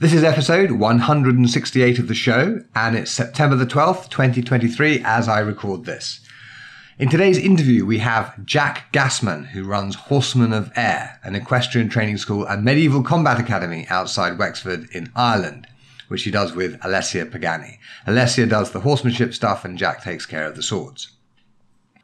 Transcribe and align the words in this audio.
This 0.00 0.12
is 0.12 0.24
episode 0.24 0.72
168 0.72 2.00
of 2.00 2.08
the 2.08 2.14
show, 2.16 2.64
and 2.74 2.96
it's 2.96 3.12
September 3.12 3.54
the 3.54 3.64
12th, 3.64 4.08
2023, 4.08 5.00
as 5.04 5.28
I 5.28 5.38
record 5.38 5.84
this. 5.84 6.18
In 6.98 7.08
today's 7.08 7.38
interview, 7.38 7.86
we 7.86 7.98
have 7.98 8.44
Jack 8.44 8.92
Gassman, 8.92 9.46
who 9.46 9.62
runs 9.62 9.94
Horseman 9.94 10.52
of 10.52 10.72
Eire, 10.76 11.20
an 11.22 11.36
equestrian 11.36 11.88
training 11.88 12.16
school 12.16 12.44
and 12.44 12.64
medieval 12.64 13.04
combat 13.04 13.38
academy 13.38 13.86
outside 13.88 14.36
Wexford 14.36 14.90
in 14.90 15.12
Ireland, 15.14 15.68
which 16.08 16.24
he 16.24 16.32
does 16.32 16.56
with 16.56 16.80
Alessia 16.80 17.30
Pagani. 17.30 17.78
Alessia 18.04 18.48
does 18.48 18.72
the 18.72 18.80
horsemanship 18.80 19.32
stuff, 19.32 19.64
and 19.64 19.78
Jack 19.78 20.02
takes 20.02 20.26
care 20.26 20.48
of 20.48 20.56
the 20.56 20.62
swords. 20.64 21.12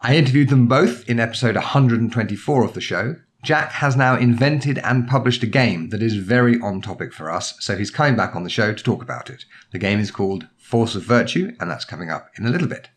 I 0.00 0.14
interviewed 0.14 0.48
them 0.48 0.68
both 0.68 1.10
in 1.10 1.18
episode 1.18 1.56
124 1.56 2.64
of 2.64 2.74
the 2.74 2.80
show, 2.80 3.16
Jack 3.42 3.72
has 3.72 3.96
now 3.96 4.16
invented 4.16 4.78
and 4.78 5.08
published 5.08 5.42
a 5.42 5.46
game 5.46 5.88
that 5.88 6.02
is 6.02 6.16
very 6.16 6.60
on 6.60 6.82
topic 6.82 7.12
for 7.12 7.30
us, 7.30 7.54
so 7.60 7.76
he's 7.76 7.90
coming 7.90 8.14
back 8.14 8.36
on 8.36 8.44
the 8.44 8.50
show 8.50 8.74
to 8.74 8.82
talk 8.82 9.02
about 9.02 9.30
it. 9.30 9.44
The 9.72 9.78
game 9.78 9.98
is 9.98 10.10
called 10.10 10.46
Force 10.58 10.94
of 10.94 11.04
Virtue, 11.04 11.52
and 11.58 11.70
that's 11.70 11.86
coming 11.86 12.10
up 12.10 12.28
in 12.36 12.44
a 12.44 12.50
little 12.50 12.68
bit. 12.68 12.90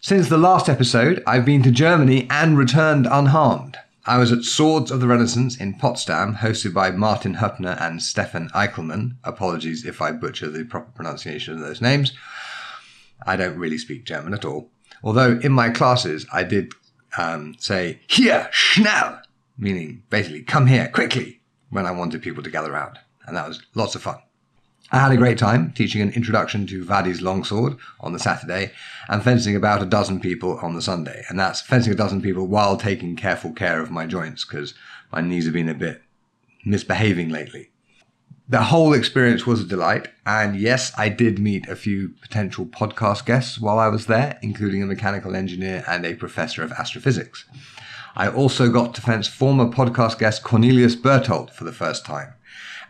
Since 0.00 0.28
the 0.28 0.38
last 0.38 0.68
episode, 0.68 1.22
I've 1.26 1.44
been 1.44 1.62
to 1.62 1.70
Germany 1.70 2.26
and 2.28 2.58
returned 2.58 3.06
unharmed. 3.08 3.78
I 4.04 4.18
was 4.18 4.32
at 4.32 4.42
Swords 4.42 4.90
of 4.90 4.98
the 4.98 5.06
Renaissance 5.06 5.56
in 5.56 5.74
Potsdam, 5.74 6.34
hosted 6.34 6.74
by 6.74 6.90
Martin 6.90 7.36
Höppner 7.36 7.80
and 7.80 8.02
Stefan 8.02 8.48
Eichelmann. 8.48 9.18
Apologies 9.22 9.86
if 9.86 10.02
I 10.02 10.10
butcher 10.10 10.50
the 10.50 10.64
proper 10.64 10.90
pronunciation 10.90 11.54
of 11.54 11.60
those 11.60 11.80
names. 11.80 12.12
I 13.24 13.36
don't 13.36 13.56
really 13.56 13.78
speak 13.78 14.04
German 14.04 14.34
at 14.34 14.44
all. 14.44 14.72
Although 15.04 15.38
in 15.38 15.52
my 15.52 15.70
classes 15.70 16.26
I 16.32 16.42
did 16.42 16.72
um, 17.16 17.54
say, 17.58 18.00
here, 18.06 18.48
schnell, 18.52 19.20
meaning 19.58 20.02
basically, 20.10 20.42
come 20.42 20.66
here 20.66 20.88
quickly, 20.88 21.40
when 21.70 21.86
I 21.86 21.90
wanted 21.90 22.22
people 22.22 22.42
to 22.42 22.50
gather 22.50 22.72
around. 22.72 22.98
And 23.26 23.36
that 23.36 23.48
was 23.48 23.62
lots 23.74 23.94
of 23.94 24.02
fun. 24.02 24.18
I 24.94 24.98
had 24.98 25.12
a 25.12 25.16
great 25.16 25.38
time 25.38 25.72
teaching 25.72 26.02
an 26.02 26.10
introduction 26.10 26.66
to 26.66 26.84
Vadi's 26.84 27.22
longsword 27.22 27.78
on 28.00 28.12
the 28.12 28.18
Saturday 28.18 28.72
and 29.08 29.22
fencing 29.22 29.56
about 29.56 29.82
a 29.82 29.86
dozen 29.86 30.20
people 30.20 30.58
on 30.58 30.74
the 30.74 30.82
Sunday. 30.82 31.24
And 31.30 31.40
that's 31.40 31.62
fencing 31.62 31.94
a 31.94 31.96
dozen 31.96 32.20
people 32.20 32.46
while 32.46 32.76
taking 32.76 33.16
careful 33.16 33.52
care 33.52 33.80
of 33.80 33.90
my 33.90 34.04
joints 34.04 34.44
because 34.44 34.74
my 35.10 35.22
knees 35.22 35.44
have 35.44 35.54
been 35.54 35.70
a 35.70 35.74
bit 35.74 36.02
misbehaving 36.66 37.30
lately. 37.30 37.70
The 38.52 38.64
whole 38.64 38.92
experience 38.92 39.46
was 39.46 39.62
a 39.62 39.64
delight. 39.64 40.08
And 40.26 40.60
yes, 40.60 40.92
I 40.98 41.08
did 41.08 41.38
meet 41.38 41.66
a 41.70 41.74
few 41.74 42.10
potential 42.20 42.66
podcast 42.66 43.24
guests 43.24 43.58
while 43.58 43.78
I 43.78 43.88
was 43.88 44.04
there, 44.04 44.38
including 44.42 44.82
a 44.82 44.86
mechanical 44.86 45.34
engineer 45.34 45.82
and 45.88 46.04
a 46.04 46.12
professor 46.12 46.62
of 46.62 46.70
astrophysics. 46.70 47.46
I 48.14 48.28
also 48.28 48.70
got 48.70 48.94
to 48.94 49.00
fence 49.00 49.26
former 49.26 49.64
podcast 49.64 50.18
guest 50.18 50.44
Cornelius 50.44 50.96
Berthold 50.96 51.50
for 51.50 51.64
the 51.64 51.72
first 51.72 52.04
time. 52.04 52.34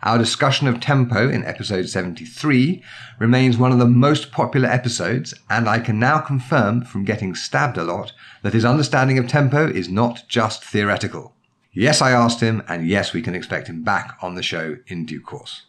Our 0.01 0.17
discussion 0.17 0.67
of 0.67 0.81
tempo 0.81 1.29
in 1.29 1.45
episode 1.45 1.87
73 1.87 2.83
remains 3.17 3.57
one 3.57 3.71
of 3.71 3.79
the 3.79 3.85
most 3.85 4.33
popular 4.33 4.67
episodes, 4.67 5.33
and 5.49 5.69
I 5.69 5.79
can 5.79 5.97
now 5.97 6.19
confirm 6.19 6.83
from 6.83 7.05
getting 7.05 7.35
stabbed 7.35 7.77
a 7.77 7.85
lot 7.85 8.11
that 8.41 8.53
his 8.53 8.65
understanding 8.65 9.17
of 9.17 9.29
tempo 9.29 9.69
is 9.69 9.87
not 9.87 10.23
just 10.27 10.61
theoretical. 10.61 11.33
Yes, 11.75 12.03
I 12.03 12.11
asked 12.11 12.39
him, 12.39 12.61
and 12.67 12.87
yes, 12.87 13.13
we 13.13 13.23
can 13.23 13.33
expect 13.33 13.67
him 13.67 13.83
back 13.83 14.15
on 14.21 14.35
the 14.35 14.43
show 14.43 14.77
in 14.85 15.07
due 15.07 15.21
course. 15.21 15.63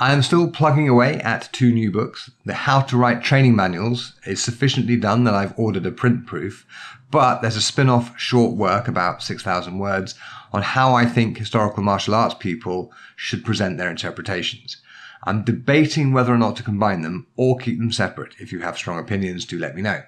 I 0.00 0.12
am 0.12 0.22
still 0.22 0.50
plugging 0.50 0.88
away 0.88 1.20
at 1.20 1.48
two 1.52 1.70
new 1.72 1.92
books. 1.92 2.30
The 2.44 2.54
How 2.54 2.80
to 2.80 2.96
Write 2.96 3.22
Training 3.22 3.54
Manuals 3.54 4.14
is 4.26 4.42
sufficiently 4.42 4.96
done 4.96 5.22
that 5.24 5.34
I've 5.34 5.56
ordered 5.56 5.86
a 5.86 5.92
print 5.92 6.26
proof, 6.26 6.66
but 7.10 7.40
there's 7.40 7.54
a 7.54 7.60
spin 7.60 7.88
off 7.88 8.18
short 8.18 8.56
work, 8.56 8.88
about 8.88 9.22
6,000 9.22 9.78
words, 9.78 10.16
on 10.52 10.62
how 10.62 10.94
I 10.94 11.06
think 11.06 11.38
historical 11.38 11.84
martial 11.84 12.14
arts 12.16 12.34
people 12.34 12.92
should 13.14 13.44
present 13.44 13.78
their 13.78 13.90
interpretations. 13.90 14.78
I'm 15.22 15.44
debating 15.44 16.12
whether 16.12 16.32
or 16.34 16.38
not 16.38 16.56
to 16.56 16.62
combine 16.64 17.02
them 17.02 17.28
or 17.36 17.58
keep 17.58 17.78
them 17.78 17.92
separate. 17.92 18.34
If 18.40 18.50
you 18.50 18.60
have 18.60 18.76
strong 18.76 18.98
opinions, 18.98 19.44
do 19.44 19.56
let 19.56 19.76
me 19.76 19.82
know. 19.82 20.02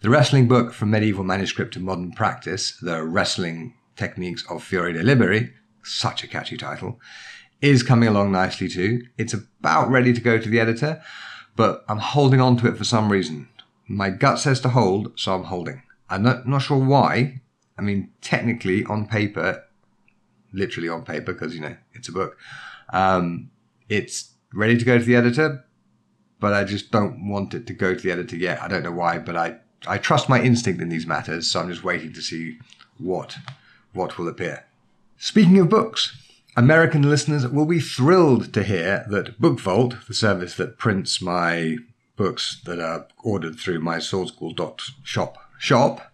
The 0.00 0.10
wrestling 0.10 0.48
book 0.48 0.74
from 0.74 0.90
medieval 0.90 1.24
manuscript 1.24 1.72
to 1.74 1.80
modern 1.80 2.12
practice, 2.12 2.76
the 2.82 3.02
Wrestling 3.02 3.74
Techniques 3.96 4.44
of 4.50 4.62
Fiore 4.62 4.92
dei 4.92 5.02
Liberi, 5.02 5.52
such 5.82 6.24
a 6.24 6.28
catchy 6.28 6.56
title, 6.56 7.00
is 7.60 7.82
coming 7.82 8.08
along 8.08 8.32
nicely 8.32 8.68
too. 8.68 9.02
It's 9.16 9.34
about 9.34 9.90
ready 9.90 10.12
to 10.12 10.20
go 10.20 10.38
to 10.38 10.48
the 10.48 10.60
editor, 10.60 11.02
but 11.56 11.84
I'm 11.88 11.98
holding 11.98 12.40
on 12.40 12.56
to 12.58 12.68
it 12.68 12.76
for 12.76 12.84
some 12.84 13.10
reason. 13.10 13.48
My 13.86 14.10
gut 14.10 14.38
says 14.38 14.60
to 14.60 14.70
hold, 14.70 15.18
so 15.18 15.34
I'm 15.34 15.44
holding. 15.44 15.82
I'm 16.10 16.22
not, 16.22 16.46
not 16.46 16.62
sure 16.62 16.78
why. 16.78 17.42
I 17.78 17.82
mean, 17.82 18.10
technically 18.20 18.84
on 18.84 19.06
paper, 19.06 19.64
literally 20.52 20.88
on 20.88 21.04
paper, 21.04 21.32
because, 21.32 21.54
you 21.54 21.60
know, 21.60 21.76
it's 21.92 22.08
a 22.08 22.12
book, 22.12 22.36
um, 22.92 23.50
it's 23.88 24.34
ready 24.52 24.78
to 24.78 24.84
go 24.84 24.98
to 24.98 25.04
the 25.04 25.16
editor, 25.16 25.64
but 26.40 26.52
I 26.52 26.64
just 26.64 26.90
don't 26.90 27.28
want 27.28 27.54
it 27.54 27.66
to 27.66 27.72
go 27.72 27.94
to 27.94 28.00
the 28.00 28.12
editor 28.12 28.36
yet. 28.36 28.62
I 28.62 28.68
don't 28.68 28.82
know 28.82 28.92
why, 28.92 29.18
but 29.18 29.36
I, 29.36 29.56
I 29.86 29.98
trust 29.98 30.28
my 30.28 30.40
instinct 30.40 30.80
in 30.80 30.88
these 30.88 31.06
matters, 31.06 31.50
so 31.50 31.60
I'm 31.60 31.68
just 31.68 31.84
waiting 31.84 32.12
to 32.12 32.22
see 32.22 32.58
what 32.98 33.36
what 33.94 34.18
will 34.18 34.28
appear. 34.28 34.66
Speaking 35.16 35.58
of 35.58 35.68
books, 35.68 36.16
American 36.56 37.02
listeners 37.02 37.46
will 37.46 37.66
be 37.66 37.80
thrilled 37.80 38.52
to 38.52 38.62
hear 38.62 39.06
that 39.10 39.40
Book 39.40 39.58
Vault, 39.60 39.96
the 40.06 40.14
service 40.14 40.54
that 40.56 40.78
prints 40.78 41.20
my 41.20 41.76
books 42.16 42.60
that 42.64 42.78
are 42.78 43.08
ordered 43.24 43.58
through 43.58 43.80
my 43.80 43.96
swordschool.shop 43.96 45.38
shop, 45.58 46.12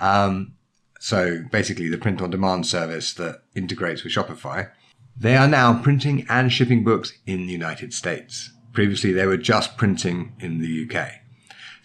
um, 0.00 0.54
so 1.00 1.44
basically 1.50 1.88
the 1.88 1.98
print 1.98 2.20
on 2.20 2.30
demand 2.30 2.66
service 2.66 3.14
that 3.14 3.42
integrates 3.54 4.02
with 4.02 4.12
Shopify, 4.12 4.70
they 5.16 5.36
are 5.36 5.48
now 5.48 5.80
printing 5.82 6.26
and 6.28 6.52
shipping 6.52 6.84
books 6.84 7.12
in 7.26 7.46
the 7.46 7.52
United 7.52 7.92
States. 7.92 8.52
Previously, 8.72 9.12
they 9.12 9.26
were 9.26 9.36
just 9.36 9.76
printing 9.76 10.34
in 10.38 10.60
the 10.60 10.88
UK. 10.88 11.10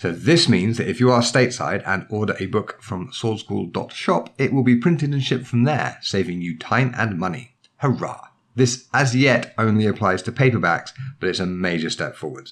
So 0.04 0.12
this 0.12 0.50
means 0.50 0.76
that 0.80 0.90
if 0.90 1.00
you 1.00 1.12
are 1.12 1.22
stateside 1.22 1.82
and 1.88 2.06
order 2.10 2.36
a 2.38 2.48
book 2.48 2.78
from 2.82 3.08
swordschool.shop, 3.12 4.34
it 4.38 4.52
will 4.52 4.62
be 4.62 4.76
printed 4.76 5.14
and 5.14 5.24
shipped 5.24 5.48
from 5.48 5.64
there, 5.64 5.98
saving 6.02 6.42
you 6.42 6.58
time 6.58 6.94
and 6.98 7.18
money. 7.18 7.56
Hurrah! 7.78 8.28
This 8.54 8.90
as 8.94 9.16
yet 9.16 9.54
only 9.58 9.86
applies 9.86 10.22
to 10.24 10.34
paperbacks, 10.34 10.92
but 11.22 11.30
it's 11.30 11.40
a 11.40 11.46
major 11.46 11.90
step 11.90 12.18
forwards. 12.18 12.52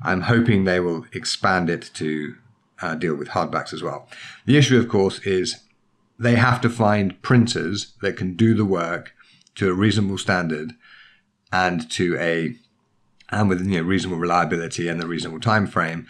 I'm 0.00 0.20
hoping 0.20 0.62
they 0.62 0.78
will 0.78 1.04
expand 1.12 1.68
it 1.68 1.90
to 1.94 2.36
uh, 2.80 2.94
deal 2.94 3.16
with 3.16 3.30
hardbacks 3.30 3.72
as 3.72 3.82
well. 3.82 4.08
The 4.46 4.56
issue, 4.56 4.78
of 4.78 4.88
course, 4.88 5.18
is 5.26 5.64
they 6.20 6.36
have 6.36 6.60
to 6.60 6.70
find 6.70 7.20
printers 7.20 7.94
that 8.00 8.16
can 8.16 8.36
do 8.36 8.54
the 8.54 8.64
work 8.64 9.12
to 9.56 9.68
a 9.68 9.74
reasonable 9.74 10.18
standard 10.18 10.74
and 11.50 11.90
to 11.90 12.16
a 12.20 12.54
and 13.28 13.48
with 13.48 13.66
you 13.66 13.78
know 13.78 13.88
reasonable 13.88 14.18
reliability 14.18 14.86
and 14.86 15.02
a 15.02 15.06
reasonable 15.06 15.40
time 15.40 15.66
frame 15.66 16.06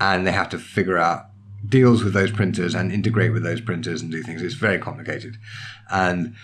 and 0.00 0.26
they 0.26 0.32
have 0.32 0.48
to 0.50 0.58
figure 0.58 0.98
out 0.98 1.26
deals 1.66 2.04
with 2.04 2.12
those 2.12 2.30
printers 2.30 2.74
and 2.74 2.92
integrate 2.92 3.32
with 3.32 3.42
those 3.42 3.60
printers 3.60 4.02
and 4.02 4.10
do 4.10 4.22
things. 4.22 4.42
It's 4.42 4.54
very 4.54 4.78
complicated. 4.78 5.36
And 5.90 6.34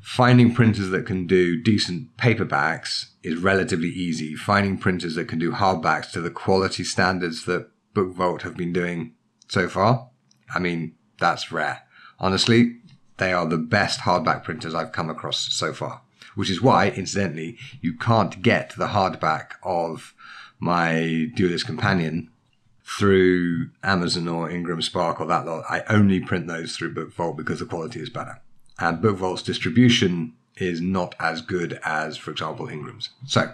finding 0.00 0.54
printers 0.54 0.90
that 0.90 1.06
can 1.06 1.26
do 1.26 1.60
decent 1.60 2.16
paperbacks 2.16 3.06
is 3.22 3.36
relatively 3.36 3.88
easy. 3.88 4.34
Finding 4.34 4.78
printers 4.78 5.14
that 5.14 5.28
can 5.28 5.38
do 5.38 5.52
hardbacks 5.52 6.10
to 6.12 6.20
the 6.20 6.30
quality 6.30 6.84
standards 6.84 7.44
that 7.44 7.68
BookVault 7.94 8.42
have 8.42 8.56
been 8.56 8.72
doing 8.72 9.14
so 9.48 9.68
far, 9.68 10.08
I 10.54 10.58
mean, 10.58 10.94
that's 11.18 11.52
rare. 11.52 11.82
Honestly, 12.18 12.78
they 13.18 13.32
are 13.32 13.46
the 13.46 13.58
best 13.58 14.00
hardback 14.00 14.42
printers 14.42 14.74
I've 14.74 14.92
come 14.92 15.10
across 15.10 15.52
so 15.52 15.72
far. 15.72 16.00
Which 16.34 16.50
is 16.50 16.60
why, 16.60 16.88
incidentally, 16.88 17.56
you 17.80 17.96
can't 17.96 18.42
get 18.42 18.74
the 18.76 18.88
hardback 18.88 19.52
of 19.62 20.14
my 20.58 21.30
Duelist 21.36 21.64
Companion 21.64 22.30
through 22.84 23.70
Amazon 23.82 24.28
or 24.28 24.50
Ingram 24.50 24.82
Spark 24.82 25.20
or 25.20 25.26
that 25.26 25.46
lot. 25.46 25.64
I 25.68 25.82
only 25.88 26.20
print 26.20 26.46
those 26.46 26.76
through 26.76 26.94
BookVault 26.94 27.36
because 27.36 27.60
the 27.60 27.66
quality 27.66 28.00
is 28.00 28.10
better. 28.10 28.40
And 28.78 29.02
BookVault's 29.02 29.42
distribution 29.42 30.34
is 30.56 30.80
not 30.80 31.14
as 31.18 31.40
good 31.40 31.80
as, 31.84 32.16
for 32.16 32.30
example, 32.30 32.68
Ingram's. 32.68 33.10
So, 33.26 33.52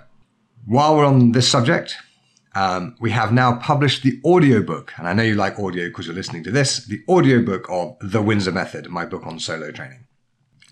while 0.67 0.97
we're 0.97 1.07
on 1.07 1.33
this 1.33 1.49
subject, 1.49 1.97
um, 2.55 2.97
we 3.01 3.11
have 3.13 3.33
now 3.33 3.57
published 3.57 4.03
the 4.03 4.21
audiobook, 4.25 4.93
and 4.99 5.07
I 5.07 5.13
know 5.13 5.23
you 5.23 5.37
like 5.37 5.59
audio 5.59 5.89
because 5.89 6.07
you're 6.07 6.15
listening 6.15 6.43
to 6.45 6.51
this, 6.51 6.85
the 6.85 7.03
audiobook 7.09 7.67
of 7.71 7.97
The 8.01 8.21
Windsor 8.21 8.53
Method, 8.53 8.89
my 8.91 9.07
book 9.07 9.27
on 9.27 9.39
solo 9.39 9.71
training. 9.71 10.07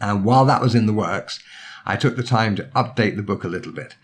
And 0.00 0.24
while 0.24 0.44
that 0.46 0.60
was 0.60 0.74
in 0.74 0.86
the 0.86 0.92
works, 0.92 1.40
I 1.86 1.96
took 1.96 2.16
the 2.16 2.22
time 2.22 2.56
to 2.56 2.64
update 2.74 3.16
the 3.16 3.22
book 3.22 3.44
a 3.44 3.48
little 3.48 3.72
bit. 3.72 3.94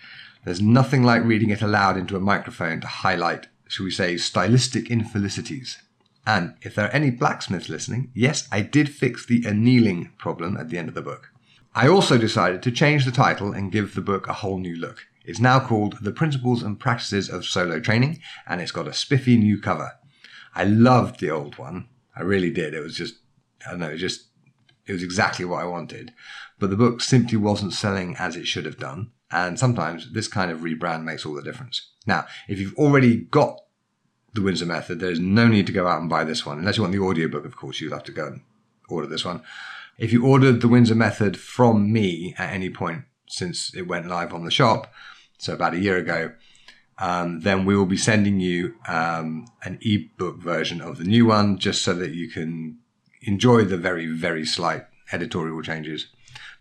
There's 0.45 0.61
nothing 0.61 1.03
like 1.03 1.25
reading 1.25 1.51
it 1.51 1.63
aloud 1.63 1.97
into 1.97 2.17
a 2.17 2.21
microphone 2.21 2.81
to 2.81 2.87
highlight 2.87 3.49
shall 3.69 3.85
we 3.85 3.91
say, 3.91 4.17
stylistic 4.17 4.91
infelicities. 4.91 5.79
And 6.27 6.55
if 6.63 6.75
there 6.75 6.87
are 6.87 6.93
any 6.93 7.11
blacksmiths 7.11 7.69
listening, 7.69 8.11
yes, 8.15 8.49
I 8.51 8.63
did 8.63 8.89
fix 8.89 9.27
the 9.27 9.45
annealing 9.47 10.13
problem 10.19 10.57
at 10.57 10.71
the 10.71 10.79
end 10.79 10.89
of 10.89 10.95
the 10.95 11.03
book. 11.03 11.31
I 11.75 11.89
also 11.89 12.19
decided 12.19 12.63
to 12.63 12.71
change 12.71 13.05
the 13.05 13.11
title 13.11 13.53
and 13.53 13.73
give 13.73 13.95
the 13.95 14.01
book 14.01 14.29
a 14.29 14.33
whole 14.33 14.59
new 14.59 14.77
look. 14.77 15.07
It's 15.25 15.41
now 15.41 15.59
called 15.59 15.99
The 16.03 16.13
Principles 16.13 16.63
and 16.63 16.79
Practices 16.79 17.29
of 17.29 17.45
Solo 17.45 17.81
Training, 17.81 18.21
and 18.47 18.61
it's 18.61 18.71
got 18.71 18.87
a 18.87 18.93
spiffy 18.93 19.37
new 19.37 19.61
cover. 19.61 19.93
I 20.55 20.65
loved 20.65 21.21
the 21.21 21.31
old 21.31 21.59
one. 21.59 21.89
I 22.15 22.23
really 22.23 22.51
did. 22.51 22.75
It 22.75 22.81
was 22.81 22.95
just, 22.95 23.17
I 23.67 23.71
don't 23.71 23.81
know, 23.81 23.89
it 23.89 23.93
was 23.93 24.01
just, 24.01 24.27
it 24.87 24.93
was 24.93 25.03
exactly 25.03 25.45
what 25.45 25.63
I 25.63 25.67
wanted. 25.67 26.13
But 26.59 26.71
the 26.71 26.77
book 26.77 27.01
simply 27.01 27.39
wasn't 27.39 27.73
selling 27.73 28.15
as 28.19 28.37
it 28.37 28.47
should 28.47 28.67
have 28.67 28.79
done. 28.79 29.11
And 29.35 29.59
sometimes 29.59 30.13
this 30.13 30.29
kind 30.29 30.53
of 30.53 30.61
rebrand 30.61 31.03
makes 31.03 31.27
all 31.27 31.35
the 31.35 31.43
difference. 31.43 31.91
Now, 32.07 32.25
if 32.47 32.61
you've 32.61 32.77
already 32.77 33.17
got 33.17 33.59
the 34.33 34.43
Windsor 34.43 34.65
Method, 34.65 35.01
there's 35.01 35.19
no 35.19 35.49
need 35.49 35.67
to 35.67 35.73
go 35.73 35.89
out 35.89 36.01
and 36.01 36.09
buy 36.09 36.23
this 36.23 36.47
one. 36.47 36.59
Unless 36.59 36.77
you 36.77 36.85
want 36.85 36.93
the 36.93 37.01
audiobook, 37.01 37.45
of 37.45 37.57
course, 37.57 37.81
you'll 37.81 37.95
have 37.95 38.05
to 38.05 38.13
go 38.13 38.29
and 38.29 38.43
order 38.89 39.09
this 39.09 39.25
one. 39.25 39.43
If 39.99 40.13
you 40.13 40.25
ordered 40.25 40.61
the 40.61 40.69
Windsor 40.69 40.95
Method 40.95 41.37
from 41.37 41.93
me 41.93 42.37
at 42.39 42.53
any 42.53 42.71
point 42.71 43.07
since 43.27 43.75
it 43.75 43.89
went 43.89 44.07
live 44.07 44.33
on 44.33 44.45
the 44.45 44.53
shop, 44.53 44.93
so 45.39 45.53
about 45.53 45.75
a 45.75 45.81
year 45.81 45.97
ago, 45.97 46.33
um, 46.99 47.41
then 47.41 47.65
we 47.65 47.77
will 47.77 47.87
be 47.87 47.97
sending 47.97 48.39
you 48.39 48.77
um, 48.87 49.47
an 49.65 49.81
ebook 49.83 50.41
version 50.41 50.81
of 50.81 50.99
the 50.99 51.05
new 51.05 51.27
one 51.27 51.59
just 51.59 51.83
so 51.83 51.93
that 51.95 52.13
you 52.13 52.31
can 52.31 52.79
enjoy 53.23 53.65
the 53.65 53.77
very, 53.77 54.07
very 54.07 54.47
slight 54.47 54.85
editorial 55.11 55.61
changes. 55.61 56.07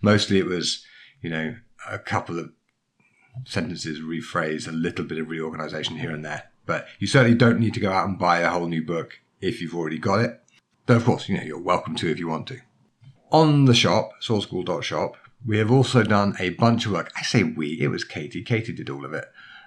Mostly 0.02 0.40
it 0.40 0.48
was, 0.48 0.84
you 1.22 1.30
know, 1.30 1.56
a 1.88 2.00
couple 2.00 2.40
of 2.40 2.52
sentences 3.46 4.00
rephrased, 4.00 4.68
a 4.68 4.72
little 4.72 5.06
bit 5.06 5.18
of 5.18 5.30
reorganization 5.30 5.98
here 5.98 6.12
and 6.12 6.24
there. 6.24 6.52
But 6.66 6.88
you 7.00 7.08
certainly 7.08 7.38
don't 7.38 7.60
need 7.60 7.74
to 7.74 7.80
go 7.80 7.92
out 7.92 8.08
and 8.08 8.18
buy 8.18 8.40
a 8.40 8.50
whole 8.50 8.68
new 8.68 8.84
book 8.84 9.20
if 9.42 9.62
you've 9.62 9.76
already 9.76 9.98
got 9.98 10.20
it. 10.20 10.42
Though, 10.86 10.98
of 10.98 11.06
course, 11.06 11.30
you 11.30 11.38
know, 11.38 11.44
you're 11.44 11.60
welcome 11.60 11.96
to 11.96 12.10
if 12.10 12.20
you 12.20 12.28
want 12.28 12.48
to. 12.48 12.60
On 13.32 13.66
the 13.66 13.74
shop, 13.74 14.12
swordschool.shop, 14.22 15.18
we 15.46 15.58
have 15.58 15.72
also 15.72 16.04
done 16.04 16.36
a 16.40 16.50
bunch 16.50 16.86
of 16.86 16.94
work. 16.94 17.12
I 17.18 17.24
say 17.24 17.44
we, 17.44 17.80
it 17.82 17.88
was 17.88 18.04
Katie. 18.04 18.44
Katie 18.44 18.74
did 18.74 18.90
all 18.90 19.06
of 19.06 19.14
it. 19.14 19.26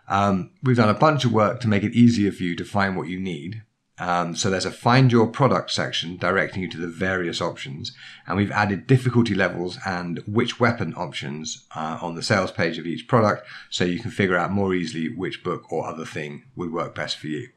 Um, 0.08 0.50
we've 0.62 0.76
done 0.76 0.88
a 0.88 0.94
bunch 0.94 1.24
of 1.24 1.32
work 1.32 1.60
to 1.60 1.68
make 1.68 1.82
it 1.82 1.92
easier 1.92 2.32
for 2.32 2.44
you 2.44 2.54
to 2.56 2.64
find 2.64 2.96
what 2.96 3.08
you 3.08 3.18
need. 3.18 3.62
Um, 3.98 4.36
so 4.36 4.50
there's 4.50 4.66
a 4.66 4.70
find 4.70 5.10
your 5.10 5.26
product 5.26 5.70
section 5.70 6.16
directing 6.18 6.62
you 6.62 6.68
to 6.70 6.76
the 6.78 6.86
various 6.86 7.40
options, 7.40 7.92
and 8.26 8.36
we've 8.36 8.50
added 8.50 8.86
difficulty 8.86 9.34
levels 9.34 9.78
and 9.86 10.18
which 10.26 10.60
weapon 10.60 10.92
options 10.96 11.66
uh, 11.74 11.98
on 12.02 12.14
the 12.14 12.22
sales 12.22 12.50
page 12.50 12.78
of 12.78 12.86
each 12.86 13.08
product, 13.08 13.46
so 13.70 13.84
you 13.84 13.98
can 13.98 14.10
figure 14.10 14.36
out 14.36 14.52
more 14.52 14.74
easily 14.74 15.08
which 15.08 15.42
book 15.42 15.72
or 15.72 15.86
other 15.86 16.04
thing 16.04 16.44
would 16.54 16.72
work 16.72 16.94
best 16.94 17.16
for 17.16 17.28
you. 17.28 17.48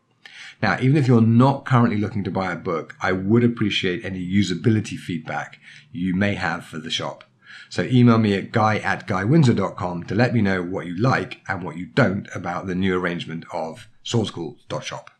Now, 0.61 0.77
even 0.79 0.95
if 0.95 1.07
you're 1.07 1.21
not 1.21 1.65
currently 1.65 1.97
looking 1.97 2.23
to 2.23 2.31
buy 2.31 2.53
a 2.53 2.57
book, 2.57 2.95
I 3.01 3.11
would 3.11 3.43
appreciate 3.43 4.05
any 4.05 4.25
usability 4.25 4.97
feedback 4.97 5.59
you 5.91 6.15
may 6.15 6.35
have 6.35 6.65
for 6.65 6.77
the 6.77 6.89
shop. 6.89 7.25
So 7.69 7.83
email 7.83 8.17
me 8.17 8.33
at 8.33 8.51
guy 8.51 8.77
at 8.77 9.07
guywindsor.com 9.07 10.03
to 10.05 10.15
let 10.15 10.33
me 10.33 10.41
know 10.41 10.63
what 10.63 10.85
you 10.85 10.95
like 10.95 11.41
and 11.47 11.63
what 11.63 11.77
you 11.77 11.85
don't 11.85 12.27
about 12.33 12.67
the 12.67 12.75
new 12.75 12.97
arrangement 12.97 13.45
of 13.51 13.87
swordschool.shop. 14.03 15.11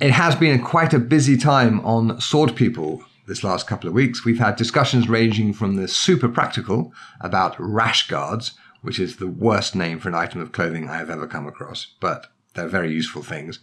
It 0.00 0.10
has 0.10 0.34
been 0.34 0.60
quite 0.60 0.92
a 0.92 0.98
busy 0.98 1.36
time 1.36 1.78
on 1.86 2.20
Sword 2.20 2.56
People 2.56 3.04
this 3.28 3.44
last 3.44 3.68
couple 3.68 3.86
of 3.86 3.94
weeks. 3.94 4.24
We've 4.24 4.40
had 4.40 4.56
discussions 4.56 5.08
ranging 5.08 5.52
from 5.52 5.76
the 5.76 5.86
super 5.86 6.28
practical 6.28 6.92
about 7.20 7.54
rash 7.60 8.08
guards, 8.08 8.54
which 8.82 8.98
is 8.98 9.16
the 9.16 9.28
worst 9.28 9.76
name 9.76 10.00
for 10.00 10.08
an 10.08 10.16
item 10.16 10.40
of 10.40 10.50
clothing 10.50 10.88
I 10.88 10.96
have 10.96 11.10
ever 11.10 11.28
come 11.28 11.46
across, 11.46 11.94
but 12.00 12.26
they're 12.54 12.66
very 12.66 12.92
useful 12.92 13.22
things. 13.22 13.60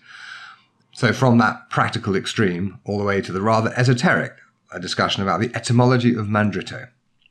So 0.94 1.12
from 1.12 1.38
that 1.40 1.70
practical 1.70 2.16
extreme 2.16 2.80
all 2.86 2.98
the 2.98 3.04
way 3.04 3.20
to 3.20 3.34
the 3.34 3.42
rather 3.42 3.74
esoteric, 3.76 4.32
a 4.72 4.80
discussion 4.80 5.22
about 5.22 5.42
the 5.42 5.54
etymology 5.54 6.16
of 6.16 6.28
mandritto. 6.28 6.88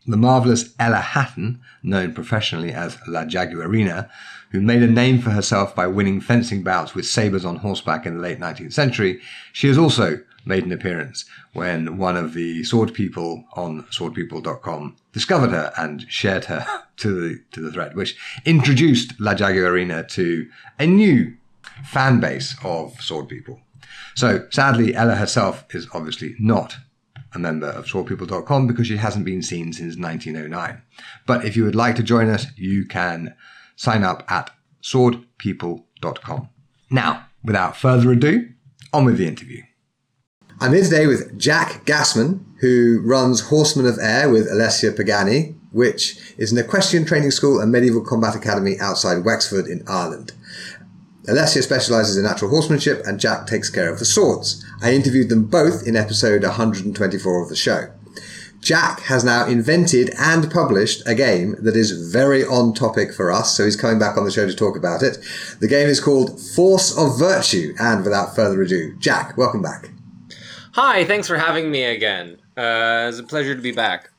The 0.06 0.16
marvelous 0.16 0.74
Ella 0.78 0.96
Hatton, 0.96 1.60
known 1.82 2.14
professionally 2.14 2.72
as 2.72 2.98
La 3.06 3.24
Jaguarina, 3.24 4.08
who 4.50 4.60
made 4.60 4.82
a 4.82 4.86
name 4.86 5.20
for 5.20 5.30
herself 5.30 5.74
by 5.74 5.86
winning 5.86 6.20
fencing 6.20 6.62
bouts 6.62 6.94
with 6.94 7.06
sabres 7.06 7.44
on 7.44 7.56
horseback 7.56 8.06
in 8.06 8.16
the 8.16 8.22
late 8.22 8.40
19th 8.40 8.72
century, 8.72 9.20
she 9.52 9.68
has 9.68 9.78
also 9.78 10.20
made 10.44 10.64
an 10.64 10.72
appearance 10.72 11.26
when 11.52 11.98
one 11.98 12.16
of 12.16 12.34
the 12.34 12.64
sword 12.64 12.94
people 12.94 13.44
on 13.52 13.82
swordpeople.com 13.84 14.96
discovered 15.12 15.50
her 15.50 15.72
and 15.76 16.06
shared 16.08 16.46
her 16.46 16.66
to 16.96 17.12
the, 17.12 17.42
to 17.52 17.60
the 17.60 17.70
thread, 17.70 17.94
which 17.94 18.16
introduced 18.44 19.20
La 19.20 19.34
Jaguarina 19.34 20.08
to 20.08 20.48
a 20.78 20.86
new 20.86 21.36
fan 21.84 22.20
base 22.20 22.56
of 22.64 23.00
sword 23.00 23.28
people. 23.28 23.60
So 24.14 24.46
sadly, 24.50 24.94
Ella 24.94 25.14
herself 25.14 25.64
is 25.74 25.86
obviously 25.92 26.36
not 26.38 26.76
a 27.34 27.38
member 27.38 27.68
of 27.68 27.86
swordpeople.com 27.86 28.66
because 28.66 28.86
she 28.86 28.96
hasn't 28.96 29.24
been 29.24 29.42
seen 29.42 29.72
since 29.72 29.96
1909. 29.96 30.82
But 31.26 31.44
if 31.44 31.56
you 31.56 31.64
would 31.64 31.74
like 31.74 31.96
to 31.96 32.02
join 32.02 32.28
us, 32.28 32.46
you 32.56 32.86
can 32.86 33.34
sign 33.76 34.02
up 34.02 34.24
at 34.30 34.50
swordpeople.com. 34.82 36.48
Now, 36.90 37.26
without 37.44 37.76
further 37.76 38.12
ado, 38.12 38.48
on 38.92 39.04
with 39.04 39.18
the 39.18 39.26
interview. 39.26 39.62
I'm 40.60 40.74
here 40.74 40.84
today 40.84 41.06
with 41.06 41.38
Jack 41.38 41.86
Gassman, 41.86 42.44
who 42.60 43.00
runs 43.02 43.48
Horseman 43.48 43.86
of 43.86 43.98
Eire 43.98 44.30
with 44.30 44.50
Alessia 44.50 44.94
Pagani, 44.94 45.54
which 45.72 46.34
is 46.36 46.52
an 46.52 46.58
equestrian 46.58 47.06
training 47.06 47.30
school 47.30 47.60
and 47.60 47.72
medieval 47.72 48.04
combat 48.04 48.34
academy 48.34 48.78
outside 48.78 49.24
Wexford 49.24 49.66
in 49.66 49.82
Ireland. 49.86 50.32
Alessia 51.26 51.62
specializes 51.62 52.16
in 52.16 52.24
natural 52.24 52.50
horsemanship 52.50 53.02
and 53.06 53.20
Jack 53.20 53.46
takes 53.46 53.68
care 53.68 53.92
of 53.92 53.98
the 53.98 54.04
swords. 54.04 54.64
I 54.82 54.94
interviewed 54.94 55.28
them 55.28 55.44
both 55.44 55.86
in 55.86 55.96
episode 55.96 56.42
124 56.42 57.42
of 57.42 57.48
the 57.48 57.56
show. 57.56 57.88
Jack 58.60 59.00
has 59.02 59.24
now 59.24 59.46
invented 59.46 60.10
and 60.18 60.50
published 60.50 61.06
a 61.06 61.14
game 61.14 61.56
that 61.62 61.76
is 61.76 62.12
very 62.12 62.44
on 62.44 62.74
topic 62.74 63.12
for 63.14 63.32
us, 63.32 63.56
so 63.56 63.64
he's 63.64 63.76
coming 63.76 63.98
back 63.98 64.18
on 64.18 64.24
the 64.24 64.30
show 64.30 64.46
to 64.46 64.54
talk 64.54 64.76
about 64.76 65.02
it. 65.02 65.18
The 65.60 65.68
game 65.68 65.88
is 65.88 65.98
called 65.98 66.38
Force 66.38 66.96
of 66.96 67.18
Virtue, 67.18 67.74
and 67.78 68.04
without 68.04 68.36
further 68.36 68.60
ado, 68.60 68.94
Jack, 68.98 69.36
welcome 69.38 69.62
back. 69.62 69.90
Hi, 70.72 71.04
thanks 71.06 71.26
for 71.26 71.38
having 71.38 71.70
me 71.70 71.84
again. 71.84 72.38
Uh, 72.54 73.06
it's 73.08 73.18
a 73.18 73.22
pleasure 73.24 73.54
to 73.54 73.62
be 73.62 73.72
back. 73.72 74.10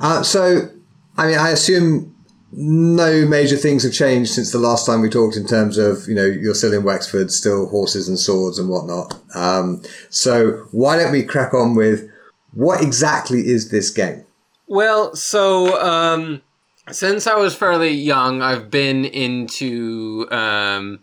Uh, 0.00 0.22
so, 0.22 0.70
I 1.16 1.26
mean, 1.26 1.38
I 1.38 1.50
assume 1.50 2.14
no 2.52 3.26
major 3.26 3.56
things 3.56 3.82
have 3.82 3.92
changed 3.92 4.32
since 4.32 4.52
the 4.52 4.58
last 4.58 4.86
time 4.86 5.02
we 5.02 5.10
talked 5.10 5.36
in 5.36 5.46
terms 5.46 5.76
of, 5.76 6.08
you 6.08 6.14
know, 6.14 6.24
you're 6.24 6.54
still 6.54 6.72
in 6.72 6.82
Wexford, 6.82 7.30
still 7.30 7.66
horses 7.68 8.08
and 8.08 8.18
swords 8.18 8.58
and 8.58 8.68
whatnot. 8.68 9.20
Um, 9.34 9.82
so 10.08 10.66
why 10.72 10.96
don't 10.96 11.12
we 11.12 11.22
crack 11.22 11.52
on 11.52 11.74
with 11.74 12.08
what 12.52 12.82
exactly 12.82 13.46
is 13.46 13.70
this 13.70 13.90
game? 13.90 14.24
Well, 14.66 15.14
so 15.14 15.80
um, 15.80 16.42
since 16.90 17.26
I 17.26 17.34
was 17.34 17.54
fairly 17.54 17.90
young, 17.90 18.40
I've 18.42 18.70
been 18.70 19.04
into 19.04 20.26
um, 20.30 21.00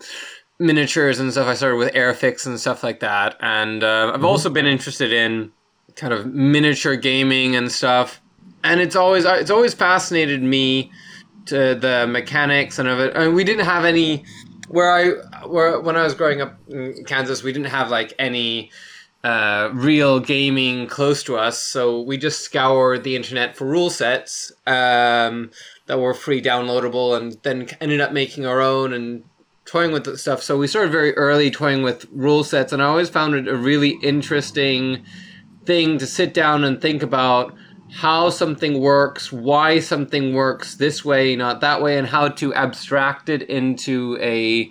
miniatures 0.59 1.19
and 1.19 1.31
stuff. 1.31 1.47
I 1.47 1.53
started 1.53 1.77
with 1.77 1.93
Airfix 1.93 2.45
and 2.45 2.59
stuff 2.59 2.83
like 2.83 3.01
that. 3.01 3.37
And 3.39 3.83
uh, 3.83 4.07
I've 4.07 4.15
mm-hmm. 4.15 4.25
also 4.25 4.49
been 4.49 4.65
interested 4.65 5.11
in 5.11 5.51
kind 5.95 6.13
of 6.13 6.25
miniature 6.25 6.95
gaming 6.95 7.55
and 7.55 7.71
stuff. 7.71 8.21
And 8.63 8.81
it's 8.81 8.95
always 8.95 9.25
it's 9.25 9.51
always 9.51 9.75
fascinated 9.75 10.41
me 10.41 10.91
to 11.45 11.75
the 11.75 12.07
mechanics 12.07 12.79
and 12.79 12.87
of 12.87 12.99
it. 12.99 13.15
I 13.15 13.25
mean, 13.25 13.35
we 13.35 13.43
didn't 13.43 13.65
have 13.65 13.85
any 13.85 14.25
where 14.67 14.91
I 14.91 15.45
where 15.47 15.79
when 15.79 15.95
I 15.95 16.03
was 16.03 16.13
growing 16.13 16.41
up 16.41 16.57
in 16.67 17.03
Kansas, 17.05 17.43
we 17.43 17.53
didn't 17.53 17.69
have 17.69 17.89
like 17.89 18.13
any 18.17 18.71
uh, 19.23 19.69
real 19.73 20.19
gaming 20.19 20.87
close 20.87 21.23
to 21.23 21.35
us, 21.35 21.61
so 21.61 22.01
we 22.01 22.17
just 22.17 22.41
scoured 22.41 23.03
the 23.03 23.15
internet 23.15 23.55
for 23.57 23.65
rule 23.65 23.89
sets 23.89 24.51
um, 24.67 25.49
that 25.87 25.99
were 25.99 26.13
free 26.13 26.41
downloadable, 26.41 27.17
and 27.17 27.37
then 27.43 27.67
ended 27.81 28.01
up 28.01 28.11
making 28.11 28.45
our 28.45 28.61
own 28.61 28.93
and 28.93 29.23
toying 29.65 29.91
with 29.91 30.03
the 30.03 30.17
stuff. 30.17 30.43
So 30.43 30.57
we 30.57 30.67
started 30.67 30.91
very 30.91 31.13
early 31.15 31.49
toying 31.49 31.81
with 31.81 32.05
rule 32.11 32.43
sets, 32.43 32.71
and 32.71 32.81
I 32.81 32.85
always 32.85 33.09
found 33.09 33.33
it 33.33 33.47
a 33.47 33.55
really 33.55 33.97
interesting 34.03 35.03
thing 35.65 35.97
to 35.97 36.05
sit 36.05 36.33
down 36.33 36.63
and 36.63 36.79
think 36.79 37.01
about 37.01 37.55
how 37.95 38.29
something 38.29 38.81
works, 38.81 39.31
why 39.31 39.79
something 39.79 40.33
works 40.33 40.75
this 40.75 41.05
way, 41.05 41.33
not 41.35 41.61
that 41.61 41.81
way, 41.81 41.97
and 41.97 42.05
how 42.05 42.27
to 42.27 42.53
abstract 42.53 43.29
it 43.29 43.43
into 43.43 44.17
a 44.19 44.69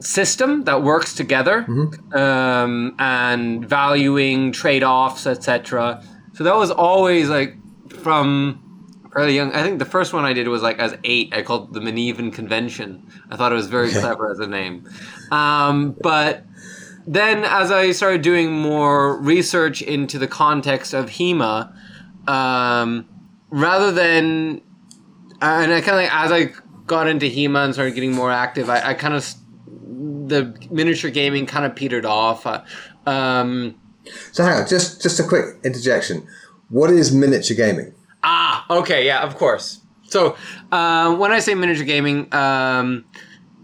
system 0.00 0.64
that 0.64 0.82
works 0.82 1.14
together 1.14 1.62
mm-hmm. 1.68 2.16
um, 2.16 2.96
and 2.98 3.68
valuing 3.68 4.50
trade-offs 4.50 5.26
etc 5.26 6.02
so 6.32 6.42
that 6.42 6.56
was 6.56 6.70
always 6.70 7.28
like 7.28 7.54
from 7.90 8.58
early 9.12 9.34
young 9.34 9.52
i 9.52 9.62
think 9.62 9.78
the 9.78 9.84
first 9.84 10.14
one 10.14 10.24
i 10.24 10.32
did 10.32 10.48
was 10.48 10.62
like 10.62 10.78
as 10.78 10.96
eight. 11.04 11.34
I 11.34 11.42
called 11.42 11.74
the 11.74 11.80
Manevan 11.80 12.32
convention. 12.32 13.06
I 13.30 13.36
thought 13.36 13.52
it 13.52 13.56
was 13.56 13.66
very 13.66 13.90
clever 14.02 14.30
as 14.30 14.38
a 14.38 14.46
name. 14.46 14.88
Um, 15.30 15.94
but 16.00 16.46
then 17.06 17.44
as 17.44 17.70
i 17.70 17.92
started 17.92 18.22
doing 18.22 18.52
more 18.52 19.20
research 19.20 19.82
into 19.82 20.18
the 20.18 20.28
context 20.28 20.94
of 20.94 21.10
hema 21.10 21.74
um, 22.26 23.08
rather 23.50 23.92
than 23.92 24.62
and 25.42 25.72
I 25.72 25.80
kind 25.80 25.90
of 25.90 25.96
like 25.96 26.12
as 26.12 26.32
I 26.32 26.52
got 26.86 27.06
into 27.08 27.26
HEMA 27.26 27.64
and 27.64 27.72
started 27.74 27.94
getting 27.94 28.12
more 28.12 28.30
active, 28.30 28.68
I, 28.68 28.90
I 28.90 28.94
kind 28.94 29.14
of 29.14 29.34
the 30.28 30.54
miniature 30.70 31.10
gaming 31.10 31.46
kind 31.46 31.64
of 31.64 31.74
petered 31.74 32.04
off. 32.04 32.46
Uh, 32.46 32.62
um, 33.06 33.74
So 34.32 34.44
hang 34.44 34.60
on, 34.62 34.68
just 34.68 35.02
just 35.02 35.18
a 35.20 35.24
quick 35.24 35.44
interjection. 35.64 36.26
What 36.68 36.90
is 36.90 37.12
miniature 37.12 37.56
gaming? 37.56 37.94
Ah, 38.22 38.64
okay, 38.70 39.06
yeah, 39.06 39.22
of 39.22 39.36
course. 39.36 39.80
So 40.04 40.36
uh, 40.72 41.14
when 41.16 41.32
I 41.32 41.38
say 41.38 41.54
miniature 41.54 41.84
gaming, 41.84 42.32
um, 42.34 43.04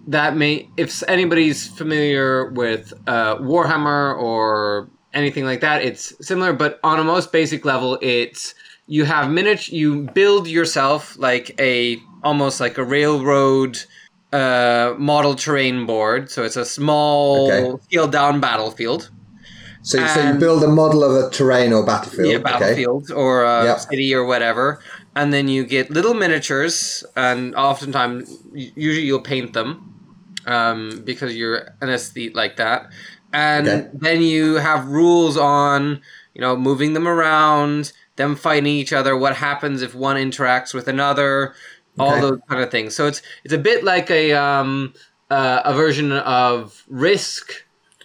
that 0.06 0.36
may 0.36 0.68
if 0.76 1.02
anybody's 1.08 1.66
familiar 1.66 2.50
with 2.50 2.92
uh, 3.06 3.36
Warhammer 3.36 4.16
or 4.16 4.88
anything 5.16 5.44
like 5.44 5.61
that, 5.62 5.82
it's 5.82 6.12
similar, 6.25 6.52
but 6.52 6.78
on 6.85 6.99
a 7.00 7.04
most 7.04 7.32
basic 7.32 7.64
level, 7.64 7.99
it's 8.02 8.54
you 8.87 9.04
have 9.04 9.30
miniature, 9.30 9.75
you 9.75 10.02
build 10.14 10.46
yourself 10.46 11.16
like 11.18 11.54
a 11.58 11.99
almost 12.23 12.61
like 12.61 12.78
a 12.78 12.85
railroad 12.85 13.78
uh, 14.32 14.94
model 14.99 15.35
terrain 15.35 15.87
board. 15.87 16.30
So 16.30 16.44
it's 16.44 16.56
a 16.56 16.64
small, 16.64 17.49
Okay. 17.50 17.78
scaled 17.85 18.12
down 18.12 18.40
battlefield. 18.40 19.11
So, 19.82 20.04
so 20.06 20.20
you 20.20 20.35
build 20.38 20.64
a 20.64 20.68
model 20.68 21.04
of 21.04 21.12
a 21.14 21.30
terrain 21.30 21.73
or 21.73 21.85
battlefield. 21.87 22.28
yeah, 22.28 22.38
okay. 22.38 22.42
battlefield 22.42 23.11
or 23.12 23.44
a 23.44 23.64
Yep. 23.64 23.80
city 23.80 24.14
or 24.14 24.25
whatever, 24.25 24.80
and 25.14 25.32
then 25.32 25.46
you 25.49 25.64
get 25.64 25.90
little 25.90 26.14
miniatures, 26.14 27.04
and 27.16 27.54
oftentimes, 27.54 28.28
usually 28.52 29.06
you'll 29.06 29.20
paint 29.20 29.52
them, 29.52 29.80
um, 30.46 31.02
because 31.04 31.37
you're 31.37 31.70
an 31.80 31.88
aesthete 31.88 32.35
like 32.35 32.56
that, 32.56 32.88
and 33.37 33.69
Okay. 33.69 33.88
then 33.93 34.23
you 34.23 34.55
have 34.55 34.88
rules 34.88 35.37
on, 35.37 36.00
you 36.35 36.40
know, 36.40 36.57
moving 36.57 36.95
them 36.95 37.07
around, 37.07 37.93
them 38.16 38.35
fighting 38.35 38.73
each 38.73 38.93
other, 38.95 39.16
what 39.16 39.37
happens 39.37 39.83
if 39.83 39.95
one 39.95 40.16
interacts 40.16 40.73
with 40.73 40.88
another, 40.88 41.55
all 41.99 42.12
Okay. 42.12 42.21
those 42.21 42.38
kind 42.49 42.62
of 42.62 42.71
things. 42.71 42.97
So 42.97 43.07
it's 43.07 43.21
it's 43.45 43.52
a 43.55 43.59
bit 43.59 43.85
like 43.85 44.11
a 44.11 44.33
um, 44.33 44.95
uh, 45.31 45.61
a 45.64 45.75
version 45.75 46.12
of 46.12 46.83
Risk 46.88 47.52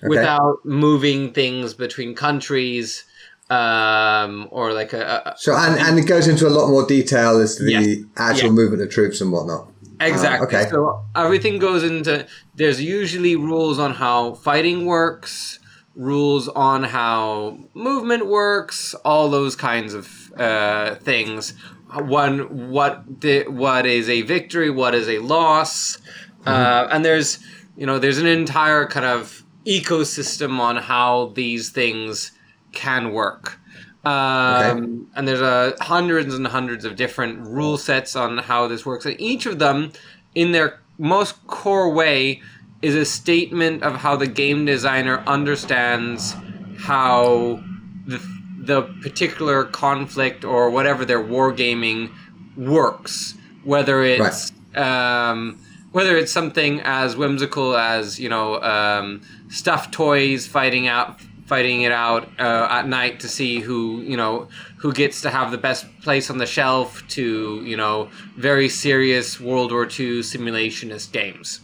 Okay. 0.04 0.10
without 0.10 0.58
moving 0.66 1.32
things 1.32 1.74
between 1.74 2.16
countries 2.16 3.06
um, 3.50 4.48
or 4.52 4.74
like 4.74 4.94
a, 4.94 5.34
So 5.38 5.56
and, 5.56 5.80
and 5.80 6.00
it 6.00 6.08
goes 6.08 6.28
into 6.28 6.48
a 6.48 6.50
lot 6.50 6.70
more 6.70 6.86
detail 6.86 7.40
as 7.40 7.56
to 7.58 7.64
the 7.64 7.72
Yes. 7.72 8.06
actual 8.18 8.50
Yeah. 8.50 8.56
movement 8.56 8.82
of 8.82 8.90
troops 8.90 9.22
and 9.22 9.32
whatnot. 9.32 9.71
A 10.01 10.08
exactly. 10.08 10.48
okay. 10.48 10.70
So 10.70 11.03
everything 11.15 11.60
goes 11.60 11.84
into. 11.84 12.27
There's 12.55 12.81
usually 12.81 13.36
rules 13.36 13.79
on 13.79 13.93
how 13.93 14.34
fighting 14.34 14.86
works, 14.86 15.60
rules 15.96 16.48
on 16.48 16.84
how 16.84 17.60
movement 17.74 18.27
works, 18.27 18.93
all 19.05 19.29
those 19.29 19.55
kinds 19.55 19.93
of 19.93 20.34
uh, 20.38 20.96
things. 20.96 21.53
One, 21.93 22.72
what 22.72 23.22
the, 23.22 23.43
what 23.43 23.86
is 23.86 24.10
a 24.10 24.22
victory? 24.22 24.70
What 24.70 24.96
is 24.96 25.10
a 25.10 25.20
loss? 25.20 25.98
Uh, 26.46 26.88
and 26.89 27.05
there's 27.05 27.39
you 27.77 27.86
know 27.86 28.00
there's 28.00 28.17
an 28.17 28.25
entire 28.25 28.88
kind 28.88 29.05
of 29.05 29.43
ecosystem 29.65 30.60
on 30.60 30.77
how 30.77 31.31
these 31.36 31.70
things 31.70 32.31
can 32.72 33.13
work. 33.13 33.60
Um, 34.03 35.08
And 35.15 35.27
there's 35.27 35.41
uh, 35.41 35.75
hundreds 35.81 36.34
and 36.34 36.48
hundreds 36.48 36.86
of 36.86 36.96
different 36.96 37.48
rule 37.48 37.77
sets 37.77 38.15
on 38.15 38.39
how 38.39 38.67
this 38.67 38.86
works. 38.86 39.05
And 39.05 39.20
each 39.20 39.46
of 39.46 39.60
them, 39.60 39.91
in 40.34 40.51
their 40.51 40.79
most 40.98 41.46
core 41.48 41.91
way, 41.93 42.41
is 42.81 42.96
a 42.96 43.05
statement 43.05 43.84
of 43.84 43.98
how 43.98 44.15
the 44.15 44.27
game 44.27 44.65
designer 44.65 45.24
understands 45.27 46.36
how 46.79 47.62
the, 48.08 48.20
the 48.58 48.81
particular 49.01 49.63
conflict 49.65 50.43
or 50.43 50.70
whatever 50.72 51.05
they're 51.05 51.24
wargaming 51.24 52.10
works. 52.58 53.36
Whether 53.63 54.01
it's 54.03 54.51
um, 54.75 55.60
whether 55.91 56.17
it's 56.17 56.31
something 56.31 56.81
as 56.84 57.15
whimsical 57.15 57.75
as 57.75 58.20
you 58.20 58.29
know 58.29 58.60
um, 58.62 59.22
stuffed 59.50 59.91
toys 59.93 60.48
fighting 60.48 60.88
out 60.88 61.20
fighting 61.51 61.81
it 61.81 61.91
out 61.91 62.29
uh, 62.39 62.67
at 62.72 62.88
night 62.88 63.20
to 63.20 63.27
see 63.27 63.60
who 63.60 64.00
you 64.03 64.15
know 64.15 64.48
who 64.77 64.93
gets 64.93 65.20
to 65.20 65.29
have 65.29 65.51
the 65.51 65.58
best 65.58 65.84
place 66.01 66.29
on 66.29 66.38
the 66.38 66.46
shelf 66.46 67.05
to 67.10 67.62
you 67.65 67.75
know 67.75 68.10
very 68.38 68.70
serious 68.70 69.38
World 69.38 69.70
War 69.74 69.84
II 69.84 70.22
simulationist 70.22 71.12
games. 71.12 71.60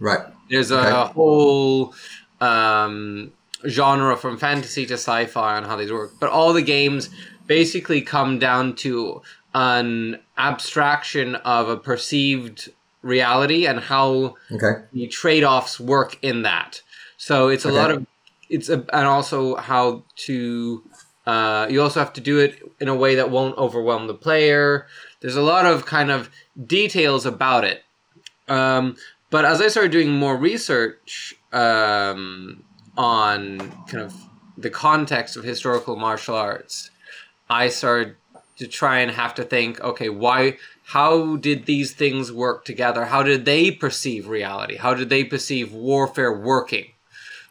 Right. 0.00 0.20
There's 0.48 0.70
a 0.70 0.78
Okay. 0.82 1.12
whole 1.12 1.94
um, 2.40 3.30
genre 3.68 4.16
from 4.16 4.38
fantasy 4.38 4.86
to 4.86 4.94
sci-fi 4.94 5.56
on 5.58 5.64
how 5.64 5.76
these 5.76 5.92
work, 5.92 6.12
but 6.18 6.30
all 6.30 6.54
the 6.54 6.62
games 6.62 7.10
basically 7.46 8.00
come 8.00 8.38
down 8.38 8.76
to 8.76 9.20
an 9.52 10.20
abstraction 10.38 11.34
of 11.34 11.68
a 11.68 11.76
perceived 11.76 12.72
reality 13.02 13.66
and 13.66 13.78
how 13.80 14.36
Okay. 14.50 14.74
the 14.94 15.06
trade-offs 15.08 15.78
work 15.78 16.16
in 16.22 16.40
that. 16.44 16.80
So 17.18 17.48
it's 17.48 17.66
a 17.66 17.68
Okay. 17.68 17.76
lot 17.76 17.90
of 17.90 18.06
it's 18.48 18.68
a, 18.68 18.84
and 18.92 19.06
also 19.06 19.56
how 19.56 20.04
to 20.26 20.82
uh, 21.26 21.66
you 21.68 21.82
also 21.82 22.00
have 22.00 22.14
to 22.14 22.22
do 22.22 22.38
it 22.38 22.58
in 22.80 22.88
a 22.88 22.94
way 22.94 23.16
that 23.16 23.30
won't 23.30 23.58
overwhelm 23.58 24.06
the 24.06 24.14
player. 24.14 24.86
There's 25.20 25.36
a 25.36 25.42
lot 25.42 25.66
of 25.66 25.84
kind 25.84 26.10
of 26.10 26.30
details 26.66 27.26
about 27.26 27.64
it. 27.64 27.82
Um, 28.48 28.96
but 29.28 29.44
as 29.44 29.60
I 29.60 29.68
started 29.68 29.92
doing 29.92 30.10
more 30.10 30.38
research 30.38 31.34
um, 31.52 32.64
on 32.96 33.58
kind 33.88 34.04
of 34.04 34.14
the 34.56 34.70
context 34.70 35.36
of 35.36 35.44
historical 35.44 35.96
martial 35.96 36.34
arts, 36.34 36.90
I 37.50 37.68
started 37.68 38.16
to 38.56 38.66
try 38.66 39.00
and 39.00 39.10
have 39.10 39.34
to 39.34 39.44
think, 39.44 39.80
okay, 39.80 40.08
why? 40.08 40.56
How 40.84 41.36
did 41.36 41.66
these 41.66 41.92
things 41.92 42.32
work 42.32 42.64
together? 42.64 43.04
How 43.04 43.22
did 43.22 43.44
they 43.44 43.70
perceive 43.70 44.28
reality? 44.28 44.76
How 44.76 44.94
did 44.94 45.10
they 45.10 45.24
perceive 45.24 45.74
warfare 45.74 46.32
working? 46.32 46.86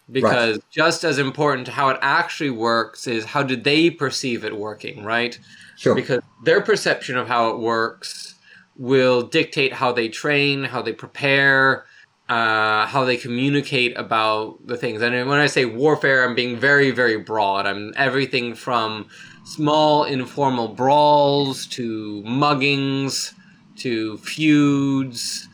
Because 0.09 0.59
just 0.71 1.03
as 1.03 1.19
important 1.19 1.65
to 1.65 1.71
how 1.73 1.89
it 1.89 1.99
actually 2.01 2.49
works 2.49 3.07
is 3.07 3.25
how 3.25 3.43
did 3.43 3.63
they 3.63 3.89
perceive 3.89 4.45
it 4.45 4.57
working, 4.57 5.03
right? 5.03 5.37
Sure. 5.77 5.93
because 5.93 6.21
their 6.43 6.59
perception 6.61 7.17
of 7.17 7.27
how 7.27 7.49
it 7.51 7.59
works 7.59 8.35
will 8.77 9.21
dictate 9.21 9.73
how 9.73 9.91
they 9.91 10.09
train, 10.09 10.63
how 10.63 10.81
they 10.81 10.93
prepare, 10.93 11.85
uh, 12.29 12.85
how 12.87 13.05
they 13.05 13.15
communicate 13.15 13.97
about 13.97 14.65
the 14.65 14.75
things. 14.75 15.01
And 15.01 15.29
when 15.29 15.39
I 15.39 15.45
say 15.45 15.65
warfare, 15.65 16.27
I'm 16.27 16.35
being 16.35 16.57
very, 16.57 16.91
very 16.91 17.17
broad. 17.17 17.65
I'm 17.65 17.93
everything 17.95 18.55
from 18.55 19.07
small 19.45 20.03
informal 20.03 20.69
brawls 20.69 21.67
to 21.67 22.23
muggings 22.25 23.33
to 23.77 24.17
feuds 24.17 25.47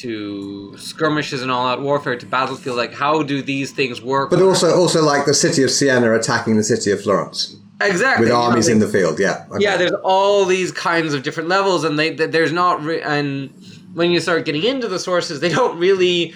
to 0.00 0.76
skirmishes 0.78 1.42
and 1.42 1.50
all 1.50 1.66
out 1.66 1.80
warfare 1.82 2.16
to 2.16 2.26
battlefield. 2.26 2.76
Like, 2.76 2.94
how 2.94 3.22
do 3.22 3.42
these 3.42 3.70
things 3.72 4.00
work? 4.02 4.30
but 4.30 4.42
also 4.42 4.74
also 4.76 5.02
like 5.02 5.24
the 5.26 5.34
city 5.34 5.62
of 5.62 5.70
Siena 5.70 6.14
attacking 6.14 6.56
the 6.56 6.64
city 6.64 6.90
of 6.90 7.02
Florence 7.02 7.56
exactly 7.80 8.22
with 8.24 8.28
you 8.30 8.34
know, 8.34 8.40
armies 8.42 8.68
in 8.68 8.78
the 8.78 8.88
field. 8.88 9.18
Yeah. 9.20 9.44
Okay. 9.50 9.62
yeah 9.62 9.76
there's 9.76 9.92
all 10.02 10.44
these 10.46 10.72
kinds 10.72 11.12
of 11.14 11.22
different 11.22 11.48
levels 11.48 11.84
and 11.84 11.98
they 11.98 12.14
th- 12.16 12.30
there's 12.30 12.52
not 12.52 12.82
re- 12.82 13.02
and 13.02 13.50
when 13.94 14.10
you 14.10 14.20
start 14.20 14.44
getting 14.44 14.64
into 14.64 14.88
the 14.88 14.98
sources 14.98 15.40
they 15.40 15.48
don't 15.50 15.78
really 15.78 16.32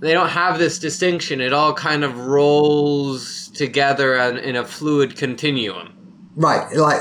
they 0.00 0.12
don't 0.12 0.28
have 0.28 0.58
this 0.58 0.78
distinction 0.78 1.40
it 1.40 1.52
all 1.52 1.72
kind 1.74 2.04
of 2.04 2.26
rolls 2.26 3.48
together 3.54 4.16
and 4.16 4.38
in 4.38 4.54
a 4.56 4.64
fluid 4.64 5.16
continuum 5.16 5.90
Right, 6.36 6.72
like 6.76 7.00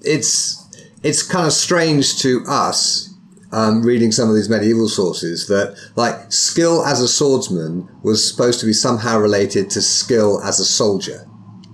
it's 0.00 0.56
it's 1.02 1.22
kind 1.22 1.46
of 1.46 1.52
strange 1.52 2.18
to 2.20 2.42
us 2.48 3.09
um, 3.52 3.82
reading 3.82 4.12
some 4.12 4.28
of 4.28 4.34
these 4.36 4.48
medieval 4.48 4.88
sources 4.88 5.46
that 5.48 5.76
like 5.96 6.32
skill 6.32 6.84
as 6.86 7.00
a 7.00 7.08
swordsman 7.08 7.88
was 8.02 8.26
supposed 8.28 8.60
to 8.60 8.66
be 8.66 8.72
somehow 8.72 9.18
related 9.18 9.70
to 9.70 9.80
skill 9.82 10.40
as 10.42 10.60
a 10.60 10.64
soldier. 10.64 11.26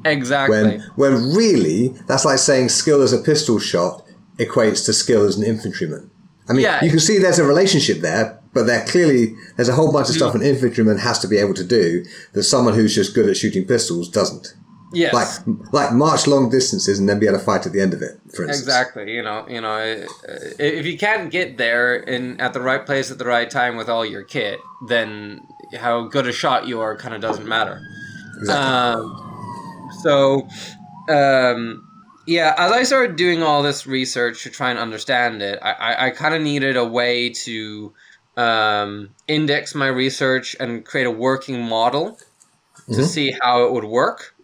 exactly 0.05 0.57
When 0.57 0.81
when 0.97 1.35
really 1.35 1.89
that's 2.07 2.25
like 2.25 2.39
saying 2.39 2.69
skill 2.71 3.03
as 3.03 3.13
a 3.13 3.19
pistol 3.19 3.59
shot 3.59 4.05
equates 4.39 4.85
to 4.87 4.93
skill 4.93 5.25
as 5.25 5.37
an 5.37 5.45
infantryman. 5.45 6.11
I 6.49 6.53
mean, 6.53 6.63
Yeah. 6.63 6.83
you 6.85 6.91
can 6.91 7.01
see 7.01 7.19
there's 7.19 7.39
a 7.41 7.45
relationship 7.45 7.99
there, 8.01 8.39
but 8.55 8.67
there 8.67 8.85
clearly 8.87 9.35
there's 9.57 9.69
a 9.69 9.75
whole 9.75 9.91
bunch 9.93 10.09
of 10.09 10.15
stuff 10.15 10.35
an 10.35 10.43
infantryman 10.43 10.99
has 10.99 11.19
to 11.21 11.29
be 11.29 11.39
able 11.39 11.55
to 11.55 11.65
do 11.65 12.05
that 12.35 12.45
someone 12.45 12.75
who's 12.75 12.95
just 12.95 13.15
good 13.15 13.29
at 13.29 13.37
shooting 13.37 13.65
pistols 13.67 14.09
doesn't. 14.09 14.55
Yes 15.03 15.13
Like 15.19 15.33
like 15.79 15.91
march 15.93 16.27
long 16.27 16.45
distances 16.51 16.99
and 16.99 17.07
then 17.09 17.19
be 17.21 17.27
able 17.29 17.39
to 17.39 17.45
fight 17.45 17.67
at 17.67 17.73
the 17.73 17.81
end 17.87 17.93
of 17.97 18.01
it. 18.09 18.13
For 18.35 18.43
instance, 18.45 18.61
exactly 18.67 19.05
you 19.17 19.23
know 19.23 19.39
you 19.55 19.61
know 19.61 19.77
if 20.59 20.85
you 20.91 20.97
can't 21.07 21.31
get 21.39 21.49
there 21.65 21.89
in 22.15 22.41
at 22.41 22.53
the 22.57 22.61
right 22.71 22.85
place 22.89 23.11
at 23.11 23.19
the 23.19 23.29
right 23.37 23.51
time 23.61 23.75
with 23.81 23.89
all 23.89 24.05
your 24.15 24.25
kit 24.37 24.59
then 24.89 25.41
how 25.85 25.97
good 26.15 26.27
a 26.27 26.33
shot 26.33 26.67
you 26.71 26.81
are 26.81 26.97
kind 26.97 27.15
of 27.15 27.21
doesn't 27.21 27.49
matter 27.57 27.77
Exactly. 28.39 28.75
Um, 28.75 29.91
so, 30.03 30.47
um, 31.09 31.89
yeah, 32.27 32.55
as 32.59 32.71
I 32.71 32.83
started 32.83 33.17
doing 33.17 33.43
all 33.43 33.63
this 33.63 33.87
research 33.87 34.43
to 34.43 34.51
try 34.51 34.69
and 34.71 34.79
understand 34.79 35.41
it, 35.41 35.59
I, 35.63 35.73
I, 35.73 36.07
I 36.07 36.11
kind 36.11 36.35
of 36.35 36.43
needed 36.43 36.77
a 36.77 36.85
way 36.85 37.31
to 37.31 37.95
um, 38.37 39.09
index 39.27 39.75
my 39.75 39.87
research 39.87 40.55
and 40.61 40.85
create 40.85 41.07
a 41.07 41.11
working 41.11 41.63
model 41.63 42.19
to 42.93 43.01
Mhm. 43.01 43.07
see 43.07 43.35
how 43.41 43.65
it 43.65 43.73
would 43.73 43.85
work. 43.85 44.35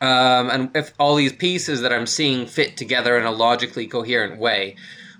Um, 0.00 0.50
and 0.50 0.70
if 0.76 0.92
all 0.98 1.16
these 1.16 1.32
pieces 1.32 1.80
that 1.80 1.92
I'm 1.92 2.06
seeing 2.06 2.46
fit 2.46 2.76
together 2.76 3.18
in 3.18 3.26
a 3.26 3.32
logically 3.32 3.86
coherent 3.86 4.38
way, 4.38 4.76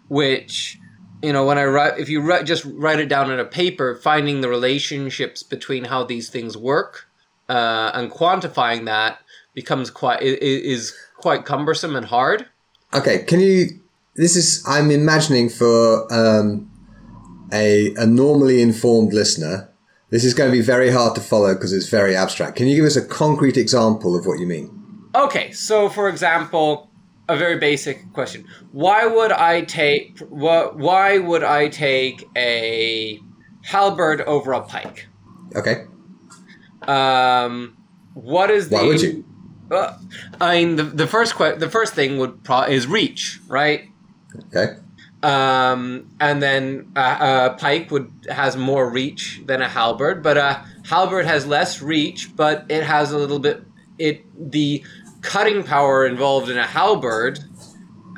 which 0.08 0.78
you 1.23 1.32
know 1.32 1.44
when 1.44 1.58
I 1.58 1.64
write 1.64 1.99
if 1.99 2.08
you 2.08 2.20
write, 2.20 2.47
just 2.47 2.64
write 2.64 3.00
it 3.00 3.08
down 3.08 3.30
on 3.30 3.40
a 3.40 3.44
paper, 3.44 3.97
finding 3.97 4.40
the 4.40 4.49
relationships 4.49 5.42
between 5.42 5.85
how 5.85 6.04
these 6.04 6.30
things 6.30 6.56
work 6.56 7.08
uh, 7.49 7.90
and 7.94 8.11
quantifying 8.11 8.85
that 8.85 9.20
becomes 9.54 9.90
quite 9.90 10.23
is 10.23 10.94
quite 11.16 11.44
cumbersome 11.44 11.97
and 11.97 12.06
hard. 12.06 12.47
Okay, 12.94 13.25
can 13.25 13.40
you? 13.40 13.80
This 14.14 14.37
is 14.37 14.64
I'm 14.66 14.90
imagining 14.90 15.49
for 15.49 16.12
um, 16.12 16.70
a 17.52 17.92
a 17.97 18.06
normally 18.06 18.62
informed 18.62 19.12
listener. 19.12 19.68
This 20.10 20.24
is 20.24 20.32
going 20.34 20.50
to 20.50 20.56
be 20.56 20.62
very 20.62 20.90
hard 20.90 21.14
to 21.16 21.20
follow 21.20 21.54
because 21.54 21.72
it's 21.72 21.88
very 21.88 22.16
abstract. 22.16 22.56
Can 22.56 22.66
you 22.66 22.76
give 22.76 22.84
us 22.86 22.96
a 22.96 23.04
concrete 23.04 23.56
example 23.56 24.16
of 24.16 24.24
what 24.26 24.38
you 24.38 24.46
mean? 24.46 24.74
Okay, 25.14 25.52
so 25.52 25.88
for 25.88 26.08
example, 26.08 26.90
a 27.28 27.36
very 27.36 27.58
basic 27.58 28.10
question: 28.12 28.46
Why 28.72 29.06
would 29.06 29.32
I 29.32 29.62
take 29.62 30.18
what? 30.20 30.78
Why 30.78 31.18
would 31.18 31.42
I 31.44 31.68
take 31.68 32.24
a 32.36 33.20
halberd 33.62 34.22
over 34.22 34.52
a 34.52 34.62
pike? 34.62 35.06
Okay. 35.54 35.84
Um, 36.82 37.76
what 38.14 38.50
is 38.50 38.70
the? 38.70 38.76
Why 38.76 38.84
would 38.84 39.02
you? 39.02 39.24
Uh, 39.70 39.98
I 40.40 40.64
mean, 40.64 40.76
the, 40.76 40.84
the 40.84 41.06
first 41.06 41.34
que- 41.36 41.56
the 41.56 41.68
first 41.68 41.92
thing 41.94 42.18
would 42.18 42.42
pro- 42.44 42.62
is 42.62 42.86
reach, 42.86 43.40
right? 43.46 43.90
Okay. 44.46 44.76
Um, 45.22 46.08
and 46.20 46.40
then 46.40 46.92
a, 46.94 47.00
a 47.00 47.56
pike 47.58 47.90
would 47.90 48.10
has 48.30 48.56
more 48.56 48.88
reach 48.88 49.42
than 49.46 49.60
a 49.62 49.68
halberd, 49.68 50.22
but 50.22 50.37
a 50.37 50.64
halberd 50.88 51.26
has 51.26 51.46
less 51.46 51.82
reach, 51.82 52.34
but 52.37 52.66
it 52.68 52.84
has 52.84 53.10
a 53.10 53.18
little 53.18 53.40
bit. 53.40 53.64
It 53.98 54.25
the 54.52 54.84
cutting 55.22 55.64
power 55.64 56.06
involved 56.06 56.48
in 56.50 56.56
a 56.56 56.66
halberd 56.66 57.40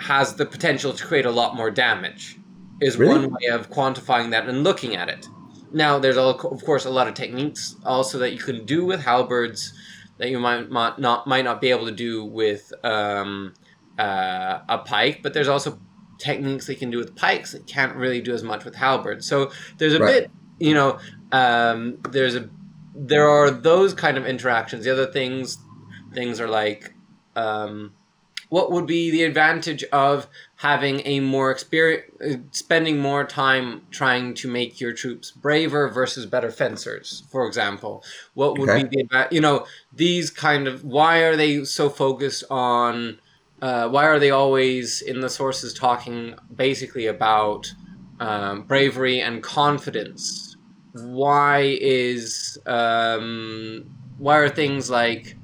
has 0.00 0.34
the 0.34 0.44
potential 0.44 0.92
to 0.92 1.04
create 1.06 1.24
a 1.24 1.30
lot 1.30 1.56
more 1.56 1.70
damage. 1.70 2.36
Is 2.80 2.96
Really? 2.96 3.18
one 3.26 3.30
way 3.30 3.48
of 3.50 3.70
quantifying 3.70 4.30
that 4.30 4.46
and 4.48 4.62
looking 4.64 4.96
at 4.96 5.08
it. 5.08 5.26
Now, 5.72 5.98
there's 5.98 6.16
al- 6.18 6.30
of 6.30 6.64
course 6.64 6.84
a 6.84 6.90
lot 6.90 7.06
of 7.08 7.14
techniques 7.14 7.76
also 7.84 8.18
that 8.18 8.32
you 8.32 8.38
can 8.38 8.64
do 8.66 8.84
with 8.84 9.00
halberds 9.04 9.72
that 10.18 10.28
you 10.28 10.38
might 10.38 10.70
not 10.70 10.98
not, 10.98 11.26
might 11.26 11.44
not 11.44 11.60
be 11.62 11.70
able 11.70 11.86
to 11.86 11.92
do 11.92 12.24
with 12.24 12.72
um, 12.84 13.54
uh, 13.98 14.60
a 14.68 14.78
pike, 14.78 15.20
but 15.22 15.32
there's 15.32 15.48
also 15.48 15.78
techniques 16.20 16.66
they 16.66 16.74
can 16.76 16.90
do 16.90 16.98
with 16.98 17.16
pikes 17.16 17.52
that 17.52 17.66
can't 17.66 17.96
really 17.96 18.20
do 18.20 18.32
as 18.34 18.42
much 18.44 18.64
with 18.64 18.76
halberds. 18.76 19.26
So 19.26 19.50
there's 19.78 19.94
a 19.94 20.00
Right. 20.00 20.06
bit, 20.06 20.30
you 20.60 20.74
know, 20.74 20.98
um, 21.32 21.98
there's 22.04 22.36
a 22.36 22.50
there 22.94 23.28
are 23.28 23.50
those 23.50 23.94
kind 23.94 24.18
of 24.18 24.26
interactions. 24.26 24.84
The 24.84 24.92
other 24.92 25.06
things 25.10 25.66
things 26.14 26.40
are 26.40 26.48
like 26.48 26.94
um, 27.36 27.94
what 28.48 28.72
would 28.72 28.86
be 28.86 29.10
the 29.10 29.22
advantage 29.24 29.84
of 29.84 30.26
having 30.56 31.02
a 31.06 31.20
more 31.20 31.50
experience 31.50 32.04
spending 32.58 32.98
more 32.98 33.24
time 33.24 33.82
trying 33.90 34.34
to 34.34 34.50
make 34.50 34.80
your 34.80 34.92
troops 34.92 35.30
braver 35.30 35.88
versus 35.88 36.26
better 36.26 36.50
fencers 36.50 37.24
for 37.30 37.46
example 37.46 38.04
what 38.34 38.58
would 38.58 38.70
Okay. 38.70 38.74
be 38.74 38.84
the 38.90 39.28
you 39.30 39.40
know 39.40 39.66
these 39.92 40.30
kind 40.30 40.66
of 40.68 40.84
why 40.84 41.18
are 41.18 41.36
they 41.36 41.64
so 41.64 41.88
focused 41.88 42.44
on 42.50 43.20
uh, 43.62 43.88
why 43.88 44.06
are 44.06 44.18
they 44.18 44.30
always 44.30 45.02
in 45.02 45.20
the 45.20 45.28
sources 45.28 45.74
talking 45.74 46.34
basically 46.54 47.06
about 47.06 47.72
um, 48.18 48.62
bravery 48.62 49.20
and 49.20 49.42
confidence? 49.42 50.56
Why 50.92 51.78
is 51.80 52.58
um, 52.66 53.84
why 54.18 54.38
are 54.38 54.48
things 54.48 54.90
like 54.90 55.36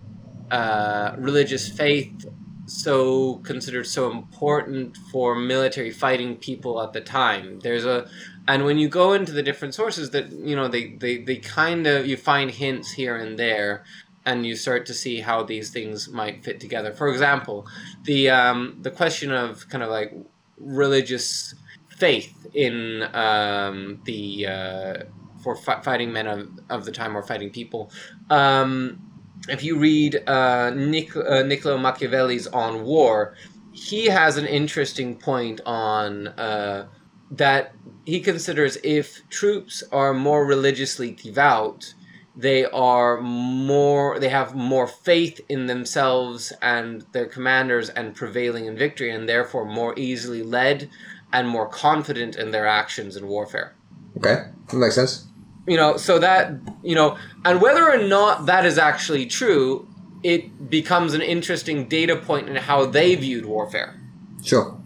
uh, 0.50 1.12
religious 1.18 1.68
faith 1.68 2.26
so 2.66 3.37
considered 3.37 3.87
so 3.87 4.11
important 4.11 4.96
for 5.12 5.35
military 5.37 5.90
fighting 5.90 6.37
people 6.37 6.82
at 6.82 6.92
the 6.92 7.00
time? 7.00 7.61
There's 7.61 7.85
a 7.85 8.08
and 8.49 8.64
when 8.64 8.78
you 8.78 8.88
go 8.88 9.12
into 9.12 9.32
the 9.32 9.42
different 9.42 9.75
sources 9.75 10.11
that 10.11 10.32
you 10.32 10.56
know 10.56 10.68
they 10.68 10.94
they, 10.94 11.18
they 11.18 11.37
kind 11.37 11.87
of 11.87 12.06
you 12.06 12.16
find 12.16 12.50
hints 12.50 12.92
here 12.92 13.16
and 13.16 13.38
there 13.38 13.85
and 14.26 14.45
you 14.45 14.56
start 14.56 14.85
to 14.87 14.95
see 14.95 15.21
how 15.21 15.42
these 15.42 15.70
things 15.70 16.09
might 16.09 16.44
fit 16.44 16.61
together. 16.61 16.92
For 16.92 17.09
example 17.09 17.66
the 18.05 18.31
um, 18.31 18.79
the 18.83 18.90
question 18.90 19.33
of 19.33 19.68
kind 19.68 19.83
of 19.83 19.90
like 19.90 20.12
religious 20.59 21.55
faith 21.88 22.46
in 22.55 23.03
um, 23.14 24.00
the 24.05 24.46
uh, 24.46 24.94
for 25.42 25.57
fi- 25.57 25.81
fighting 25.81 26.12
men 26.12 26.27
of, 26.27 26.48
of 26.68 26.85
the 26.85 26.92
time 26.92 27.16
or 27.16 27.22
fighting 27.22 27.50
people. 27.50 27.90
Um, 28.31 29.00
if 29.48 29.62
you 29.62 29.79
read 29.79 30.22
uh, 30.27 30.70
Nic- 30.74 31.16
uh, 31.16 31.42
Niccolo 31.42 31.79
Machiavelli's 31.79 32.46
On 32.48 32.85
War, 32.85 33.35
he 33.72 34.07
has 34.07 34.37
an 34.37 34.46
interesting 34.46 35.14
point 35.16 35.61
on 35.64 36.29
uh, 36.29 36.88
that 37.31 37.74
he 38.05 38.20
considers 38.20 38.79
if 38.83 39.29
troops 39.29 39.83
are 39.92 40.14
more 40.14 40.46
religiously 40.46 41.11
devout, 41.12 41.94
they 42.37 42.64
are 42.66 43.20
more 43.20 44.18
they 44.20 44.29
have 44.29 44.55
more 44.55 44.87
faith 44.87 45.40
in 45.49 45.66
themselves 45.66 46.53
and 46.61 47.05
their 47.12 47.27
commanders 47.27 47.88
and 47.90 48.14
prevailing 48.14 48.66
in 48.66 48.77
victory 48.77 49.11
and 49.11 49.27
therefore 49.29 49.64
more 49.64 49.99
easily 49.99 50.42
led 50.42 50.88
and 51.33 51.49
more 51.49 51.66
confident 51.68 52.37
in 52.37 52.51
their 52.51 52.66
actions 52.66 53.16
in 53.16 53.27
warfare 53.27 53.75
Okay. 54.18 54.44
That 54.68 54.77
makes 54.77 54.94
sense. 54.94 55.27
you 55.66 55.77
know 55.77 55.96
so 55.96 56.18
that 56.18 56.53
you 56.83 56.94
know 56.94 57.16
and 57.44 57.61
whether 57.61 57.85
or 57.90 57.99
not 58.16 58.46
that 58.46 58.64
is 58.66 58.79
actually 58.79 59.27
true 59.27 59.88
it 60.22 60.70
becomes 60.70 61.14
an 61.14 61.22
interesting 61.22 61.88
data 61.88 62.16
point 62.16 62.49
in 62.49 62.57
how 62.57 62.87
they 62.87 63.14
viewed 63.14 63.44
warfare 63.46 63.99
Sure. 64.42 64.77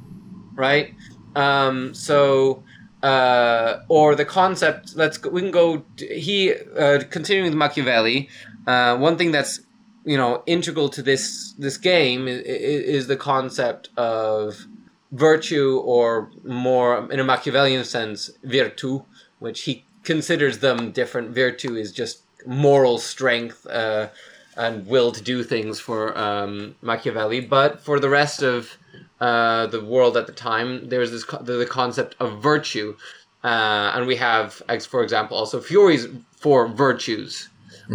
right 0.54 0.94
um, 1.36 1.94
so 1.94 2.62
uh, 3.02 3.80
or 3.88 4.14
the 4.14 4.24
concept 4.24 4.94
let's 4.96 5.16
go, 5.18 5.30
we 5.30 5.40
can 5.40 5.50
go 5.50 5.82
he 5.98 6.52
uh, 6.78 7.00
continuing 7.10 7.50
with 7.50 7.54
machiavelli 7.54 8.28
uh, 8.66 8.96
one 8.96 9.16
thing 9.16 9.30
that's 9.30 9.60
you 10.04 10.16
know 10.16 10.42
integral 10.46 10.88
to 10.88 11.02
this 11.02 11.54
this 11.58 11.76
game 11.76 12.28
is, 12.28 12.40
is 12.42 13.06
the 13.06 13.16
concept 13.16 13.88
of 13.96 14.66
virtue 15.12 15.80
or 15.84 16.30
more 16.44 17.10
in 17.10 17.18
a 17.18 17.24
machiavellian 17.24 17.84
sense 17.84 18.30
virtu 18.44 19.02
which 19.40 19.62
he 19.62 19.84
considers 20.04 20.58
them 20.58 20.92
different. 20.92 21.30
Virtue 21.30 21.74
is 21.74 21.92
just 21.92 22.22
moral 22.46 22.98
strength 22.98 23.66
uh, 23.66 24.08
and 24.56 24.86
will 24.86 25.12
to 25.12 25.22
do 25.22 25.42
things 25.42 25.80
for 25.80 26.16
um, 26.18 26.74
machiavelli. 26.82 27.40
But 27.40 27.80
for 27.80 28.00
the 28.00 28.08
rest 28.08 28.42
of 28.42 28.76
uh, 29.20 29.66
the 29.66 29.84
world 29.84 30.16
at 30.16 30.26
the 30.26 30.32
time, 30.32 30.88
there's 30.88 31.10
this 31.10 31.24
co- 31.24 31.42
the, 31.42 31.54
the 31.54 31.66
concept 31.66 32.16
of 32.20 32.42
virtue, 32.42 32.96
uh, 33.44 33.92
and 33.94 34.06
we 34.06 34.16
have, 34.16 34.62
ex- 34.68 34.86
for 34.86 35.02
example, 35.02 35.36
also 35.36 35.60
Fiore's 35.60 36.06
four 36.36 36.68
virtues 36.68 37.48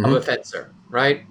of 0.04 0.12
a 0.12 0.20
fencer, 0.20 0.72
right? 0.90 1.24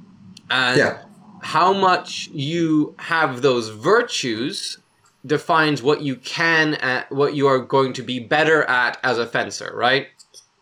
And 0.50 0.78
Yeah. 0.78 0.98
how 1.42 1.74
much 1.74 2.28
you 2.34 2.96
have 3.00 3.42
those 3.42 3.70
virtues 3.70 4.80
defines 5.26 5.82
what 5.82 6.02
you 6.02 6.16
can, 6.18 6.76
at, 6.76 7.12
what 7.12 7.34
you 7.36 7.48
are 7.48 7.60
going 7.60 7.94
to 7.94 8.04
be 8.04 8.20
better 8.20 8.64
at 8.64 8.98
as 9.04 9.18
a 9.18 9.26
fencer, 9.26 9.72
right? 9.76 10.08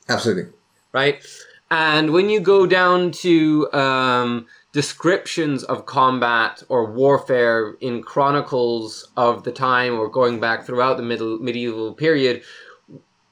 Absolutely. 0.09 0.51
right? 0.91 1.23
And 1.71 2.11
when 2.11 2.29
you 2.29 2.39
go 2.39 2.65
down 2.67 3.11
to 3.11 3.71
um, 3.73 4.45
descriptions 4.73 5.63
of 5.63 5.85
combat 5.85 6.63
or 6.67 6.91
warfare 6.91 7.75
in 7.79 8.01
chronicles 8.01 9.07
of 9.15 9.43
the 9.43 9.51
time 9.51 9.97
or 9.97 10.09
going 10.09 10.39
back 10.39 10.65
throughout 10.65 10.97
the 10.97 11.03
middle 11.03 11.37
medieval 11.39 11.93
period, 11.93 12.43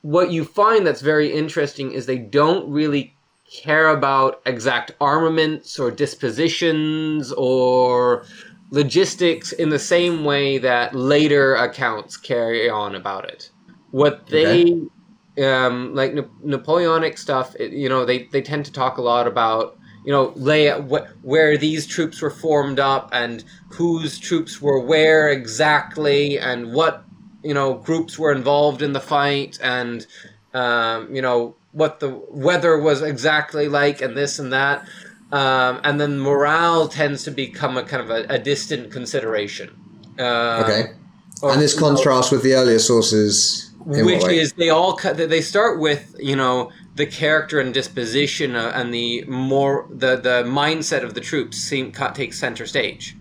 what 0.01 0.31
you 0.31 0.45
find 0.45 0.85
that's 0.85 1.01
very 1.01 1.33
interesting 1.33 1.91
is 1.91 2.05
they 2.05 2.17
don't 2.17 2.71
really 2.71 3.15
care 3.51 3.89
about 3.89 4.41
exact 4.45 4.91
armaments 5.01 5.77
or 5.77 5.91
dispositions 5.91 7.33
or 7.33 8.23
logistics 8.69 9.51
in 9.51 9.69
the 9.69 9.79
same 9.79 10.23
way 10.23 10.57
that 10.57 10.95
later 10.95 11.55
accounts 11.55 12.15
carry 12.15 12.69
on 12.69 12.95
about 12.95 13.25
it. 13.25 13.49
What 13.89 14.27
they 14.27 14.63
um, 15.43 15.93
like 15.95 16.13
Na- 16.13 16.23
Napoleonic 16.43 17.17
stuff, 17.17 17.55
it, 17.59 17.71
you 17.71 17.89
know, 17.89 18.05
they, 18.05 18.23
they 18.31 18.41
tend 18.41 18.65
to 18.65 18.71
talk 18.71 18.97
a 18.97 19.01
lot 19.01 19.27
about, 19.27 19.77
you 20.05 20.11
know, 20.11 20.33
lay 20.35 20.69
wh- 20.69 21.05
where 21.25 21.57
these 21.57 21.85
troops 21.85 22.21
were 22.21 22.29
formed 22.31 22.79
up 22.79 23.09
and 23.13 23.43
whose 23.69 24.17
troops 24.19 24.61
were 24.61 24.79
where 24.79 25.29
exactly 25.29 26.39
and 26.39 26.73
what, 26.73 27.03
you 27.43 27.53
know, 27.53 27.75
groups 27.75 28.17
were 28.17 28.31
involved 28.31 28.81
in 28.81 28.93
the 28.93 28.99
fight 28.99 29.59
and, 29.61 30.05
um, 30.53 31.13
you 31.13 31.21
know, 31.21 31.55
what 31.71 31.99
the 31.99 32.09
weather 32.29 32.77
was 32.77 33.01
exactly 33.01 33.67
like 33.67 34.01
and 34.01 34.17
this 34.17 34.39
and 34.39 34.51
that. 34.51 34.85
Um, 35.31 35.79
and 35.83 35.99
then 36.01 36.19
morale 36.19 36.87
tends 36.89 37.23
to 37.23 37.31
become 37.31 37.77
a 37.77 37.83
kind 37.83 38.01
of 38.03 38.09
a, 38.09 38.25
a 38.33 38.39
distant 38.39 38.91
consideration. 38.91 39.69
Um, 40.19 40.63
Okay. 40.63 40.83
or- 41.41 41.51
and 41.53 41.61
this 41.61 41.77
contrasts 41.77 42.31
with 42.31 42.43
the 42.43 42.53
earlier 42.55 42.79
sources. 42.79 43.67
Which 43.85 44.23
is 44.25 44.53
they 44.53 44.69
all 44.69 44.93
cut 44.93 45.17
they 45.17 45.41
start 45.41 45.79
with 45.79 46.15
you 46.19 46.35
know 46.35 46.69
the 46.95 47.05
character 47.05 47.59
and 47.59 47.73
disposition 47.73 48.55
uh, 48.55 48.71
and 48.75 48.93
the 48.93 49.23
more 49.25 49.87
the 49.89 50.15
the 50.17 50.43
mindset 50.45 51.03
of 51.03 51.13
the 51.13 51.21
troops 51.21 51.57
seem 51.57 51.91
cut 51.91 52.15
takes 52.15 52.39
center 52.39 52.65
stage 52.65 53.15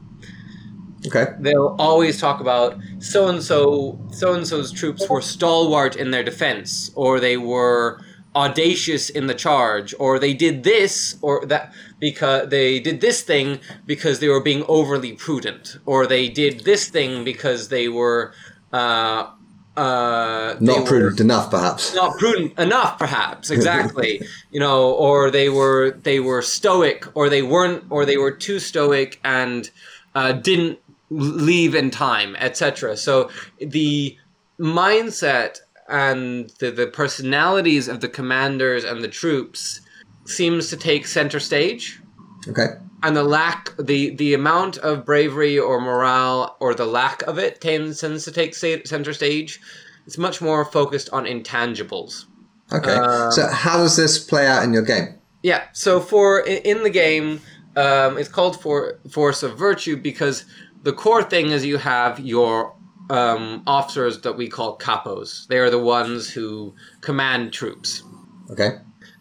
Okay. 1.07 1.29
they'll 1.41 1.77
always 1.79 2.21
talk 2.21 2.41
about 2.41 2.77
so 2.99 3.29
and 3.29 3.43
so 3.43 3.99
so 4.11 4.35
and 4.35 4.47
so's 4.47 4.71
troops 4.71 5.09
were 5.09 5.23
stalwart 5.23 5.97
in 5.97 6.11
their 6.11 6.23
defense 6.23 6.91
or 6.95 7.19
they 7.21 7.39
were 7.39 8.01
audacious 8.37 9.09
in 9.09 9.27
the 9.27 9.35
charge 9.35 9.95
or 9.99 10.19
they 10.19 10.35
did 10.35 10.63
this 10.63 11.17
or 11.23 11.45
that 11.47 11.73
because 11.99 12.51
they 12.51 12.79
did 12.79 13.01
this 13.01 13.23
thing 13.23 13.59
because 13.87 14.21
they 14.21 14.29
were 14.29 14.43
being 14.43 14.63
overly 14.69 15.15
prudent 15.15 15.79
or 15.87 16.07
they 16.07 16.29
did 16.29 16.61
this 16.65 16.89
thing 16.91 17.25
because 17.25 17.71
they 17.71 17.89
were 17.89 18.35
uh 18.73 19.31
uh 19.77 20.57
Not 20.61 20.81
were- 20.81 20.87
prudent 20.87 21.21
enough, 21.21 21.51
perhaps. 21.51 21.95
not 21.95 22.19
prudent 22.19 22.59
enough 22.59 22.99
perhaps 22.99 23.51
exactly 23.51 24.21
you 24.51 24.59
know 24.61 24.91
or 24.93 25.31
they 25.31 25.49
were 25.49 25.93
they 26.03 26.19
were 26.21 26.43
stoic 26.43 27.07
or 27.15 27.29
they 27.29 27.43
weren't 27.43 27.85
or 27.91 28.05
they 28.05 28.17
were 28.17 28.33
too 28.33 28.59
stoic 28.59 29.21
and 29.25 29.71
uh, 30.15 30.33
didn't 30.33 30.79
leave 31.11 31.75
in 31.75 31.91
time 31.91 32.35
etc 32.37 32.97
so 32.97 33.31
the 33.61 34.17
mindset 34.59 35.59
and 35.89 36.51
the, 36.59 36.71
the 36.71 36.87
personalities 36.87 37.89
of 37.89 38.01
the 38.01 38.09
commanders 38.09 38.85
and 38.85 39.03
the 39.03 39.09
troops 39.09 39.81
seems 40.27 40.69
to 40.71 40.77
take 40.77 41.07
center 41.07 41.41
stage 41.41 42.01
Okay. 42.49 42.69
And 43.03 43.17
the 43.17 43.25
lack 43.25 43.71
the 43.79 44.15
the 44.17 44.35
amount 44.35 44.79
of 44.79 45.05
bravery 45.05 45.59
or 45.59 45.81
morale 45.81 46.57
or 46.61 46.75
the 46.75 46.87
lack 46.87 47.23
of 47.23 47.39
it 47.39 47.61
tends 47.61 48.01
tends 48.01 48.25
to 48.25 48.33
take 48.33 48.55
center 48.55 49.13
stage 49.13 49.61
it's 50.07 50.19
much 50.19 50.41
more 50.41 50.65
focused 50.65 51.09
on 51.13 51.25
intangibles 51.25 52.25
Okay. 52.73 52.95
Um, 52.95 53.33
so 53.33 53.49
how 53.49 53.79
does 53.79 53.97
this 53.97 54.23
play 54.23 54.47
out 54.47 54.63
in 54.63 54.73
your 54.73 54.83
game? 54.83 55.15
yeah 55.43 55.65
so 55.73 56.01
for 56.01 56.41
in 56.41 56.83
the 56.83 56.91
game 56.91 57.41
um, 57.77 58.19
it's 58.19 58.29
called 58.29 58.61
for 58.61 58.99
force 59.11 59.43
of 59.43 59.57
virtue 59.59 59.97
because 59.97 60.45
the 60.83 60.93
core 60.93 61.23
thing 61.23 61.51
is 61.51 61.65
you 61.65 61.79
have 61.79 62.19
your 62.21 62.75
um, 63.11 63.63
officers 63.67 64.21
that 64.23 64.37
we 64.37 64.49
call 64.49 64.79
capos 64.79 65.47
they 65.49 65.59
are 65.59 65.71
the 65.71 65.79
ones 65.79 66.29
who 66.31 66.75
command 67.01 67.53
troops 67.53 68.03
Okay. 68.51 68.71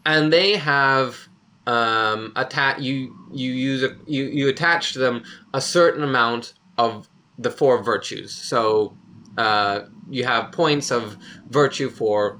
and 0.05 0.31
they 0.33 0.57
have 0.57 1.27
um, 1.67 2.33
atta- 2.35 2.81
you 2.81 3.15
you 3.31 3.51
use 3.51 3.83
a, 3.83 3.89
you 4.05 4.23
you 4.25 4.47
attach 4.49 4.93
to 4.93 4.99
them 4.99 5.23
a 5.53 5.61
certain 5.61 6.03
amount 6.03 6.53
of 6.77 7.07
the 7.37 7.51
four 7.51 7.81
virtues. 7.83 8.33
So 8.35 8.95
uh, 9.37 9.81
you 10.09 10.23
have 10.25 10.51
points 10.51 10.91
of 10.91 11.17
virtue 11.49 11.89
for 11.89 12.39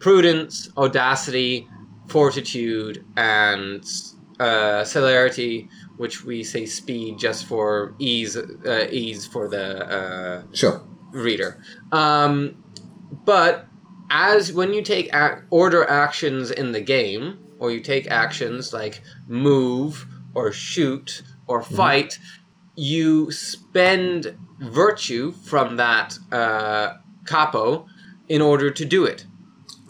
prudence, 0.00 0.68
audacity, 0.76 1.68
fortitude, 2.08 3.04
and 3.16 3.84
uh, 4.40 4.84
celerity, 4.84 5.68
which 5.98 6.24
we 6.24 6.42
say 6.42 6.66
speed 6.66 7.18
just 7.18 7.46
for 7.46 7.94
ease 7.98 8.36
uh, 8.36 8.86
ease 8.90 9.26
for 9.26 9.48
the 9.48 9.86
uh, 9.88 10.42
Sure. 10.52 10.82
reader. 11.12 11.62
Um, 11.92 12.56
but 13.24 13.66
as 14.10 14.52
when 14.52 14.72
you 14.72 14.82
take 14.82 15.06
ac- 15.14 15.42
order 15.50 15.88
actions 15.88 16.50
in 16.50 16.72
the 16.72 16.80
game, 16.80 17.38
or 17.60 17.70
you 17.70 17.80
take 17.80 18.10
actions 18.10 18.72
like 18.72 19.02
move 19.28 20.06
or 20.34 20.52
shoot 20.52 21.22
or 21.46 21.62
fight, 21.62 22.18
you 22.76 23.30
spend 23.30 24.36
virtue 24.60 25.32
from 25.32 25.76
that 25.76 26.18
uh, 26.30 26.94
capo 27.26 27.86
in 28.28 28.40
order 28.40 28.70
to 28.70 28.84
do 28.84 29.04
it. 29.04 29.26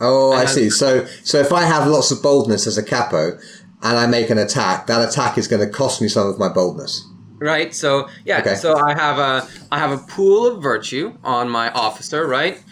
Oh, 0.01 0.33
I 0.33 0.47
see. 0.47 0.71
So, 0.71 1.05
so 1.05 1.39
if 1.39 1.53
I 1.53 1.65
have 1.65 1.87
lots 1.87 2.11
of 2.11 2.23
boldness 2.23 2.67
as 2.67 2.79
a 2.79 2.83
capo, 2.83 3.39
and 3.83 3.99
I 3.99 4.07
make 4.07 4.31
an 4.31 4.39
attack, 4.39 4.87
that 4.87 5.07
attack 5.07 5.39
is 5.39 5.49
going 5.49 5.67
to 5.67 5.69
cost 5.69 6.03
me 6.03 6.09
some 6.09 6.27
of 6.27 6.39
my 6.39 6.49
boldness. 6.49 7.07
Right. 7.39 7.75
So 7.75 8.09
yeah. 8.25 8.41
Okay. 8.41 8.55
So 8.55 8.77
I 8.77 8.93
have 8.93 9.19
a 9.19 9.49
I 9.73 9.79
have 9.79 9.93
a 9.93 9.99
pool 9.99 10.47
of 10.47 10.63
virtue 10.63 11.17
on 11.25 11.49
my 11.49 11.71
officer, 11.71 12.27
right? 12.27 12.63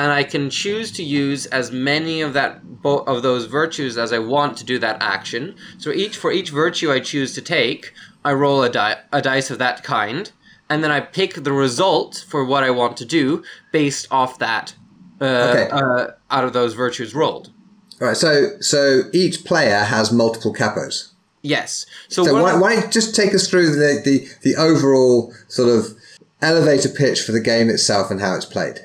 And 0.00 0.12
I 0.12 0.22
can 0.22 0.48
choose 0.48 0.92
to 0.92 1.02
use 1.02 1.46
as 1.46 1.72
many 1.72 2.20
of 2.26 2.32
that 2.34 2.52
bo- 2.82 3.04
of 3.12 3.22
those 3.22 3.46
virtues 3.46 3.98
as 3.98 4.12
I 4.12 4.20
want 4.20 4.56
to 4.58 4.64
do 4.72 4.78
that 4.78 4.96
action. 5.16 5.56
So 5.78 5.90
each 5.90 6.16
for 6.16 6.30
each 6.30 6.50
virtue 6.50 6.92
I 6.92 7.00
choose 7.00 7.34
to 7.34 7.42
take, 7.42 7.92
I 8.24 8.32
roll 8.32 8.62
a 8.62 8.70
die 8.70 8.96
a 9.12 9.20
dice 9.20 9.50
of 9.50 9.58
that 9.58 9.82
kind, 9.82 10.30
and 10.70 10.84
then 10.84 10.92
I 10.92 11.00
pick 11.00 11.32
the 11.42 11.52
result 11.52 12.24
for 12.28 12.44
what 12.44 12.62
I 12.62 12.70
want 12.70 12.96
to 12.98 13.04
do 13.04 13.42
based 13.72 14.06
off 14.10 14.38
that 14.38 14.74
uh, 15.20 15.24
Okay. 15.50 15.68
uh, 15.72 16.06
out 16.30 16.44
of 16.44 16.52
those 16.52 16.74
virtues 16.74 17.12
rolled. 17.12 17.50
All 18.00 18.06
right. 18.06 18.16
So, 18.16 18.32
so 18.60 19.02
each 19.12 19.44
player 19.44 19.80
has 19.80 20.12
multiple 20.12 20.54
capos. 20.54 21.10
Yes. 21.42 21.86
So, 22.08 22.22
So 22.24 22.40
why, 22.40 22.54
why 22.56 22.74
don't 22.74 22.84
you 22.84 22.90
just 23.00 23.16
take 23.16 23.34
us 23.34 23.48
through 23.50 23.70
the, 23.74 24.00
the 24.04 24.28
the 24.42 24.54
overall 24.56 25.34
sort 25.48 25.70
of 25.76 25.96
elevator 26.40 26.88
pitch 26.88 27.20
for 27.22 27.32
the 27.32 27.40
game 27.40 27.68
itself 27.68 28.12
and 28.12 28.20
how 28.20 28.36
it's 28.36 28.44
played? 28.46 28.78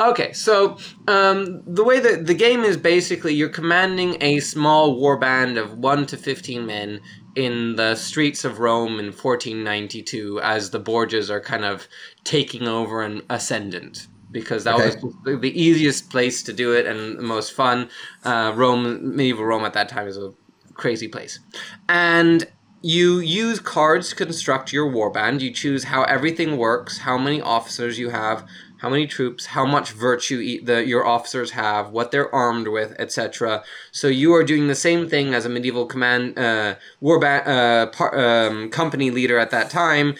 Okay, 0.00 0.32
so 0.32 0.78
um, 1.08 1.62
the 1.66 1.84
way 1.84 2.00
that 2.00 2.26
the 2.26 2.34
game 2.34 2.60
is 2.64 2.78
basically 2.78 3.34
you're 3.34 3.50
commanding 3.50 4.16
a 4.22 4.40
small 4.40 4.98
warband 4.98 5.60
of 5.60 5.76
1 5.76 6.06
to 6.06 6.16
15 6.16 6.64
men 6.66 7.00
in 7.36 7.76
the 7.76 7.94
streets 7.96 8.44
of 8.44 8.60
Rome 8.60 8.98
in 8.98 9.06
1492 9.06 10.40
as 10.42 10.70
the 10.70 10.80
Borgias 10.80 11.28
are 11.30 11.40
kind 11.40 11.64
of 11.66 11.86
taking 12.24 12.66
over 12.66 13.02
and 13.02 13.22
ascendant. 13.28 14.08
Because 14.32 14.64
that 14.64 14.76
Okay. 14.76 14.86
was 14.86 14.96
the, 15.24 15.36
the 15.36 15.60
easiest 15.60 16.08
place 16.10 16.42
to 16.44 16.52
do 16.52 16.72
it 16.72 16.86
and 16.86 17.18
the 17.18 17.22
most 17.22 17.52
fun. 17.52 17.90
Uh, 18.24 18.52
Rome, 18.56 19.16
medieval 19.16 19.44
Rome 19.44 19.64
at 19.64 19.74
that 19.74 19.88
time 19.88 20.06
is 20.08 20.16
a 20.16 20.30
crazy 20.74 21.08
place. 21.08 21.40
And 21.88 22.46
you 22.82 23.18
use 23.18 23.60
cards 23.60 24.08
to 24.10 24.16
construct 24.16 24.72
your 24.72 24.90
warband. 24.90 25.40
You 25.40 25.52
choose 25.52 25.84
how 25.84 26.04
everything 26.04 26.56
works, 26.56 26.98
how 26.98 27.18
many 27.18 27.40
officers 27.40 27.98
you 27.98 28.10
have, 28.10 28.46
how 28.80 28.88
many 28.88 29.06
troops, 29.06 29.46
how 29.46 29.66
much 29.66 29.92
virtue 29.92 30.64
the 30.64 30.84
your 30.84 31.06
officers 31.06 31.52
have, 31.52 31.90
what 31.90 32.10
they're 32.10 32.34
armed 32.34 32.68
with, 32.68 32.94
etc. 32.98 33.62
So 33.92 34.08
you 34.08 34.34
are 34.34 34.42
doing 34.42 34.68
the 34.68 34.74
same 34.74 35.08
thing 35.08 35.34
as 35.34 35.44
a 35.44 35.48
medieval 35.48 35.86
command 35.86 36.38
uh, 36.38 36.76
warband 37.02 37.46
uh, 37.46 37.86
par- 37.86 38.18
um, 38.18 38.70
company 38.70 39.10
leader 39.10 39.38
at 39.38 39.50
that 39.50 39.70
time, 39.70 40.14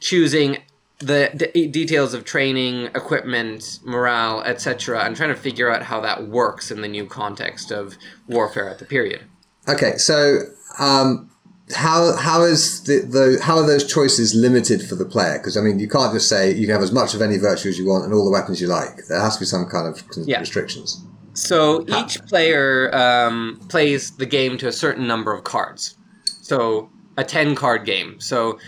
choosing 0.00 0.58
the 0.98 1.30
d- 1.54 1.66
details 1.66 2.14
of 2.14 2.24
training, 2.24 2.86
equipment, 2.94 3.80
morale, 3.84 4.42
etc., 4.42 5.02
and 5.04 5.16
trying 5.16 5.30
to 5.30 5.36
figure 5.36 5.70
out 5.70 5.82
how 5.84 6.00
that 6.00 6.28
works 6.28 6.70
in 6.70 6.82
the 6.82 6.88
new 6.88 7.06
context 7.06 7.70
of 7.70 7.96
warfare 8.26 8.68
at 8.68 8.78
the 8.78 8.84
period. 8.84 9.22
Okay. 9.66 9.96
So, 9.96 10.40
um, 10.78 11.30
how 11.72 12.14
how 12.16 12.42
is 12.42 12.82
the, 12.84 13.00
the 13.00 13.38
how 13.42 13.56
are 13.56 13.66
those 13.66 13.86
choices 13.86 14.34
limited 14.34 14.82
for 14.82 14.96
the 14.96 15.04
player? 15.04 15.38
Because 15.38 15.56
I 15.56 15.60
mean, 15.62 15.78
you 15.78 15.88
can't 15.88 16.12
just 16.12 16.28
say 16.28 16.52
you 16.52 16.66
can 16.66 16.74
have 16.74 16.82
as 16.82 16.92
much 16.92 17.14
of 17.14 17.22
any 17.22 17.38
virtue 17.38 17.68
as 17.68 17.78
you 17.78 17.86
want 17.86 18.04
and 18.04 18.12
all 18.12 18.24
the 18.24 18.30
weapons 18.30 18.60
you 18.60 18.66
like. 18.66 18.96
There 19.08 19.20
has 19.20 19.36
to 19.36 19.40
be 19.40 19.46
some 19.46 19.64
kind 19.66 19.88
of 19.88 20.02
Yeah. 20.26 20.40
restrictions. 20.40 21.02
So 21.32 21.84
each 21.88 22.22
player 22.26 22.94
um, 22.94 23.60
plays 23.68 24.12
the 24.12 24.26
game 24.26 24.56
to 24.58 24.68
a 24.68 24.72
certain 24.72 25.06
number 25.06 25.32
of 25.32 25.42
cards. 25.44 25.96
So 26.42 26.90
a 27.16 27.24
ten 27.24 27.54
card 27.54 27.84
game. 27.84 28.20
So 28.20 28.58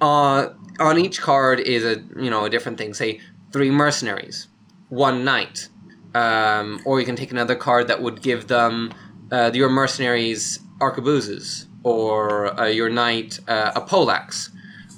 uh, 0.00 0.48
on 0.80 0.98
each 0.98 1.20
card 1.20 1.60
is 1.60 1.84
a 1.84 2.02
you 2.20 2.28
know 2.28 2.44
a 2.44 2.50
different 2.50 2.76
thing. 2.76 2.92
Say 2.92 3.20
three 3.52 3.70
mercenaries, 3.70 4.48
one 4.88 5.24
knight, 5.24 5.68
um, 6.14 6.80
or 6.84 6.98
you 6.98 7.06
can 7.06 7.16
take 7.16 7.30
another 7.30 7.54
card 7.54 7.86
that 7.88 8.02
would 8.02 8.20
give 8.20 8.48
them 8.48 8.92
uh, 9.30 9.50
your 9.54 9.70
mercenaries 9.70 10.58
arquebuses, 10.80 11.66
or 11.82 12.58
uh, 12.58 12.66
your 12.66 12.88
knight 12.88 13.40
uh, 13.48 13.72
a 13.74 13.80
poleaxe. 13.80 14.50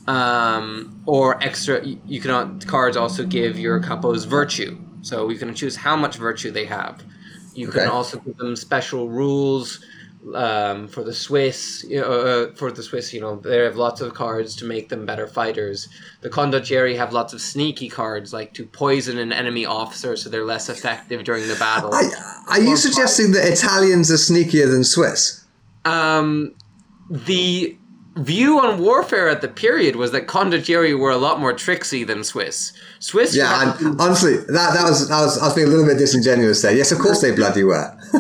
Um, 0.07 1.03
or 1.07 1.43
extra, 1.43 1.83
you 1.85 2.21
can 2.21 2.61
cards 2.61 2.97
also 2.97 3.25
give 3.25 3.59
your 3.59 3.81
capos 3.81 4.27
virtue, 4.27 4.77
so 5.01 5.31
you 5.31 5.39
can 5.39 5.55
choose 5.55 5.77
how 5.77 5.97
much 5.97 6.17
virtue 6.17 6.51
they 6.51 6.67
have. 6.67 7.03
You 7.55 7.69
can 7.69 7.89
also 7.89 8.19
give 8.19 8.37
them 8.37 8.55
special 8.55 9.09
rules 9.09 9.83
um, 10.35 10.89
for 10.89 11.05
the 11.05 11.15
Swiss. 11.15 11.87
You 11.89 12.01
know, 12.03 12.11
uh, 12.11 12.55
for 12.55 12.71
the 12.71 12.83
Swiss, 12.83 13.15
you 13.15 13.21
know, 13.21 13.37
they 13.37 13.59
have 13.59 13.77
lots 13.77 14.03
of 14.03 14.13
cards 14.13 14.57
to 14.57 14.67
make 14.67 14.91
them 14.91 15.07
better 15.07 15.27
fighters. 15.27 15.89
The 16.21 16.29
Condottieri 16.29 16.97
have 16.97 17.15
lots 17.15 17.33
of 17.33 17.41
sneaky 17.41 17.89
cards, 17.89 18.33
like 18.35 18.53
to 18.55 18.67
poison 18.67 19.17
an 19.17 19.33
enemy 19.33 19.65
officer 19.65 20.17
so 20.17 20.29
they're 20.29 20.45
less 20.45 20.69
effective 20.69 21.25
during 21.25 21.49
the 21.49 21.57
battle. 21.57 21.95
I, 21.95 22.11
are 22.51 22.61
you 22.61 22.77
suggesting 22.77 23.33
that 23.33 23.51
Italians 23.51 24.11
are 24.11 24.17
sneakier 24.17 24.71
than 24.71 24.85
Swiss? 24.85 25.45
um, 25.85 26.55
the 27.11 27.77
view 28.17 28.61
on 28.61 28.79
warfare 28.79 29.29
at 29.29 29.41
the 29.41 29.49
period 29.49 29.97
was 29.97 30.13
that 30.13 30.27
Condottieri 30.27 30.99
were 30.99 31.11
a 31.11 31.17
lot 31.17 31.41
more 31.41 31.53
tricksy 31.53 32.05
than 32.05 32.23
Swiss. 32.23 32.73
Swiss, 33.01 33.35
Yeah, 33.35 33.77
and 33.77 34.01
honestly, 34.01 34.37
that 34.37 34.75
that 34.75 34.85
was 34.85 35.11
I 35.11 35.21
was 35.21 35.39
I 35.39 35.47
was 35.47 35.55
being 35.55 35.67
a 35.67 35.71
little 35.71 35.87
bit 35.87 35.99
disingenuous 35.99 36.63
there. 36.63 36.75
Yes, 36.75 36.93
of 36.93 36.99
course 36.99 37.21
they 37.21 37.35
bloody 37.35 37.65
were. 37.65 37.97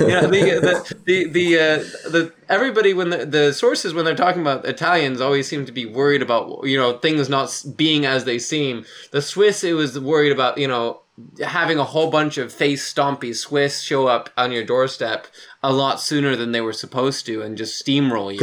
yeah, 0.00 0.26
the 0.26 0.60
the 0.60 0.94
the, 1.04 1.28
the, 1.28 1.58
uh, 1.58 2.10
the 2.10 2.32
everybody 2.48 2.94
when 2.94 3.10
the, 3.10 3.26
the 3.26 3.52
sources 3.52 3.94
when 3.94 4.04
they're 4.04 4.14
talking 4.14 4.42
about 4.42 4.64
Italians 4.64 5.20
always 5.20 5.48
seem 5.48 5.66
to 5.66 5.72
be 5.72 5.86
worried 5.86 6.22
about 6.22 6.64
you 6.64 6.78
know 6.78 6.98
things 6.98 7.28
not 7.28 7.64
being 7.76 8.06
as 8.06 8.24
they 8.24 8.38
seem. 8.38 8.84
The 9.10 9.22
Swiss 9.22 9.64
it 9.64 9.72
was 9.72 9.98
worried 9.98 10.32
about 10.32 10.58
you 10.58 10.68
know 10.68 11.00
having 11.42 11.78
a 11.78 11.84
whole 11.84 12.10
bunch 12.10 12.38
of 12.38 12.52
face 12.52 12.92
stompy 12.92 13.34
Swiss 13.34 13.82
show 13.82 14.06
up 14.08 14.30
on 14.36 14.50
your 14.52 14.64
doorstep 14.64 15.26
a 15.62 15.72
lot 15.72 16.00
sooner 16.00 16.34
than 16.36 16.52
they 16.52 16.60
were 16.60 16.72
supposed 16.72 17.24
to 17.26 17.40
and 17.42 17.56
just 17.56 17.84
steamroll 17.84 18.32
you. 18.32 18.38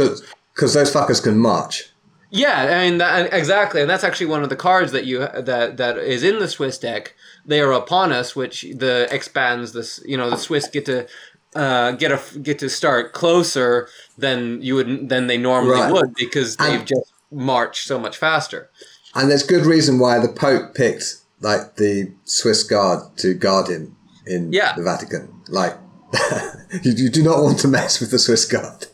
Because 0.54 0.74
those 0.74 0.92
fuckers 0.92 1.22
can 1.22 1.38
march. 1.38 1.90
Yeah, 2.30 2.78
I 2.80 2.88
mean 2.88 2.96
that, 2.98 3.30
exactly, 3.34 3.82
and 3.82 3.90
that's 3.90 4.04
actually 4.04 4.26
one 4.26 4.42
of 4.42 4.48
the 4.48 4.56
cards 4.56 4.90
that 4.92 5.04
you 5.04 5.18
that 5.18 5.76
that 5.76 5.98
is 5.98 6.22
in 6.22 6.38
the 6.38 6.48
Swiss 6.48 6.78
deck. 6.78 7.14
They 7.44 7.60
are 7.60 7.72
upon 7.72 8.10
us, 8.10 8.34
which 8.34 8.62
the 8.74 9.06
expands 9.10 9.72
this. 9.74 10.00
You 10.06 10.16
know, 10.16 10.30
the 10.30 10.38
Swiss 10.38 10.66
get 10.68 10.86
to 10.86 11.06
uh, 11.54 11.90
get 11.92 12.10
a 12.10 12.38
get 12.38 12.58
to 12.60 12.70
start 12.70 13.12
closer 13.12 13.86
than 14.16 14.62
you 14.62 14.76
would 14.76 15.10
than 15.10 15.26
they 15.26 15.36
normally 15.36 15.72
Right. 15.78 15.92
would 15.92 16.14
because 16.14 16.56
they've 16.56 16.80
And- 16.80 16.86
just 16.88 17.12
marched 17.30 17.86
so 17.86 17.98
much 17.98 18.16
faster. 18.16 18.70
And 19.14 19.30
there's 19.30 19.42
good 19.42 19.66
reason 19.66 19.98
why 19.98 20.18
the 20.18 20.28
Pope 20.28 20.74
picked 20.74 21.16
like 21.42 21.76
the 21.76 22.12
Swiss 22.24 22.62
guard 22.62 23.16
to 23.18 23.34
guard 23.34 23.68
him 23.68 23.96
in 24.26 24.52
Yeah. 24.52 24.74
the 24.76 24.82
Vatican. 24.82 25.28
Like 25.48 25.76
you, 26.82 26.92
you 26.92 27.10
do 27.10 27.22
not 27.22 27.42
want 27.42 27.58
to 27.60 27.68
mess 27.68 28.00
with 28.00 28.10
the 28.10 28.18
Swiss 28.18 28.44
guard. 28.44 28.86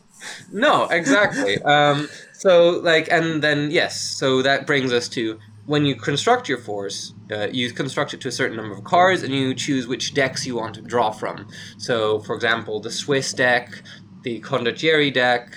No, 0.52 0.84
exactly. 0.88 1.62
um, 1.62 2.08
so 2.32 2.80
like, 2.82 3.08
and 3.10 3.42
then 3.42 3.70
yes, 3.70 4.00
so 4.00 4.42
that 4.42 4.66
brings 4.66 4.92
us 4.92 5.08
to 5.10 5.38
when 5.66 5.84
you 5.84 5.94
construct 5.94 6.48
your 6.48 6.56
force, 6.56 7.12
uh, 7.30 7.48
you 7.52 7.70
construct 7.72 8.14
it 8.14 8.22
to 8.22 8.28
a 8.28 8.32
certain 8.32 8.56
number 8.56 8.74
of 8.74 8.84
cards, 8.84 9.22
and 9.22 9.34
you 9.34 9.52
choose 9.54 9.86
which 9.86 10.14
decks 10.14 10.46
you 10.46 10.56
want 10.56 10.74
to 10.76 10.80
draw 10.80 11.10
from. 11.10 11.46
So, 11.76 12.20
for 12.20 12.34
example, 12.34 12.80
the 12.80 12.90
Swiss 12.90 13.34
deck, 13.34 13.82
the 14.22 14.40
Condottieri 14.40 15.12
deck, 15.12 15.52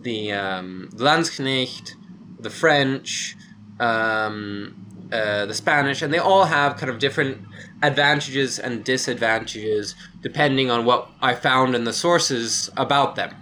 the 0.00 0.30
um, 0.30 0.90
Landsknecht, 0.94 1.94
the 2.38 2.50
French, 2.50 3.34
um, 3.80 4.86
uh, 5.12 5.46
the 5.46 5.54
Spanish, 5.54 6.02
and 6.02 6.12
they 6.12 6.18
all 6.18 6.44
have 6.44 6.76
kind 6.76 6.90
of 6.90 6.98
different 6.98 7.38
advantages 7.82 8.58
and 8.58 8.84
disadvantages 8.84 9.94
depending 10.22 10.70
on 10.70 10.84
what 10.84 11.08
I 11.22 11.34
found 11.34 11.74
in 11.74 11.84
the 11.84 11.92
sources 11.92 12.70
about 12.76 13.16
them. 13.16 13.34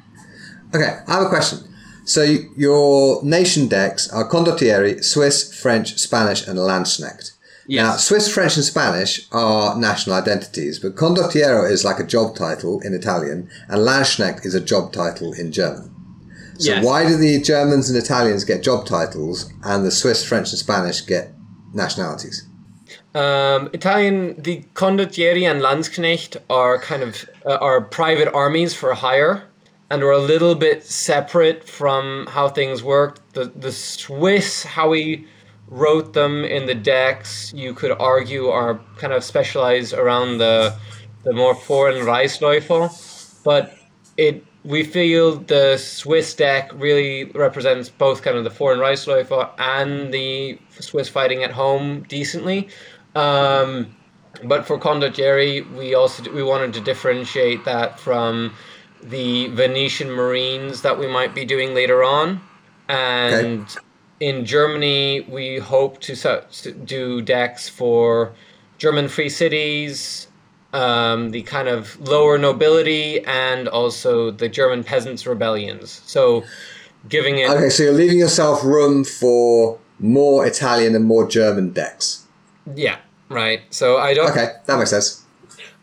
Okay, 0.75 0.99
I 1.07 1.13
have 1.15 1.23
a 1.23 1.29
question. 1.29 1.59
So 2.05 2.23
your 2.57 3.23
nation 3.25 3.67
decks 3.67 4.09
are 4.13 4.29
Condottieri, 4.29 5.03
Swiss, 5.03 5.53
French, 5.61 5.99
Spanish, 5.99 6.47
and 6.47 6.59
Landsknecht. 6.59 7.33
Now, 7.69 7.97
Swiss, 7.97 8.33
French, 8.33 8.55
and 8.57 8.65
Spanish 8.65 9.27
are 9.33 9.77
national 9.77 10.15
identities, 10.15 10.79
but 10.79 10.95
Condottiero 10.95 11.69
is 11.69 11.85
like 11.85 11.99
a 11.99 12.05
job 12.07 12.37
title 12.37 12.81
in 12.83 12.95
Italian, 12.95 13.49
and 13.69 13.81
Landsknecht 13.81 14.47
is 14.47 14.55
a 14.55 14.61
job 14.61 14.93
title 14.93 15.33
in 15.33 15.51
German. 15.51 15.91
So 16.59 16.71
Yes. 16.71 16.85
why 16.85 17.07
do 17.07 17.17
the 17.17 17.41
Germans 17.43 17.91
and 17.91 17.99
Italians 17.99 18.45
get 18.45 18.63
job 18.63 18.87
titles, 18.87 19.53
and 19.65 19.85
the 19.85 19.91
Swiss, 19.91 20.25
French, 20.25 20.51
and 20.51 20.59
Spanish 20.59 21.01
get 21.05 21.33
nationalities? 21.75 22.47
Um, 23.15 23.71
Italian, 23.73 24.41
the 24.41 24.65
condottieri 24.75 25.51
and 25.51 25.61
Landsknecht 25.61 26.37
are 26.49 26.79
kind 26.79 27.03
of 27.03 27.29
uh, 27.45 27.55
are 27.61 27.81
private 27.81 28.33
armies 28.33 28.75
for 28.75 28.95
hire, 28.95 29.45
and 29.91 30.03
are 30.03 30.13
a 30.13 30.19
little 30.19 30.55
bit 30.55 30.85
separate 30.85 31.69
from 31.69 32.27
how 32.31 32.49
things 32.49 32.83
work. 32.83 33.19
The 33.33 33.47
the 33.57 33.73
Swiss, 33.73 34.65
how 34.65 34.91
we 34.91 35.27
wrote 35.69 36.13
them 36.13 36.45
in 36.45 36.67
the 36.67 36.75
decks, 36.75 37.53
you 37.53 37.75
could 37.75 37.93
argue 37.93 38.49
are 38.49 38.81
kind 38.99 39.13
of 39.13 39.25
specialized 39.25 39.95
around 39.95 40.39
the 40.39 40.77
the 41.25 41.33
more 41.33 41.55
foreign 41.55 42.05
Reisläufer, 42.07 42.89
but 43.43 43.75
it 44.17 44.45
we 44.67 44.83
feel 44.83 45.37
the 45.37 45.77
Swiss 45.77 46.35
deck 46.35 46.73
really 46.75 47.27
represents 47.27 47.89
both 47.89 48.23
kind 48.23 48.37
of 48.37 48.43
the 48.43 48.51
foreign 48.51 48.81
Reisläufer 48.81 49.49
and 49.59 50.13
the 50.13 50.59
Swiss 50.81 51.09
fighting 51.09 51.45
at 51.45 51.53
home 51.53 52.03
decently. 52.09 52.69
Um, 53.15 53.95
but 54.43 54.67
for 54.67 54.77
Condottieri, 54.79 55.73
we 55.77 55.95
also 55.95 56.31
we 56.33 56.43
wanted 56.43 56.75
to 56.75 56.81
differentiate 56.81 57.65
that 57.65 58.01
from 58.01 58.55
the 59.03 59.47
Venetian 59.49 60.11
Marines 60.11 60.83
that 60.83 60.99
we 60.99 61.07
might 61.07 61.35
be 61.35 61.45
doing 61.45 61.73
later 61.73 62.03
on, 62.03 62.41
and 62.89 63.75
in 64.19 64.45
Germany 64.45 65.21
we 65.21 65.59
hope 65.59 66.01
to 66.01 66.17
to 66.17 66.73
do 66.73 67.23
decks 67.23 67.69
for 67.69 68.33
German 68.79 69.09
free 69.09 69.29
cities, 69.29 70.26
um, 70.77 71.31
the 71.31 71.43
kind 71.43 71.69
of 71.69 71.99
lower 72.09 72.37
nobility, 72.39 73.25
and 73.25 73.69
also 73.69 74.31
the 74.31 74.49
German 74.49 74.85
peasants' 74.85 75.27
rebellions. 75.27 76.03
So, 76.07 76.45
giving 77.09 77.39
it 77.39 77.49
Okay, 77.51 77.71
so 77.71 77.83
you're 77.85 77.93
leaving 78.03 78.19
yourself 78.19 78.65
room 78.65 79.05
for 79.05 79.79
more 79.99 80.47
Italian 80.47 80.95
and 80.95 81.05
more 81.05 81.27
German 81.29 81.73
decks. 81.73 82.27
yeah 82.75 82.97
right. 83.29 83.61
So 83.71 83.97
I 83.99 84.15
don't. 84.15 84.31
Okay, 84.31 84.49
that 84.67 84.77
makes 84.79 84.91
sense. 84.91 85.23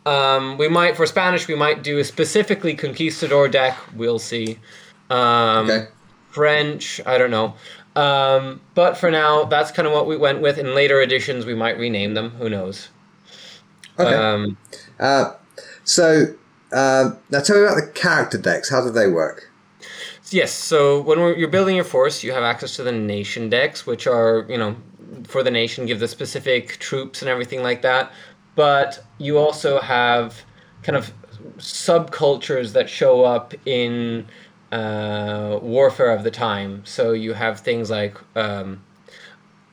Um, 0.06 0.58
we 0.58 0.68
might 0.68 0.96
for 0.98 1.06
Spanish 1.06 1.48
we 1.48 1.56
might 1.56 1.82
do 1.84 1.98
a 1.98 2.04
specifically 2.04 2.74
conquistador 2.76 3.48
deck. 3.50 3.76
We'll 3.96 4.20
see. 4.20 4.60
Um, 5.10 5.70
Okay. 5.70 5.88
French, 6.30 7.00
I 7.06 7.18
don't 7.20 7.32
know. 7.32 7.54
Um, 7.96 8.62
but 8.74 8.98
for 8.98 9.12
now, 9.12 9.44
that's 9.46 9.72
kind 9.72 9.88
of 9.88 9.94
what 9.94 10.08
we 10.08 10.18
went 10.18 10.42
with. 10.42 10.58
In 10.58 10.74
later 10.74 11.00
editions, 11.02 11.46
we 11.46 11.54
might 11.54 11.78
rename 11.78 12.14
them. 12.16 12.32
Who 12.40 12.50
knows? 12.50 12.90
Okay. 14.00 14.16
Um, 14.16 14.58
Uh, 15.00 15.34
so 15.84 16.34
um, 16.72 17.18
now 17.30 17.40
tell 17.42 17.58
me 17.58 17.64
about 17.64 17.76
the 17.76 17.92
character 17.94 18.38
decks. 18.38 18.70
How 18.70 18.84
do 18.84 18.90
they 18.92 19.08
work? 19.08 19.52
Yes, 20.30 20.52
so 20.52 21.02
when 21.02 21.20
we're, 21.20 21.36
you're 21.36 21.50
building 21.50 21.76
your 21.76 21.86
force, 21.86 22.24
you 22.24 22.32
have 22.32 22.44
access 22.44 22.76
to 22.78 22.84
the 22.84 22.92
nation 22.92 23.50
decks, 23.50 23.86
which 23.86 24.08
are, 24.08 24.46
you 24.50 24.58
know, 24.58 24.76
for 25.26 25.44
the 25.44 25.52
nation, 25.52 25.86
give 25.86 26.00
the 26.00 26.08
specific 26.08 26.80
troops 26.80 27.22
and 27.22 27.30
everything 27.30 27.62
like 27.62 27.82
that. 27.84 28.12
But 28.56 29.04
you 29.20 29.38
also 29.38 29.80
have 29.80 30.42
kind 30.82 30.96
of 30.96 31.14
subcultures 31.58 32.74
that 32.74 32.90
show 32.90 33.24
up 33.24 33.54
in 33.66 34.26
uh, 34.72 35.60
warfare 35.62 36.12
of 36.12 36.24
the 36.24 36.32
time. 36.32 36.82
So 36.86 37.12
you 37.12 37.34
have 37.34 37.60
things 37.60 37.92
like 37.92 38.18
um, 38.36 38.82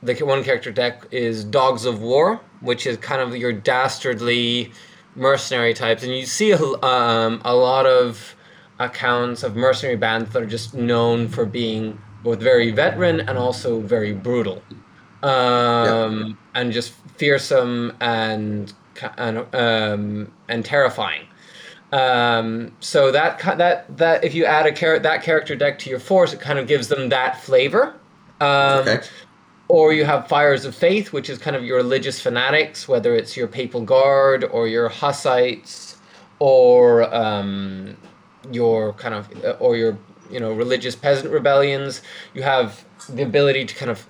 the 0.03 0.13
one 0.25 0.43
character 0.43 0.71
deck 0.71 1.03
is 1.11 1.43
Dogs 1.43 1.85
of 1.85 2.01
War, 2.01 2.39
which 2.61 2.87
is 2.87 2.97
kind 2.97 3.21
of 3.21 3.35
your 3.35 3.53
dastardly 3.53 4.71
mercenary 5.15 5.73
types, 5.73 6.03
and 6.03 6.15
you 6.15 6.25
see 6.25 6.51
a, 6.51 6.59
um, 6.83 7.41
a 7.45 7.55
lot 7.55 7.85
of 7.85 8.35
accounts 8.79 9.43
of 9.43 9.55
mercenary 9.55 9.97
bands 9.97 10.31
that 10.33 10.41
are 10.41 10.47
just 10.47 10.73
known 10.73 11.27
for 11.27 11.45
being 11.45 11.99
both 12.23 12.39
very 12.39 12.71
veteran 12.71 13.19
and 13.21 13.37
also 13.37 13.79
very 13.81 14.13
brutal, 14.13 14.61
um, 15.23 16.37
and 16.55 16.71
just 16.71 16.93
fearsome 17.17 17.95
and 17.99 18.73
and 19.17 19.45
um, 19.55 20.31
and 20.47 20.65
terrifying. 20.65 21.27
Um, 21.91 22.71
so 22.79 23.11
that 23.11 23.39
that 23.57 23.97
that 23.97 24.23
if 24.23 24.33
you 24.33 24.45
add 24.45 24.65
a 24.65 24.71
char- 24.71 24.99
that 24.99 25.23
character 25.23 25.55
deck 25.55 25.77
to 25.79 25.89
your 25.89 25.99
force, 25.99 26.33
it 26.33 26.39
kind 26.39 26.57
of 26.57 26.67
gives 26.67 26.87
them 26.87 27.09
that 27.09 27.41
flavor. 27.41 27.95
Um, 28.39 28.79
Okay. 28.79 29.01
Or 29.71 29.93
you 29.93 30.03
have 30.03 30.27
Fires 30.27 30.65
of 30.65 30.75
Faith, 30.75 31.13
which 31.13 31.29
is 31.29 31.37
kind 31.37 31.55
of 31.55 31.63
your 31.63 31.77
religious 31.77 32.19
fanatics, 32.19 32.89
whether 32.89 33.15
it's 33.15 33.37
your 33.37 33.47
Papal 33.47 33.79
Guard 33.79 34.43
or 34.43 34.67
your 34.67 34.89
Hussites 34.89 35.95
or 36.39 37.03
um, 37.15 37.95
your 38.51 38.91
kind 38.91 39.15
of 39.15 39.45
uh, 39.45 39.51
or 39.61 39.77
your 39.77 39.97
you 40.29 40.41
know 40.41 40.51
religious 40.51 40.93
peasant 40.93 41.31
rebellions. 41.31 42.01
You 42.33 42.43
have 42.43 42.83
the 43.07 43.23
ability 43.23 43.63
to 43.63 43.73
kind 43.73 43.89
of 43.89 44.05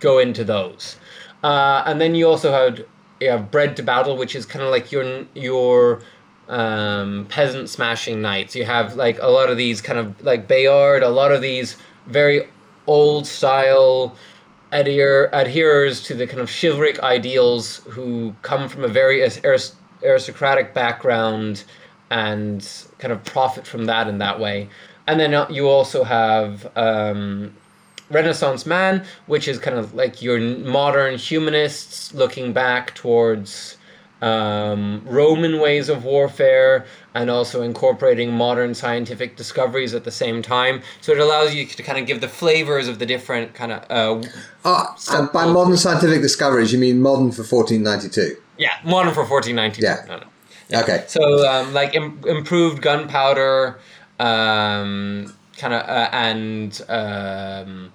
go 0.00 0.18
into 0.18 0.42
those, 0.42 0.96
uh, 1.44 1.84
and 1.86 2.00
then 2.00 2.16
you 2.16 2.26
also 2.26 2.50
had 2.50 2.84
you 3.20 3.30
have 3.30 3.48
Bred 3.52 3.76
to 3.76 3.84
Battle, 3.84 4.16
which 4.16 4.34
is 4.34 4.44
kind 4.44 4.64
of 4.64 4.72
like 4.72 4.90
your 4.90 5.24
your 5.36 6.02
um, 6.48 7.26
peasant 7.28 7.68
smashing 7.68 8.20
knights. 8.20 8.56
You 8.56 8.64
have 8.64 8.96
like 8.96 9.18
a 9.20 9.28
lot 9.28 9.50
of 9.50 9.56
these 9.56 9.80
kind 9.80 10.00
of 10.00 10.20
like 10.24 10.48
Bayard, 10.48 11.04
a 11.04 11.10
lot 11.10 11.30
of 11.30 11.42
these 11.42 11.76
very 12.08 12.48
old 12.88 13.24
style 13.24 14.16
adhere 14.72 15.28
adherers 15.32 16.04
to 16.06 16.14
the 16.14 16.26
kind 16.26 16.40
of 16.40 16.50
chivalric 16.50 17.00
ideals 17.00 17.78
who 17.88 18.34
come 18.42 18.68
from 18.68 18.84
a 18.84 18.88
very 18.88 19.22
aristocratic 20.02 20.74
background 20.74 21.64
and 22.10 22.68
kind 22.98 23.12
of 23.12 23.24
profit 23.24 23.66
from 23.66 23.86
that 23.86 24.08
in 24.08 24.18
that 24.18 24.38
way. 24.38 24.68
And 25.06 25.18
then 25.18 25.34
uh, 25.34 25.46
you 25.50 25.68
also 25.68 26.04
have 26.04 26.70
um, 26.76 27.54
Renaissance 28.10 28.66
man, 28.66 29.04
which 29.26 29.48
is 29.48 29.58
kind 29.58 29.76
of 29.76 29.94
like 29.94 30.22
your 30.22 30.38
modern 30.38 31.16
humanists 31.16 32.12
looking 32.14 32.52
back 32.52 32.94
towards 32.94 33.76
um, 34.22 35.02
Roman 35.06 35.60
ways 35.60 35.88
of 35.88 36.04
warfare 36.04 36.86
and 37.14 37.28
also 37.30 37.62
incorporating 37.62 38.32
modern 38.32 38.74
scientific 38.74 39.36
discoveries 39.36 39.94
at 39.94 40.04
the 40.04 40.10
same 40.10 40.42
time. 40.42 40.82
So 41.00 41.12
it 41.12 41.18
allows 41.18 41.54
you 41.54 41.66
to 41.66 41.82
kind 41.82 41.98
of 41.98 42.06
give 42.06 42.20
the 42.20 42.28
flavors 42.28 42.86
of 42.88 42.98
the 42.98 43.06
different 43.06 43.54
kind 43.54 43.72
of 43.72 43.82
uh, 43.90 44.28
Oh, 44.64 44.96
and 45.10 45.32
by 45.32 45.46
modern 45.46 45.76
scientific 45.76 46.22
discoveries, 46.22 46.72
you 46.72 46.78
mean 46.78 47.00
modern 47.00 47.32
for 47.32 47.42
1492? 47.42 48.36
yeah 48.58 48.70
modern 48.84 49.12
for 49.14 49.24
1492. 49.24 49.82
Yeah. 49.82 50.04
No, 50.06 50.22
no. 50.22 50.82
Okay. 50.82 51.04
So 51.08 51.48
um, 51.48 51.72
like 51.74 51.94
Im- 51.94 52.20
improved 52.26 52.80
gunpowder, 52.82 53.78
um, 54.20 55.34
kind 55.56 55.74
of 55.74 55.82
uh, 55.88 56.08
and 56.12 56.80
um, 56.88 57.92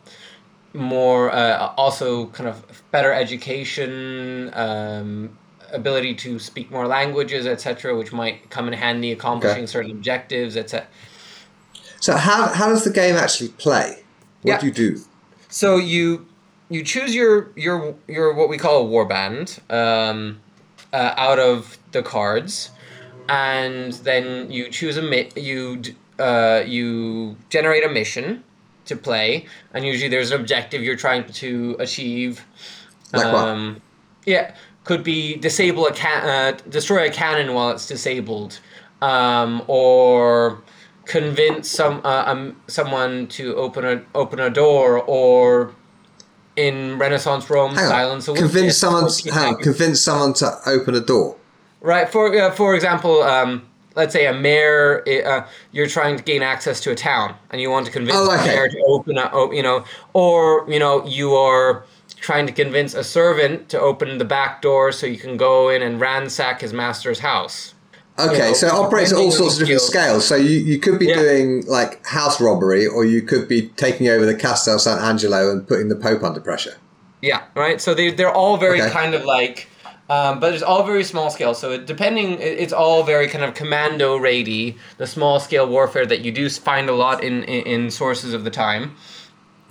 more 0.73 1.31
uh, 1.31 1.73
also 1.77 2.27
kind 2.27 2.49
of 2.49 2.83
better 2.91 3.13
education, 3.13 4.51
um, 4.53 5.37
ability 5.75 6.15
to 6.15 6.39
speak 6.39 6.71
more 6.71 6.87
languages, 6.87 7.45
etc., 7.45 7.95
which 7.97 8.11
might 8.13 8.49
come 8.49 8.67
in 8.67 8.73
handy 8.73 9.11
accomplishing 9.11 9.63
Okay. 9.63 9.65
certain 9.75 9.91
objectives, 9.91 10.55
etc. 10.57 10.87
So 11.99 12.15
how, 12.17 12.47
how 12.47 12.69
does 12.69 12.83
the 12.83 12.91
game 12.91 13.15
actually 13.15 13.49
play? 13.49 14.03
What 14.41 14.51
Yeah. 14.51 14.59
do 14.59 14.65
you 14.67 14.71
do? 14.73 15.01
so 15.49 15.77
you 15.77 16.25
you 16.69 16.83
choose 16.83 17.13
your 17.15 17.51
your 17.55 17.95
your 18.07 18.33
what 18.33 18.49
we 18.49 18.57
call 18.57 18.85
a 18.85 18.89
warband 18.89 19.59
um, 19.71 20.39
uh, 20.91 21.13
out 21.27 21.39
of 21.39 21.77
the 21.91 22.01
cards, 22.03 22.71
and 23.29 23.93
then 24.09 24.51
you 24.51 24.69
choose 24.69 24.97
a 24.97 25.01
mi- 25.01 25.31
you 25.35 25.81
uh, 26.19 26.63
you 26.65 27.37
generate 27.49 27.83
a 27.85 27.89
mission 27.89 28.43
to 28.85 28.95
play, 28.95 29.45
and 29.73 29.85
usually 29.85 30.09
there's 30.09 30.31
an 30.31 30.39
objective 30.41 30.81
you're 30.83 30.95
trying 31.07 31.23
to 31.31 31.75
achieve. 31.79 32.45
Like 33.13 33.31
what? 33.31 33.47
Um, 33.47 33.81
yeah, 34.25 34.55
could 34.85 35.03
be 35.03 35.35
disable 35.35 35.85
a 35.87 35.93
can 35.93 36.23
uh, 36.23 36.57
destroy 36.69 37.07
a 37.07 37.11
cannon 37.11 37.53
while 37.53 37.71
it's 37.71 37.87
disabled, 37.87 38.59
um, 39.01 39.61
or 39.67 40.61
convince 41.05 41.69
some 41.69 41.99
uh, 42.05 42.23
um, 42.25 42.55
someone 42.67 43.27
to 43.27 43.55
open 43.55 43.83
a 43.83 44.01
open 44.15 44.39
a 44.39 44.49
door, 44.49 45.01
or 45.01 45.73
in 46.55 46.97
Renaissance 46.97 47.49
Rome, 47.49 47.75
silence 47.75 48.29
a 48.29 48.33
Convince 48.33 48.77
someone. 48.77 49.11
Hang 49.33 49.55
on. 49.55 49.61
Convince 49.61 50.01
someone 50.01 50.33
to 50.35 50.55
open 50.65 50.95
a 50.95 51.01
door. 51.01 51.35
Right. 51.81 52.07
For 52.09 52.33
uh, 52.33 52.51
for 52.51 52.75
example, 52.75 53.23
um, 53.23 53.67
let's 53.95 54.13
say 54.13 54.27
a 54.27 54.33
mayor, 54.33 55.03
uh, 55.25 55.47
you're 55.71 55.87
trying 55.87 56.15
to 56.17 56.23
gain 56.23 56.43
access 56.43 56.79
to 56.81 56.91
a 56.91 56.95
town, 56.95 57.35
and 57.49 57.59
you 57.59 57.69
want 57.71 57.85
to 57.87 57.91
convince 57.91 58.17
Oh, 58.17 58.31
the 58.31 58.43
mayor 58.43 58.69
to 58.69 58.83
open 58.87 59.17
a, 59.17 59.29
oh, 59.33 59.51
you 59.51 59.63
know, 59.63 59.83
or 60.13 60.65
you 60.69 60.79
know, 60.79 61.05
you 61.05 61.33
are 61.33 61.85
trying 62.19 62.47
to 62.47 62.53
convince 62.53 62.93
a 62.93 63.03
servant 63.03 63.69
to 63.69 63.79
open 63.79 64.17
the 64.17 64.25
back 64.25 64.61
door 64.61 64.91
so 64.91 65.05
you 65.05 65.17
can 65.17 65.37
go 65.37 65.69
in 65.69 65.81
and 65.81 65.99
ransack 65.99 66.61
his 66.61 66.73
master's 66.73 67.19
house. 67.19 67.73
Okay, 68.17 68.37
know, 68.39 68.53
so 68.53 68.67
it 68.67 68.73
operates 68.73 69.11
at 69.11 69.17
all 69.17 69.29
sorts 69.31 69.55
of 69.55 69.59
different 69.67 69.81
scales. 69.81 70.25
So 70.25 70.35
you, 70.35 70.57
you 70.59 70.79
could 70.79 70.97
be 70.97 71.07
Yeah. 71.07 71.15
doing 71.15 71.65
like 71.67 72.05
house 72.05 72.39
robbery, 72.39 72.87
or 72.87 73.03
you 73.03 73.21
could 73.21 73.47
be 73.49 73.67
taking 73.75 74.07
over 74.07 74.25
the 74.25 74.33
Castel 74.35 74.77
Sant'Angelo 74.77 75.51
and 75.51 75.67
putting 75.67 75.89
the 75.89 75.97
Pope 75.97 76.23
under 76.23 76.39
pressure. 76.39 76.75
Yeah, 77.21 77.41
right. 77.55 77.81
So 77.81 77.93
they 77.93 78.11
they're 78.11 78.31
all 78.31 78.55
very 78.57 78.81
Okay. 78.81 78.91
kind 78.91 79.13
of 79.15 79.25
like, 79.25 79.67
um, 80.09 80.39
but 80.39 80.53
it's 80.53 80.63
all 80.63 80.83
very 80.83 81.03
small 81.03 81.29
scale. 81.29 81.53
So 81.53 81.71
it, 81.71 81.85
depending, 81.85 82.33
it- 82.39 82.59
it's 82.59 82.71
all 82.71 83.03
very 83.03 83.27
kind 83.27 83.43
of 83.43 83.53
commando 83.53 84.17
raidy. 84.17 84.75
The 84.97 85.07
small 85.07 85.41
scale 85.41 85.67
warfare 85.67 86.05
that 86.05 86.21
you 86.21 86.31
do 86.31 86.49
find 86.49 86.87
a 86.89 86.93
lot 86.95 87.21
in 87.21 87.43
in, 87.43 87.65
in 87.65 87.91
sources 87.91 88.33
of 88.33 88.45
the 88.45 88.51
time. 88.51 88.95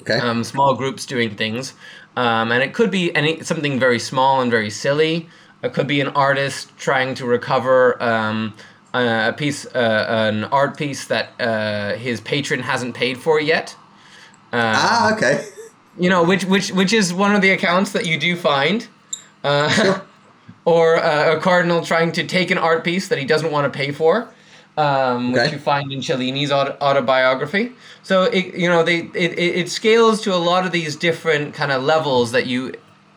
Okay. 0.01 0.19
um, 0.19 0.45
small 0.45 0.75
groups 0.75 1.07
doing 1.07 1.31
things, 1.35 1.73
um, 2.17 2.53
and 2.53 2.63
it 2.63 2.75
could 2.75 2.91
be 2.91 3.15
any 3.15 3.43
something 3.43 3.79
very 3.79 3.99
small 3.99 4.41
and 4.41 4.51
very 4.51 4.71
silly. 4.71 5.29
It 5.63 5.73
could 5.73 5.87
be 5.87 6.01
an 6.01 6.09
artist 6.09 6.77
trying 6.77 7.15
to 7.17 7.27
recover 7.27 8.03
um, 8.03 8.55
a 8.93 9.35
piece, 9.37 9.67
uh, 9.67 10.07
an 10.09 10.45
art 10.45 10.77
piece 10.77 11.07
that 11.07 11.33
uh, 11.41 11.95
his 11.97 12.21
patron 12.21 12.61
hasn't 12.61 12.95
paid 12.95 13.19
for 13.19 13.41
yet. 13.41 13.77
Uh, 14.53 14.75
ah, 14.77 15.17
okay. 15.17 15.47
you 15.99 16.11
know, 16.11 16.23
which 16.23 16.45
which 16.45 16.71
which 16.73 16.93
is 16.93 17.13
one 17.13 17.35
of 17.35 17.43
the 17.43 17.51
accounts 17.51 17.93
that 17.93 18.07
you 18.07 18.19
do 18.19 18.37
find. 18.37 18.87
Uh, 19.43 20.01
or 20.65 20.97
uh, 20.97 21.37
a 21.37 21.41
cardinal 21.41 21.85
trying 21.85 22.13
to 22.13 22.25
take 22.27 22.51
an 22.51 22.59
art 22.59 22.85
piece 22.85 23.09
that 23.09 23.19
he 23.19 23.25
doesn't 23.25 23.51
want 23.51 23.71
to 23.71 23.77
pay 23.77 23.93
for, 23.93 24.29
um, 24.77 25.33
which 25.33 25.53
you 25.53 25.59
find 25.59 25.93
in 25.93 26.01
Cellini's 26.01 26.51
auto- 26.51 26.77
autobiography. 26.81 27.73
So 28.03 28.25
it 28.25 28.55
you 28.55 28.69
know 28.69 28.83
they 28.83 28.99
it, 29.15 29.39
it, 29.39 29.71
scales 29.71 30.21
to 30.23 30.35
a 30.35 30.37
lot 30.37 30.67
of 30.67 30.73
these 30.73 30.97
different 30.97 31.55
kind 31.55 31.73
of 31.73 31.83
levels 31.83 32.33
that 32.33 32.47
you 32.47 32.75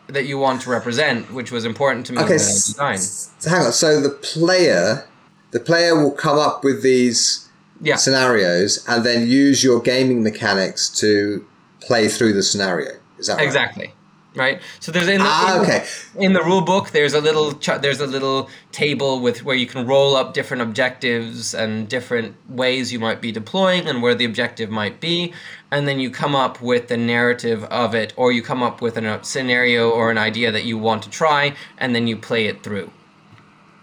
that 0.08 0.26
you 0.26 0.38
want 0.38 0.62
to 0.62 0.70
represent, 0.70 1.30
which 1.32 1.50
was 1.52 1.64
important 1.64 2.06
to 2.06 2.12
me 2.12 2.18
Okay. 2.22 2.32
in 2.32 2.38
the 2.38 2.44
design. 2.44 2.98
So 2.98 3.50
hang 3.50 3.66
on. 3.66 3.72
So 3.72 4.00
the 4.00 4.10
player, 4.10 5.06
the 5.50 5.60
player 5.60 5.94
will 5.94 6.12
come 6.12 6.38
up 6.38 6.64
with 6.64 6.82
these 6.82 7.48
Yeah, 7.80 7.96
scenarios 7.96 8.84
and 8.88 9.04
then 9.04 9.28
use 9.28 9.62
your 9.62 9.80
gaming 9.80 10.22
mechanics 10.22 10.88
to 11.00 11.44
play 11.80 12.08
through 12.08 12.32
the 12.32 12.42
scenario. 12.42 12.92
Is 13.18 13.26
that 13.26 13.36
right? 13.36 13.44
exactly. 13.44 13.92
Right. 14.38 14.60
So 14.78 14.92
there's 14.92 15.08
in 15.08 15.18
the, 15.18 15.26
Ah, 15.26 15.60
okay. 15.60 15.84
in 16.16 16.32
the 16.32 16.42
rule 16.42 16.60
book 16.60 16.90
there's 16.90 17.12
a 17.12 17.20
little 17.20 17.52
ch- 17.54 17.80
there's 17.82 18.00
a 18.00 18.06
little 18.06 18.48
table 18.70 19.20
with 19.20 19.42
where 19.44 19.56
you 19.56 19.66
can 19.66 19.84
roll 19.84 20.14
up 20.14 20.32
different 20.32 20.62
objectives 20.62 21.54
and 21.54 21.88
different 21.88 22.36
ways 22.48 22.92
you 22.92 23.00
might 23.00 23.20
be 23.20 23.32
deploying 23.32 23.88
and 23.88 24.00
where 24.00 24.14
the 24.14 24.24
objective 24.24 24.70
might 24.70 25.00
be 25.00 25.32
and 25.72 25.88
then 25.88 25.98
you 25.98 26.08
come 26.08 26.36
up 26.36 26.62
with 26.62 26.86
the 26.86 26.96
narrative 26.96 27.64
of 27.64 27.96
it 27.96 28.12
or 28.16 28.30
you 28.30 28.40
come 28.40 28.62
up 28.62 28.80
with 28.80 28.96
an, 28.96 29.06
a 29.06 29.22
scenario 29.24 29.90
or 29.90 30.10
an 30.12 30.18
idea 30.18 30.52
that 30.52 30.64
you 30.64 30.78
want 30.78 31.02
to 31.02 31.10
try 31.10 31.52
and 31.76 31.94
then 31.94 32.06
you 32.06 32.16
play 32.16 32.46
it 32.46 32.62
through 32.62 32.88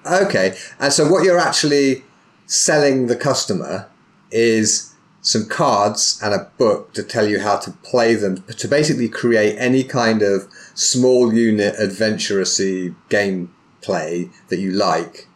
Okay. 0.06 0.56
And 0.80 0.94
so 0.94 1.10
what 1.12 1.24
you're 1.26 1.40
actually 1.40 2.04
selling 2.46 3.08
the 3.08 3.16
customer 3.16 3.90
is 4.32 4.95
some 5.34 5.46
cards 5.62 6.20
and 6.24 6.32
a 6.36 6.42
book 6.60 6.94
to 6.94 7.02
tell 7.04 7.28
you 7.28 7.40
how 7.48 7.58
to 7.66 7.72
play 7.92 8.14
them 8.14 8.34
to 8.62 8.68
basically 8.68 9.10
create 9.10 9.56
any 9.58 9.84
kind 9.84 10.22
of 10.22 10.48
small 10.76 11.34
unit 11.34 11.74
adventurousy 11.88 12.94
gameplay 13.10 14.30
that 14.50 14.60
you 14.60 14.72
like 14.72 15.28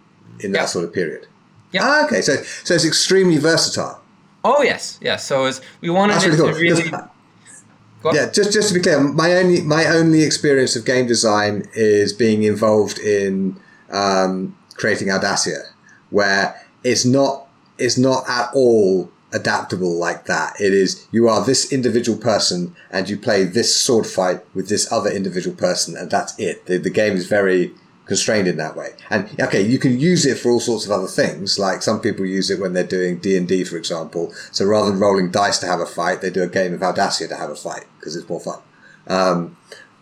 in 0.41 0.51
that 0.51 0.59
Yeah. 0.59 0.65
sort 0.67 0.85
of 0.85 0.93
period. 0.93 1.23
Yeah. 1.71 1.81
Ah, 1.83 2.05
okay. 2.05 2.21
So 2.21 2.33
so 2.63 2.73
it's 2.75 2.85
extremely 2.85 3.37
versatile. 3.51 3.97
oh 4.51 4.61
yes 4.71 4.83
yes 5.01 5.19
so 5.29 5.35
as 5.49 5.55
we 5.81 5.89
wanted 5.89 6.13
That's 6.13 6.25
really 6.27 6.37
cool. 6.37 6.53
to 6.53 6.59
really. 6.67 6.91
Yeah, 8.15 8.27
just 8.31 8.53
just 8.53 8.67
to 8.69 8.73
be 8.75 8.79
clear, 8.85 8.99
my 9.23 9.29
only 9.41 9.59
my 9.61 9.83
only 9.97 10.21
experience 10.23 10.73
of 10.77 10.85
game 10.85 11.05
design 11.15 11.53
is 11.73 12.13
being 12.13 12.43
involved 12.43 12.97
in 12.99 13.59
um, 13.91 14.55
creating 14.75 15.09
Audacia, 15.09 15.59
where 16.09 16.43
it's 16.91 17.03
not 17.17 17.33
it's 17.77 17.97
not 17.97 18.23
at 18.29 18.47
all 18.53 19.11
adaptable 19.31 19.97
like 19.97 20.25
that. 20.25 20.59
It 20.59 20.73
is 20.73 21.07
you 21.11 21.27
are 21.27 21.43
this 21.43 21.71
individual 21.71 22.17
person 22.17 22.75
and 22.91 23.09
you 23.09 23.17
play 23.17 23.43
this 23.43 23.75
sword 23.75 24.07
fight 24.07 24.41
with 24.53 24.69
this 24.69 24.91
other 24.91 25.09
individual 25.09 25.55
person, 25.55 25.95
and 25.95 26.09
that's 26.09 26.37
it. 26.39 26.65
The, 26.65 26.77
the 26.77 26.89
game 26.89 27.15
is 27.15 27.27
very 27.27 27.73
constrained 28.05 28.47
in 28.47 28.57
that 28.57 28.75
way. 28.75 28.89
And 29.11 29.29
okay, 29.39 29.61
you 29.61 29.77
can 29.77 29.99
use 29.99 30.25
it 30.25 30.39
for 30.39 30.49
all 30.49 30.59
sorts 30.59 30.83
of 30.85 30.91
other 30.91 31.07
things. 31.07 31.59
Like 31.59 31.83
some 31.83 32.01
people 32.01 32.25
use 32.25 32.49
it 32.49 32.59
when 32.59 32.73
they're 32.73 32.83
doing 32.83 33.19
D 33.19 33.37
and 33.37 33.47
D, 33.47 33.63
for 33.63 33.77
example. 33.77 34.33
So 34.51 34.65
rather 34.65 34.89
than 34.89 34.99
rolling 34.99 35.29
dice 35.31 35.59
to 35.59 35.67
have 35.67 35.79
a 35.79 35.85
fight, 35.85 36.21
they 36.21 36.31
do 36.31 36.43
a 36.43 36.47
game 36.47 36.73
of 36.73 36.81
Audacia 36.81 37.29
to 37.29 37.35
have 37.35 37.51
a 37.51 37.55
fight 37.55 37.85
because 37.99 38.15
it's 38.15 38.27
more 38.27 38.39
fun. 38.39 38.59
Um, 39.07 39.57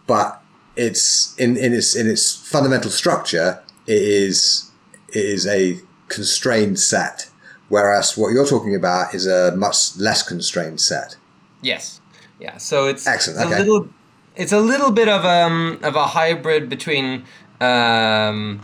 but 0.07 0.41
it's 0.77 1.35
in, 1.37 1.57
in 1.57 1.73
its 1.73 1.95
in 1.95 2.07
its 2.07 2.33
fundamental 2.33 2.91
structure, 2.91 3.61
it 3.85 4.01
is 4.01 4.71
it 5.09 5.25
is 5.25 5.45
a 5.45 5.79
constrained 6.07 6.79
set. 6.79 7.29
Whereas 7.69 8.17
what 8.17 8.29
you're 8.33 8.45
talking 8.47 8.75
about 8.75 9.13
is 9.13 9.27
a 9.27 9.53
much 9.55 9.97
less 9.97 10.23
constrained 10.23 10.79
set. 10.79 11.17
Yes. 11.61 11.99
Yeah. 12.39 12.57
So 12.57 12.87
it's 12.87 13.05
Excellent, 13.07 13.39
It's 13.41 13.51
okay. 13.51 13.61
a 13.61 13.65
little. 13.65 13.89
It's 14.35 14.51
a 14.51 14.59
little 14.59 14.91
bit 14.91 15.09
of 15.09 15.25
um 15.25 15.79
of 15.81 15.95
a 15.95 16.05
hybrid 16.05 16.69
between 16.69 17.23
um, 17.59 18.61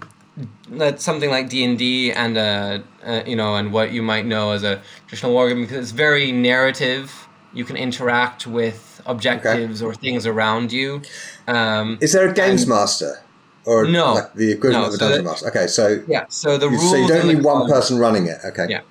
something 0.98 1.30
like 1.30 1.50
D 1.50 1.64
and 1.64 1.78
D 1.78 2.12
and 2.12 2.38
uh, 2.38 2.80
uh 3.06 3.24
you 3.26 3.36
know 3.36 3.56
and 3.56 3.72
what 3.74 3.92
you 3.92 4.02
might 4.04 4.26
know 4.26 4.52
as 4.52 4.64
a 4.64 4.82
traditional 5.08 5.34
wargame 5.34 5.62
because 5.62 5.78
it's 5.78 5.92
very 5.92 6.32
narrative. 6.32 7.28
You 7.54 7.66
can 7.66 7.76
interact 7.76 8.48
with 8.48 9.02
objectives 9.06 9.82
or 9.82 9.94
things 9.94 10.26
around 10.26 10.72
you. 10.72 11.02
Um, 11.48 11.98
Is 12.02 12.14
there 12.14 12.30
a 12.30 12.34
games 12.34 12.66
master 12.66 13.22
or 13.66 13.86
No. 13.86 14.14
like 14.14 14.34
the 14.34 14.52
equivalent 14.54 14.84
No, 14.84 14.88
of 14.88 14.94
a 14.94 14.98
so 14.98 15.00
dungeon 15.10 15.26
that- 15.26 15.30
master? 15.32 15.48
Okay, 15.50 15.68
so 15.68 16.04
yeah. 16.08 16.26
So 16.30 16.58
the 16.58 16.66
you, 16.70 16.78
rules. 16.78 16.90
so 16.92 16.96
you 16.98 17.08
don't 17.08 17.28
need 17.28 17.44
one 17.44 17.68
person 17.70 17.98
running 18.00 18.28
it. 18.28 18.40
Okay. 18.46 18.68
Yeah. 18.70 18.82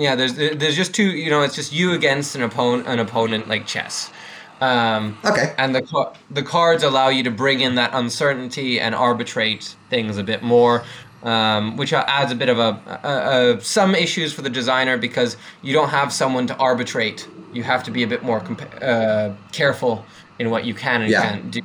Yeah, 0.00 0.14
there's 0.14 0.34
there's 0.34 0.76
just 0.76 0.94
two. 0.94 1.10
You 1.10 1.28
know, 1.30 1.42
it's 1.42 1.54
just 1.54 1.72
you 1.74 1.92
against 1.92 2.34
an 2.34 2.42
opponent, 2.42 2.88
an 2.88 2.98
opponent 3.00 3.48
like 3.48 3.66
chess. 3.66 4.10
Um, 4.62 5.18
Okay. 5.24 5.54
and 5.58 5.74
the 5.74 6.12
the 6.30 6.42
cards 6.42 6.82
allow 6.82 7.08
you 7.08 7.22
to 7.24 7.30
bring 7.30 7.60
in 7.60 7.74
that 7.74 7.90
uncertainty 7.92 8.80
and 8.80 8.94
arbitrate 8.94 9.74
things 9.90 10.16
a 10.16 10.22
bit 10.22 10.42
more, 10.42 10.84
um, 11.22 11.76
which 11.76 11.92
adds 11.92 12.32
a 12.32 12.34
bit 12.34 12.48
of 12.48 12.58
a, 12.58 12.70
a, 13.04 13.56
a 13.56 13.60
some 13.60 13.94
issues 13.94 14.32
for 14.32 14.40
the 14.40 14.48
designer 14.50 14.96
because 14.96 15.36
you 15.62 15.74
don't 15.74 15.90
have 15.90 16.12
someone 16.14 16.46
to 16.46 16.56
arbitrate. 16.56 17.28
You 17.52 17.62
have 17.64 17.82
to 17.84 17.90
be 17.90 18.02
a 18.02 18.06
bit 18.06 18.22
more 18.22 18.40
compa- 18.40 18.82
uh, 18.82 19.34
careful 19.52 20.04
in 20.38 20.48
what 20.50 20.64
you 20.64 20.72
can 20.72 21.02
and 21.02 21.10
Yeah. 21.10 21.22
can't 21.22 21.50
do 21.50 21.60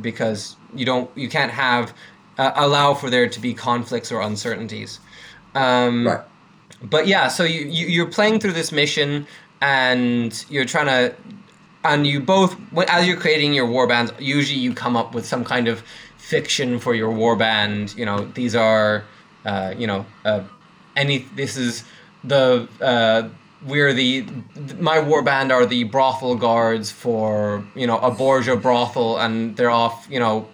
because 0.00 0.56
you 0.74 0.84
don't 0.84 1.08
you 1.16 1.28
can't 1.28 1.52
have 1.52 1.94
uh, 2.38 2.50
allow 2.56 2.94
for 2.94 3.08
there 3.08 3.28
to 3.28 3.40
be 3.40 3.54
conflicts 3.54 4.10
or 4.10 4.20
uncertainties. 4.22 4.98
Um, 5.54 6.06
Right. 6.08 6.20
But 6.82 7.06
yeah, 7.06 7.28
so 7.28 7.44
you, 7.44 7.62
you 7.62 7.86
you're 7.86 8.06
playing 8.06 8.40
through 8.40 8.52
this 8.52 8.72
mission, 8.72 9.26
and 9.60 10.44
you're 10.48 10.64
trying 10.64 10.86
to, 10.86 11.14
and 11.84 12.06
you 12.06 12.20
both 12.20 12.56
as 12.88 13.06
you're 13.06 13.16
creating 13.16 13.54
your 13.54 13.66
war 13.66 13.86
bands. 13.86 14.12
Usually, 14.18 14.60
you 14.60 14.74
come 14.74 14.96
up 14.96 15.14
with 15.14 15.26
some 15.26 15.44
kind 15.44 15.68
of 15.68 15.82
fiction 16.16 16.78
for 16.78 16.94
your 16.94 17.10
war 17.10 17.36
band. 17.36 17.94
You 17.96 18.04
know, 18.04 18.24
these 18.26 18.54
are, 18.54 19.04
uh, 19.44 19.74
you 19.76 19.86
know, 19.86 20.06
uh, 20.24 20.44
any. 20.96 21.18
This 21.34 21.56
is 21.56 21.84
the. 22.24 22.68
Uh, 22.80 23.28
we're 23.66 23.92
the 23.92 24.24
my 24.78 25.00
war 25.00 25.20
band 25.20 25.50
are 25.50 25.66
the 25.66 25.82
brothel 25.82 26.36
guards 26.36 26.92
for 26.92 27.66
you 27.74 27.88
know 27.88 27.98
a 27.98 28.08
Borgia 28.08 28.54
brothel 28.54 29.18
and 29.18 29.56
they're 29.56 29.68
off 29.68 30.06
you 30.08 30.20
know 30.20 30.48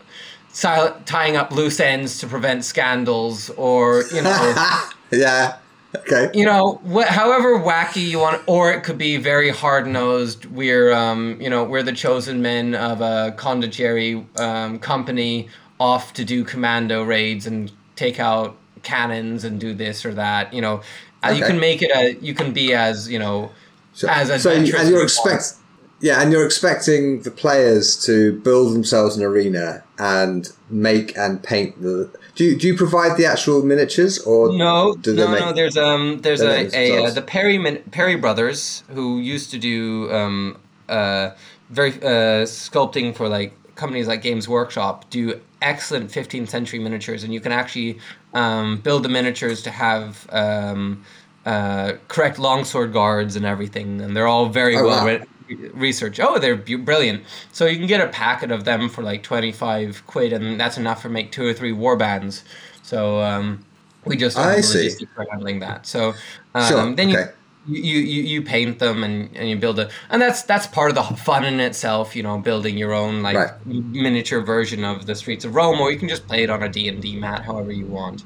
sil- 0.48 0.96
tying 1.04 1.36
up 1.36 1.52
loose 1.52 1.80
ends 1.80 2.16
to 2.20 2.26
prevent 2.26 2.64
scandals 2.64 3.50
or 3.50 4.04
you 4.04 4.22
know 4.22 4.54
yeah. 5.12 5.58
Okay. 5.96 6.30
You 6.34 6.44
know, 6.44 6.80
wh- 6.92 7.06
however 7.06 7.58
wacky 7.58 8.06
you 8.08 8.18
want, 8.18 8.42
or 8.46 8.72
it 8.72 8.82
could 8.82 8.98
be 8.98 9.16
very 9.16 9.50
hard 9.50 9.86
nosed. 9.86 10.44
We're, 10.46 10.92
um, 10.92 11.40
you 11.40 11.48
know, 11.48 11.64
we're 11.64 11.82
the 11.82 11.92
chosen 11.92 12.42
men 12.42 12.74
of 12.74 13.00
a 13.00 13.34
condottieri 13.36 14.24
um, 14.40 14.78
company 14.78 15.48
off 15.78 16.12
to 16.14 16.24
do 16.24 16.44
commando 16.44 17.02
raids 17.02 17.46
and 17.46 17.70
take 17.96 18.18
out 18.18 18.56
cannons 18.82 19.44
and 19.44 19.60
do 19.60 19.74
this 19.74 20.04
or 20.04 20.14
that. 20.14 20.52
You 20.52 20.62
know, 20.62 20.82
uh, 21.24 21.30
you 21.30 21.44
can 21.44 21.60
make 21.60 21.82
it 21.82 21.90
a, 21.94 22.14
you 22.24 22.34
can 22.34 22.52
be 22.52 22.74
as, 22.74 23.08
you 23.10 23.18
know, 23.18 23.50
So, 23.92 24.08
as 24.08 24.42
so 24.42 24.50
and 24.50 24.66
you're 24.66 24.76
as 24.76 24.88
you 24.88 24.94
want. 24.96 25.04
expect 25.04 25.54
yeah, 26.00 26.20
and 26.20 26.32
you're 26.32 26.44
expecting 26.44 27.22
the 27.22 27.30
players 27.30 28.04
to 28.04 28.38
build 28.40 28.74
themselves 28.74 29.16
an 29.16 29.22
arena 29.22 29.84
and 29.98 30.50
make 30.68 31.16
and 31.16 31.42
paint 31.42 31.80
the. 31.80 32.10
Do 32.34 32.44
you, 32.44 32.56
do 32.56 32.66
you 32.66 32.76
provide 32.76 33.16
the 33.16 33.26
actual 33.26 33.64
miniatures 33.64 34.18
or 34.18 34.52
No, 34.56 34.94
do 34.94 35.14
no, 35.14 35.32
no. 35.32 35.52
There's 35.52 35.76
um, 35.76 36.20
there's 36.20 36.40
a, 36.40 36.68
a 36.76 37.04
uh, 37.04 37.10
the 37.10 37.22
Perry 37.22 37.58
Perry 37.92 38.16
brothers 38.16 38.82
who 38.88 39.20
used 39.20 39.52
to 39.52 39.58
do 39.58 40.10
um, 40.12 40.58
uh, 40.88 41.30
very 41.70 41.92
uh, 41.92 42.44
sculpting 42.44 43.14
for 43.14 43.28
like 43.28 43.54
companies 43.76 44.08
like 44.08 44.22
Games 44.22 44.48
Workshop 44.48 45.08
do 45.10 45.40
excellent 45.62 46.10
15th 46.10 46.48
century 46.48 46.78
miniatures, 46.78 47.22
and 47.24 47.32
you 47.32 47.40
can 47.40 47.52
actually 47.52 47.98
um, 48.32 48.78
build 48.78 49.04
the 49.04 49.08
miniatures 49.08 49.62
to 49.62 49.70
have 49.70 50.26
um, 50.30 51.04
uh, 51.46 51.92
correct 52.08 52.38
longsword 52.38 52.92
guards 52.92 53.36
and 53.36 53.46
everything, 53.46 54.00
and 54.00 54.16
they're 54.16 54.26
all 54.26 54.46
very 54.46 54.76
Oh, 54.76 54.84
well 54.84 55.06
wow. 55.06 55.24
Re- 55.48 55.68
researched. 55.74 56.20
Oh, 56.20 56.38
they're 56.38 56.56
brilliant. 56.56 57.24
So 57.52 57.66
you 57.66 57.76
can 57.78 57.86
get 57.86 58.00
a 58.00 58.08
packet 58.08 58.50
of 58.50 58.64
them 58.64 58.88
for 58.88 59.02
like 59.02 59.22
25 59.22 60.06
quid, 60.06 60.32
and 60.32 60.58
that's 60.60 60.76
enough 60.78 61.02
for 61.02 61.08
make 61.08 61.32
two 61.32 61.46
or 61.46 61.52
three 61.54 61.72
war 61.72 61.96
bands. 61.96 62.44
So 62.82 63.20
um, 63.20 63.64
we 64.04 64.16
just 64.16 64.38
I 64.38 64.56
have 64.56 64.64
see. 64.64 64.90
for 65.14 65.26
handling 65.30 65.60
that. 65.60 65.86
So 65.86 66.14
um, 66.54 66.68
Sure, 66.68 66.94
then 66.94 67.08
you, 67.10 67.18
okay. 67.18 67.32
you, 67.66 67.80
you 67.98 68.22
you 68.22 68.42
paint 68.42 68.78
them 68.78 69.02
and, 69.04 69.34
and 69.36 69.48
you 69.48 69.56
build 69.56 69.78
a 69.78 69.90
and 70.10 70.20
that's 70.20 70.42
that's 70.42 70.66
part 70.66 70.90
of 70.90 70.94
the 70.96 71.02
fun 71.16 71.44
in 71.44 71.60
itself. 71.60 72.14
You 72.14 72.22
know, 72.22 72.38
building 72.38 72.76
your 72.76 72.92
own 72.92 73.22
like 73.22 73.36
Right. 73.36 73.52
miniature 73.64 74.40
version 74.42 74.84
of 74.84 75.06
the 75.06 75.14
Streets 75.14 75.44
of 75.44 75.54
Rome, 75.54 75.80
or 75.80 75.90
you 75.90 75.98
can 75.98 76.08
just 76.08 76.26
play 76.26 76.42
it 76.42 76.50
on 76.50 76.62
a 76.62 76.68
D 76.68 76.88
and 76.88 77.00
D 77.00 77.16
mat, 77.16 77.44
however 77.44 77.72
you 77.72 77.86
want. 77.86 78.24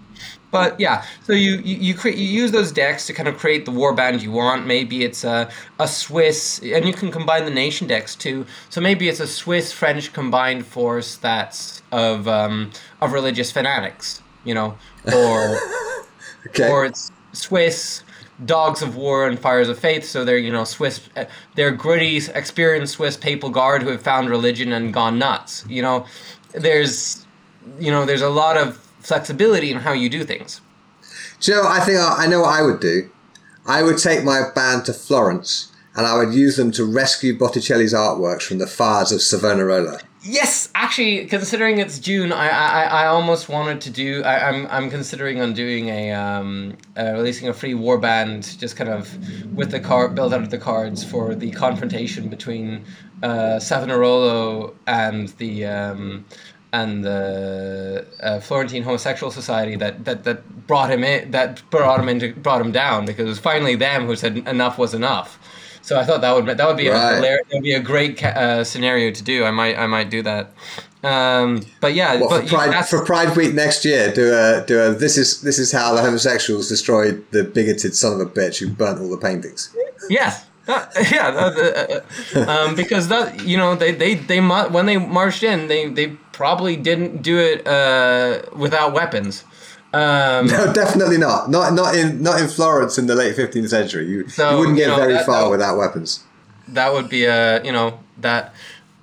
But 0.50 0.80
yeah, 0.80 1.04
so 1.24 1.34
you 1.34 1.56
you 1.58 1.76
you, 1.76 1.94
create, 1.94 2.16
you 2.16 2.24
use 2.24 2.52
those 2.52 2.72
decks 2.72 3.06
to 3.06 3.12
kind 3.12 3.28
of 3.28 3.36
create 3.36 3.66
the 3.66 3.70
warband 3.70 4.22
you 4.22 4.32
want. 4.32 4.66
Maybe 4.66 5.04
it's 5.04 5.22
a 5.24 5.50
a 5.78 5.86
Swiss, 5.86 6.60
and 6.62 6.86
you 6.86 6.92
can 6.94 7.10
combine 7.10 7.44
the 7.44 7.50
nation 7.50 7.86
decks 7.86 8.16
too. 8.16 8.46
So 8.70 8.80
maybe 8.80 9.08
it's 9.08 9.20
a 9.20 9.26
Swiss 9.26 9.72
French 9.72 10.12
combined 10.12 10.64
force 10.66 11.16
that's 11.16 11.82
of 11.92 12.26
um, 12.28 12.70
of 13.02 13.12
religious 13.12 13.52
fanatics, 13.52 14.22
you 14.44 14.54
know, 14.54 14.78
or 15.12 15.58
okay. 16.48 16.70
or 16.70 16.86
it's 16.86 17.12
Swiss 17.32 18.02
dogs 18.44 18.82
of 18.82 18.96
war 18.96 19.26
and 19.26 19.38
fires 19.38 19.68
of 19.68 19.78
faith. 19.78 20.04
So 20.04 20.24
they're 20.24 20.38
you 20.38 20.52
know 20.52 20.64
Swiss, 20.64 21.08
uh, 21.14 21.26
they're 21.56 21.72
gritty, 21.72 22.16
experienced 22.34 22.94
Swiss 22.94 23.18
papal 23.18 23.50
guard 23.50 23.82
who 23.82 23.90
have 23.90 24.02
found 24.02 24.30
religion 24.30 24.72
and 24.72 24.94
gone 24.94 25.18
nuts. 25.18 25.64
You 25.68 25.82
know, 25.82 26.06
there's 26.52 27.26
you 27.78 27.90
know 27.90 28.06
there's 28.06 28.22
a 28.22 28.30
lot 28.30 28.56
of 28.56 28.87
flexibility 29.08 29.70
in 29.72 29.78
how 29.78 29.92
you 29.92 30.08
do 30.08 30.22
things. 30.24 30.60
Do 31.40 31.52
you 31.52 31.56
know? 31.58 31.68
I 31.68 31.80
think 31.80 31.98
I, 31.98 32.24
I 32.24 32.26
know 32.26 32.40
what 32.42 32.58
I 32.58 32.62
would 32.62 32.80
do. 32.80 33.10
I 33.66 33.82
would 33.82 33.98
take 33.98 34.24
my 34.24 34.50
band 34.54 34.84
to 34.86 34.92
Florence 34.92 35.72
and 35.94 36.06
I 36.06 36.16
would 36.16 36.32
use 36.32 36.56
them 36.56 36.70
to 36.72 36.84
rescue 36.84 37.36
Botticelli's 37.36 37.92
artworks 37.92 38.42
from 38.42 38.58
the 38.58 38.66
fires 38.66 39.10
of 39.10 39.20
Savonarola. 39.20 40.00
Yes, 40.22 40.68
actually, 40.74 41.26
considering 41.26 41.78
it's 41.78 41.98
June, 41.98 42.32
I 42.32 42.48
I, 42.48 42.82
I 43.02 43.06
almost 43.06 43.48
wanted 43.48 43.80
to 43.82 43.90
do. 43.90 44.22
I, 44.24 44.48
I'm 44.48 44.66
I'm 44.66 44.90
considering 44.90 45.40
on 45.40 45.54
doing 45.54 45.88
a 45.88 46.12
um 46.12 46.76
uh, 46.96 47.12
releasing 47.14 47.48
a 47.48 47.54
free 47.54 47.74
war 47.74 47.98
band, 47.98 48.58
just 48.58 48.76
kind 48.76 48.90
of 48.90 49.02
with 49.56 49.70
the 49.70 49.80
card 49.80 50.14
built 50.14 50.32
out 50.32 50.42
of 50.42 50.50
the 50.50 50.58
cards 50.58 51.04
for 51.04 51.34
the 51.34 51.50
confrontation 51.50 52.28
between 52.28 52.84
uh, 53.22 53.58
Savonarola 53.58 54.72
and 54.86 55.28
the 55.38 55.66
um 55.66 56.24
and 56.72 57.02
the 57.04 58.06
uh, 58.20 58.40
Florentine 58.40 58.82
homosexual 58.82 59.30
society 59.32 59.76
that, 59.76 60.04
that 60.04 60.24
that 60.24 60.66
brought 60.66 60.90
him 60.90 61.02
in 61.02 61.30
that 61.30 61.62
brought 61.70 61.98
him 62.00 62.08
into 62.08 62.32
brought 62.34 62.60
him 62.60 62.72
down 62.72 63.06
because 63.06 63.24
it 63.26 63.28
was 63.28 63.38
finally 63.38 63.74
them 63.76 64.06
who 64.06 64.14
said 64.16 64.36
enough 64.48 64.76
was 64.78 64.92
enough. 64.94 65.38
So 65.82 65.98
I 65.98 66.04
thought 66.04 66.20
that 66.20 66.34
would 66.34 66.46
that 66.46 66.66
would 66.66 66.76
be 66.76 66.88
Right. 66.88 67.12
a 67.12 67.16
hilarious, 67.16 67.46
that 67.48 67.54
would 67.56 67.62
be 67.64 67.72
a 67.72 67.80
great 67.80 68.18
ca- 68.18 68.28
uh, 68.28 68.64
scenario 68.64 69.10
to 69.10 69.22
do. 69.22 69.44
I 69.44 69.50
might 69.50 69.78
I 69.78 69.86
might 69.86 70.10
do 70.10 70.22
that. 70.22 70.52
Um, 71.02 71.62
but 71.80 71.94
yeah, 71.94 72.16
What 72.20 72.28
but 72.30 72.42
for 72.42 72.48
Pride 72.56 72.68
that's- 72.70 72.90
for 72.90 73.04
Pride 73.04 73.34
Week 73.36 73.54
next 73.54 73.84
year? 73.84 74.12
Do 74.12 74.34
a 74.34 74.64
do 74.66 74.80
a. 74.82 74.90
This 74.90 75.16
is 75.16 75.40
this 75.42 75.58
is 75.58 75.72
how 75.72 75.94
the 75.94 76.02
homosexuals 76.02 76.68
destroyed 76.68 77.24
the 77.30 77.44
bigoted 77.44 77.94
son 77.94 78.12
of 78.14 78.20
a 78.20 78.26
bitch 78.26 78.58
who 78.58 78.68
burnt 78.68 79.00
all 79.00 79.08
the 79.08 79.16
paintings. 79.16 79.70
Yes. 80.10 80.44
That- 80.68 80.92
yeah, 81.16 81.30
that- 81.30 82.04
uh, 82.36 82.50
um, 82.52 82.74
because 82.76 83.08
that 83.08 83.26
you 83.50 83.56
know 83.56 83.74
they 83.74 83.92
they 84.02 84.14
they 84.30 84.40
mu- 84.40 84.68
when 84.76 84.84
they 84.86 84.98
marched 84.98 85.42
in 85.42 85.66
they 85.72 85.88
they 85.98 86.08
probably 86.40 86.76
didn't 86.76 87.22
do 87.22 87.36
it 87.38 87.66
uh, 87.66 88.42
without 88.64 88.92
weapons. 88.92 89.44
Um, 89.94 90.46
No, 90.46 90.70
definitely 90.72 91.16
not. 91.16 91.48
Not 91.50 91.72
not 91.72 91.96
in 91.96 92.22
not 92.22 92.36
in 92.42 92.48
Florence 92.48 92.98
in 93.00 93.06
the 93.06 93.14
late 93.14 93.34
fifteenth 93.34 93.70
century. 93.70 94.04
You, 94.06 94.28
So, 94.28 94.50
you 94.50 94.58
wouldn't 94.58 94.76
you 94.78 94.84
get 94.84 94.90
know, 94.90 94.96
very 95.04 95.14
that- 95.14 95.26
far 95.26 95.48
without 95.50 95.74
weapons. 95.78 96.10
that 96.68 96.92
would 96.92 97.08
be 97.08 97.24
a 97.24 97.64
you 97.64 97.72
know 97.72 97.88
that 98.20 98.52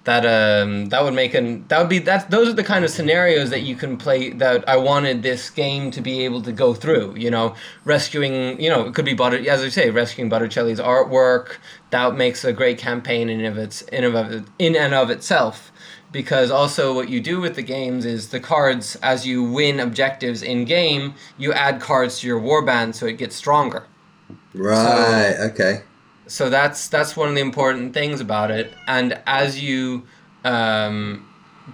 that 0.06 0.24
um 0.26 0.86
that 0.88 1.04
would 1.04 1.14
make 1.14 1.34
an 1.34 1.66
that 1.68 1.80
would 1.80 1.90
be 1.90 2.00
that 2.00 2.30
those 2.32 2.48
are 2.48 2.54
the 2.54 2.64
kind 2.64 2.86
of 2.86 2.92
scenarios 2.92 3.50
that 3.50 3.64
you 3.64 3.76
can 3.76 3.98
play 3.98 4.30
that 4.30 4.68
I 4.70 4.78
wanted 4.78 5.24
this 5.24 5.50
game 5.50 5.92
to 5.92 6.02
be 6.02 6.24
able 6.26 6.42
to 6.44 6.52
go 6.52 6.74
through 6.74 7.16
you 7.18 7.30
know 7.30 7.56
rescuing 7.84 8.60
you 8.62 8.70
know 8.70 8.86
it 8.86 8.96
could 8.96 9.06
be 9.06 9.14
Butter 9.14 9.38
as 9.50 9.62
I 9.62 9.70
say 9.70 9.90
rescuing 9.90 10.30
Botticelli's 10.30 10.80
artwork 10.80 11.58
that 11.90 12.16
makes 12.16 12.44
a 12.46 12.54
great 12.54 12.78
campaign 12.78 13.30
in 13.30 13.44
of 13.46 13.58
its 13.58 13.82
in 13.84 14.04
of 14.04 14.48
in 14.60 14.76
and 14.76 14.94
of 14.94 15.10
itself 15.10 15.72
because 16.12 16.50
also 16.52 16.94
what 16.94 17.10
you 17.10 17.20
do 17.20 17.42
with 17.42 17.56
the 17.56 17.64
games 17.64 18.06
is 18.06 18.30
the 18.30 18.40
cards 18.40 18.96
as 18.98 19.26
you 19.26 19.44
win 19.44 19.80
objectives 19.80 20.44
in 20.44 20.66
game 20.66 21.16
you 21.38 21.52
add 21.52 21.82
cards 21.82 22.20
to 22.20 22.28
your 22.28 22.40
warband 22.40 22.94
so 22.96 23.06
it 23.08 23.18
gets 23.18 23.36
stronger 23.36 23.88
Right. 24.54 25.36
okay. 25.52 25.82
So 26.28 26.50
that's 26.50 26.88
that's 26.88 27.16
one 27.16 27.30
of 27.30 27.36
the 27.36 27.42
important 27.42 27.94
things 27.94 28.20
about 28.22 28.52
it 28.52 28.74
and 28.88 29.20
as 29.26 29.62
you 29.62 30.04
um, 30.44 31.28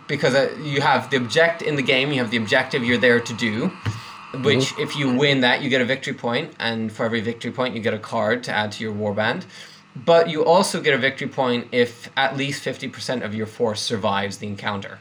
because 0.08 0.34
uh, 0.34 0.50
you 0.64 0.82
have 0.82 1.10
the 1.10 1.18
object 1.18 1.62
in 1.62 1.76
the 1.76 1.82
game 1.82 2.12
you 2.12 2.20
have 2.20 2.32
the 2.32 2.38
objective 2.38 2.84
you're 2.84 2.98
there 2.98 3.20
to 3.20 3.34
do 3.34 3.72
which 4.44 4.74
if 4.80 4.96
you 4.96 5.14
win 5.14 5.42
that 5.42 5.62
you 5.62 5.70
get 5.70 5.82
a 5.82 5.86
victory 5.86 6.14
point 6.14 6.54
and 6.60 6.92
for 6.92 7.06
every 7.06 7.20
victory 7.20 7.52
point 7.52 7.76
you 7.76 7.82
get 7.82 7.94
a 7.94 8.00
card 8.00 8.44
to 8.44 8.52
add 8.52 8.72
to 8.72 8.84
your 8.84 8.94
warband 8.94 9.44
but 9.94 10.30
you 10.30 10.46
also 10.46 10.80
get 10.82 10.94
a 10.94 10.98
victory 10.98 11.28
point 11.28 11.68
if 11.74 12.10
at 12.16 12.38
least 12.38 12.64
50% 12.64 13.26
of 13.26 13.36
your 13.36 13.46
force 13.46 13.82
survives 13.82 14.38
the 14.38 14.48
encounter 14.48 15.00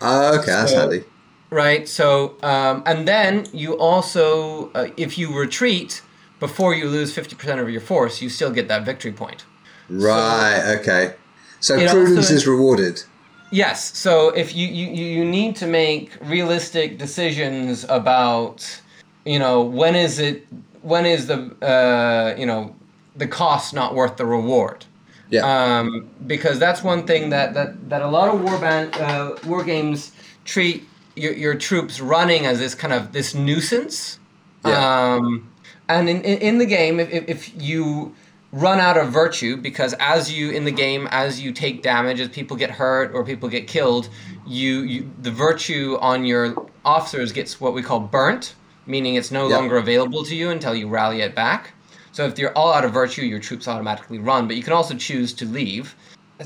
Oh, 0.00 0.38
okay, 0.38 0.46
that's 0.46 0.72
handy. 0.72 1.04
Right. 1.50 1.88
So, 1.88 2.36
um, 2.42 2.82
and 2.84 3.06
then 3.06 3.46
you 3.52 3.78
also, 3.78 4.70
uh, 4.72 4.88
if 4.96 5.16
you 5.16 5.36
retreat 5.36 6.02
before 6.40 6.74
you 6.74 6.88
lose 6.88 7.12
fifty 7.12 7.36
percent 7.36 7.60
of 7.60 7.68
your 7.70 7.80
force, 7.80 8.20
you 8.22 8.28
still 8.28 8.50
get 8.50 8.68
that 8.68 8.84
victory 8.84 9.12
point. 9.12 9.44
Right. 9.88 10.76
okay. 10.80 11.14
So 11.60 11.76
prudence 11.76 12.16
also- 12.16 12.34
is 12.34 12.46
rewarded. 12.46 13.02
Yes. 13.50 13.96
So 13.96 14.30
if 14.30 14.54
you, 14.56 14.66
you 14.66 14.86
you 14.88 15.06
you 15.18 15.24
need 15.24 15.54
to 15.56 15.66
make 15.66 16.12
realistic 16.20 16.98
decisions 16.98 17.84
about, 17.88 18.80
you 19.24 19.38
know, 19.38 19.62
when 19.62 19.94
is 19.94 20.18
it, 20.18 20.46
when 20.82 21.06
is 21.06 21.26
the, 21.28 21.54
uh, 21.62 22.34
you 22.36 22.46
know, 22.46 22.74
the 23.14 23.28
cost 23.28 23.72
not 23.72 23.94
worth 23.94 24.16
the 24.16 24.26
reward. 24.26 24.84
Yeah. 25.30 25.78
um, 25.78 26.10
because 26.26 26.58
that's 26.58 26.82
one 26.82 27.06
thing 27.06 27.30
that, 27.30 27.54
that, 27.54 27.88
that 27.88 28.02
a 28.02 28.08
lot 28.08 28.32
of 28.32 28.42
war 28.42 28.58
band 28.58 28.94
uh, 28.96 29.34
war 29.46 29.64
games 29.64 30.12
treat 30.44 30.86
your, 31.16 31.32
your 31.32 31.54
troops 31.54 32.00
running 32.00 32.46
as 32.46 32.58
this 32.58 32.74
kind 32.74 32.92
of 32.92 33.12
this 33.12 33.34
nuisance. 33.34 34.18
Yeah. 34.64 35.14
Um, 35.14 35.50
and 35.88 36.08
in, 36.08 36.22
in, 36.22 36.38
in 36.38 36.58
the 36.58 36.66
game, 36.66 37.00
if, 37.00 37.28
if, 37.28 37.62
you 37.62 38.14
run 38.52 38.78
out 38.78 38.96
of 38.96 39.10
virtue, 39.10 39.56
because 39.56 39.94
as 39.98 40.32
you 40.32 40.50
in 40.50 40.64
the 40.64 40.70
game, 40.70 41.08
as 41.10 41.40
you 41.40 41.52
take 41.52 41.82
damage, 41.82 42.20
as 42.20 42.28
people 42.28 42.56
get 42.56 42.70
hurt 42.70 43.12
or 43.12 43.24
people 43.24 43.48
get 43.48 43.66
killed, 43.66 44.08
you, 44.46 44.80
you 44.82 45.10
the 45.20 45.30
virtue 45.30 45.98
on 46.00 46.24
your 46.24 46.68
officers 46.84 47.32
gets 47.32 47.60
what 47.60 47.74
we 47.74 47.82
call 47.82 48.00
burnt, 48.00 48.54
meaning 48.86 49.16
it's 49.16 49.30
no 49.30 49.48
Yeah. 49.48 49.56
longer 49.56 49.76
available 49.76 50.24
to 50.24 50.34
you 50.34 50.50
until 50.50 50.74
you 50.74 50.88
rally 50.88 51.20
it 51.20 51.34
back. 51.34 51.72
So 52.12 52.26
if 52.26 52.38
you're 52.38 52.52
all 52.56 52.72
out 52.72 52.84
of 52.84 52.92
virtue, 52.92 53.22
your 53.22 53.40
troops 53.40 53.66
automatically 53.66 54.18
run. 54.18 54.46
But 54.46 54.56
you 54.56 54.62
can 54.62 54.72
also 54.72 54.94
choose 54.94 55.32
to 55.34 55.44
leave 55.44 55.96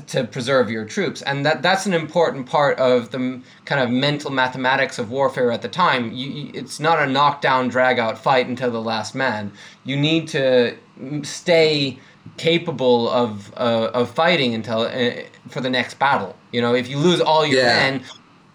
to 0.07 0.23
preserve 0.23 0.69
your 0.69 0.85
troops, 0.85 1.21
and 1.23 1.45
that 1.45 1.61
that's 1.63 1.85
an 1.85 1.93
important 1.93 2.45
part 2.47 2.77
of 2.77 3.09
the 3.11 3.17
m- 3.17 3.43
kind 3.65 3.81
of 3.81 3.89
mental 3.89 4.29
mathematics 4.31 4.99
of 4.99 5.09
warfare 5.09 5.51
at 5.51 5.61
the 5.63 5.67
time. 5.67 6.11
You, 6.11 6.29
you, 6.29 6.51
it's 6.53 6.79
not 6.79 7.01
a 7.01 7.07
knockdown, 7.07 7.69
drag 7.69 7.97
out 7.97 8.17
fight 8.17 8.47
until 8.47 8.69
the 8.71 8.81
last 8.81 9.15
man. 9.15 9.51
You 9.85 9.95
need 9.97 10.27
to 10.29 10.75
stay 11.23 11.97
capable 12.37 13.09
of 13.09 13.51
uh, 13.57 13.89
of 13.93 14.11
fighting 14.11 14.53
until 14.53 14.81
uh, 14.81 15.11
for 15.49 15.61
the 15.61 15.69
next 15.69 15.97
battle. 15.99 16.35
You 16.51 16.61
know, 16.61 16.75
if 16.75 16.87
you 16.87 16.97
lose 16.97 17.19
all 17.21 17.45
your 17.45 17.61
Yeah. 17.63 17.75
men, 17.91 18.03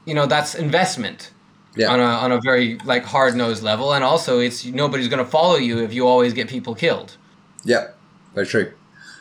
you 0.05 0.15
know 0.15 0.27
that's 0.27 0.55
investment. 0.55 1.31
Yeah. 1.77 1.89
on 1.91 1.99
a 1.99 2.05
on 2.05 2.31
a 2.31 2.41
very 2.41 2.79
like 2.85 3.05
hard 3.05 3.35
nosed 3.35 3.65
level, 3.65 3.93
and 3.95 4.05
also 4.05 4.39
it's 4.39 4.65
nobody's 4.65 5.09
going 5.09 5.25
to 5.25 5.29
follow 5.29 5.57
you 5.57 5.81
if 5.83 5.93
you 5.93 6.07
always 6.07 6.33
get 6.33 6.49
people 6.49 6.73
killed. 6.77 7.17
Yep, 7.65 7.99
very 8.35 8.47
true. 8.47 8.73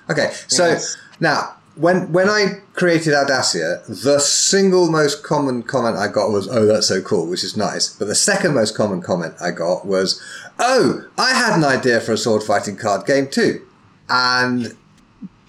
Okay, 0.07 0.31
so 0.47 0.67
Yes. 0.67 0.95
now 1.19 1.55
when 1.75 2.11
when 2.11 2.29
I 2.29 2.59
created 2.73 3.13
Audacia, 3.13 3.85
the 3.87 4.19
single 4.19 4.89
most 4.89 5.23
common 5.23 5.63
comment 5.63 5.97
I 5.97 6.07
got 6.07 6.31
was, 6.31 6.47
"Oh, 6.47 6.65
that's 6.65 6.87
so 6.87 7.01
cool," 7.01 7.27
which 7.27 7.43
is 7.43 7.57
nice. 7.57 7.89
But 7.89 8.07
the 8.07 8.15
second 8.15 8.53
most 8.53 8.75
common 8.75 9.01
comment 9.01 9.35
I 9.41 9.51
got 9.51 9.85
was, 9.85 10.21
"Oh, 10.59 11.03
I 11.17 11.33
had 11.33 11.57
an 11.57 11.63
idea 11.63 11.99
for 11.99 12.13
a 12.13 12.17
sword 12.17 12.43
fighting 12.43 12.75
card 12.75 13.05
game 13.05 13.27
too," 13.27 13.61
and 14.09 14.75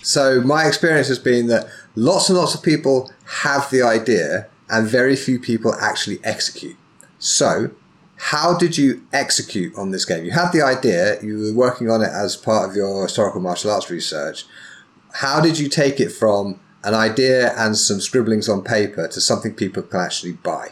so 0.03 0.41
my 0.41 0.67
experience 0.67 1.09
has 1.09 1.19
been 1.19 1.47
that 1.49 1.67
lots 1.95 2.29
and 2.29 2.39
lots 2.39 2.55
of 2.55 2.63
people 2.63 3.11
have 3.43 3.71
the 3.71 3.83
idea, 3.83 4.47
and 4.71 4.89
very 4.89 5.17
few 5.17 5.39
people 5.39 5.75
actually 5.75 6.21
execute. 6.25 6.77
So, 7.19 7.71
how 8.17 8.57
did 8.57 8.79
you 8.79 9.03
execute 9.13 9.77
on 9.77 9.91
this 9.91 10.05
game? 10.05 10.25
You 10.25 10.33
had 10.33 10.53
the 10.53 10.63
idea, 10.63 11.21
you 11.23 11.39
were 11.39 11.53
working 11.53 11.91
on 11.91 12.03
it 12.03 12.11
as 12.11 12.37
part 12.37 12.69
of 12.69 12.77
your 12.77 13.05
historical 13.05 13.41
martial 13.41 13.71
arts 13.71 13.91
research. 13.91 14.47
How 15.15 15.41
did 15.41 15.59
you 15.59 15.69
take 15.69 16.01
it 16.01 16.11
from 16.11 16.59
an 16.83 16.95
idea 16.95 17.55
and 17.57 17.77
some 17.77 18.01
scribblings 18.01 18.49
on 18.49 18.63
paper 18.63 19.09
to 19.09 19.21
something 19.21 19.55
people 19.55 19.83
can 19.83 20.01
actually 20.01 20.33
buy? 20.33 20.71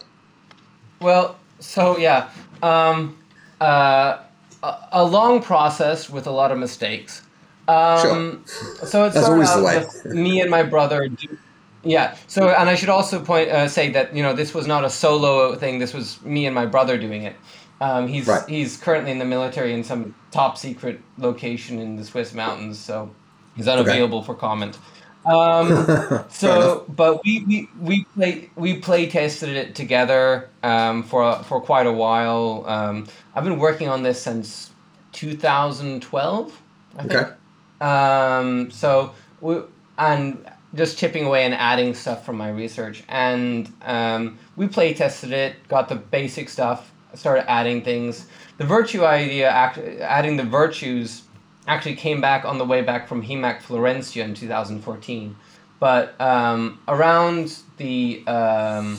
Well, 1.01 1.37
so 1.61 1.97
yeah, 1.99 2.29
um, 2.63 3.17
uh, 3.61 4.19
a, 4.63 4.75
a 4.93 5.05
long 5.05 5.43
process 5.43 6.11
with 6.11 6.27
a 6.27 6.31
lot 6.31 6.51
of 6.53 6.59
mistakes. 6.59 7.23
Um, 7.69 8.45
So 8.85 9.05
it's 9.07 9.17
always 9.17 9.55
the 9.55 9.63
way. 9.63 9.87
me 10.13 10.41
and 10.41 10.51
my 10.51 10.63
brother. 10.65 11.09
Do, 11.09 11.39
yeah. 11.85 12.17
So 12.27 12.49
and 12.51 12.69
I 12.69 12.75
should 12.75 12.89
also 12.89 13.25
point 13.25 13.49
uh, 13.51 13.69
say 13.69 13.91
that 13.91 14.15
you 14.15 14.23
know 14.23 14.35
this 14.35 14.53
was 14.55 14.67
not 14.67 14.85
a 14.85 14.91
solo 14.91 15.55
thing. 15.55 15.79
This 15.79 15.95
was 15.95 16.21
me 16.23 16.47
and 16.47 16.55
my 16.55 16.67
brother 16.67 16.99
doing 16.99 17.23
it. 17.23 17.37
Um, 17.81 18.09
he's 18.09 18.27
Right. 18.27 18.49
he's 18.49 18.77
currently 18.77 19.13
in 19.13 19.19
the 19.19 19.25
military 19.25 19.73
in 19.73 19.85
some 19.85 20.15
top 20.33 20.59
secret 20.59 21.01
location 21.19 21.79
in 21.79 21.97
the 21.97 22.05
Swiss 22.05 22.35
mountains, 22.35 22.79
so 22.79 23.11
he's 23.57 23.69
unavailable 23.69 24.23
for 24.23 24.35
comment. 24.35 24.79
Um, 25.25 26.25
so, 26.31 26.85
but 26.89 27.25
we, 27.25 27.45
we, 27.45 27.69
we 27.81 28.05
play 28.05 28.51
we 28.57 28.79
play 28.79 29.09
tested 29.09 29.51
it 29.51 29.75
together 29.75 30.51
um, 30.63 31.03
for 31.03 31.37
for 31.45 31.61
quite 31.61 31.87
a 31.87 31.93
while. 31.93 32.65
Um, 32.67 33.07
I've 33.35 33.45
been 33.45 33.59
working 33.59 33.89
on 33.89 34.03
this 34.03 34.21
since 34.21 34.71
2012. 35.13 36.63
I 36.97 37.03
think. 37.03 37.13
Okay. 37.13 37.33
Um, 37.81 38.71
so 38.71 39.15
we 39.41 39.61
and 39.99 40.45
just 40.75 40.99
chipping 40.99 41.27
away 41.27 41.45
and 41.45 41.55
adding 41.55 41.95
stuff 41.95 42.25
from 42.25 42.37
my 42.37 42.49
research, 42.49 43.05
and 43.09 43.73
um, 43.83 44.39
we 44.57 44.67
play 44.67 44.95
tested 44.95 45.33
it, 45.33 45.69
got 45.69 45.89
the 45.89 45.97
basic 45.97 46.49
stuff, 46.49 46.93
started 47.15 47.49
adding 47.51 47.83
things. 47.83 48.27
The 48.59 48.65
virtue 48.65 49.05
idea, 49.05 49.51
act, 49.51 49.79
adding 49.79 50.37
the 50.37 50.45
virtues, 50.45 51.23
actually 51.67 51.97
came 51.97 52.21
back 52.21 52.45
on 52.45 52.59
the 52.59 52.65
way 52.65 52.83
back 52.83 53.09
from 53.09 53.23
HEMAC 53.23 53.63
Florencia 53.63 54.25
in 54.25 54.35
2014. 54.35 55.37
But 55.79 56.21
um, 56.21 56.81
around 56.87 57.59
the 57.77 58.23
um, 58.27 58.99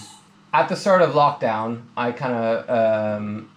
at 0.53 0.67
the 0.69 0.75
start 0.75 1.01
of 1.01 1.11
lockdown, 1.11 1.83
I 1.95 2.11
kind 2.11 2.33
of 2.33 2.69
um, 2.69 3.49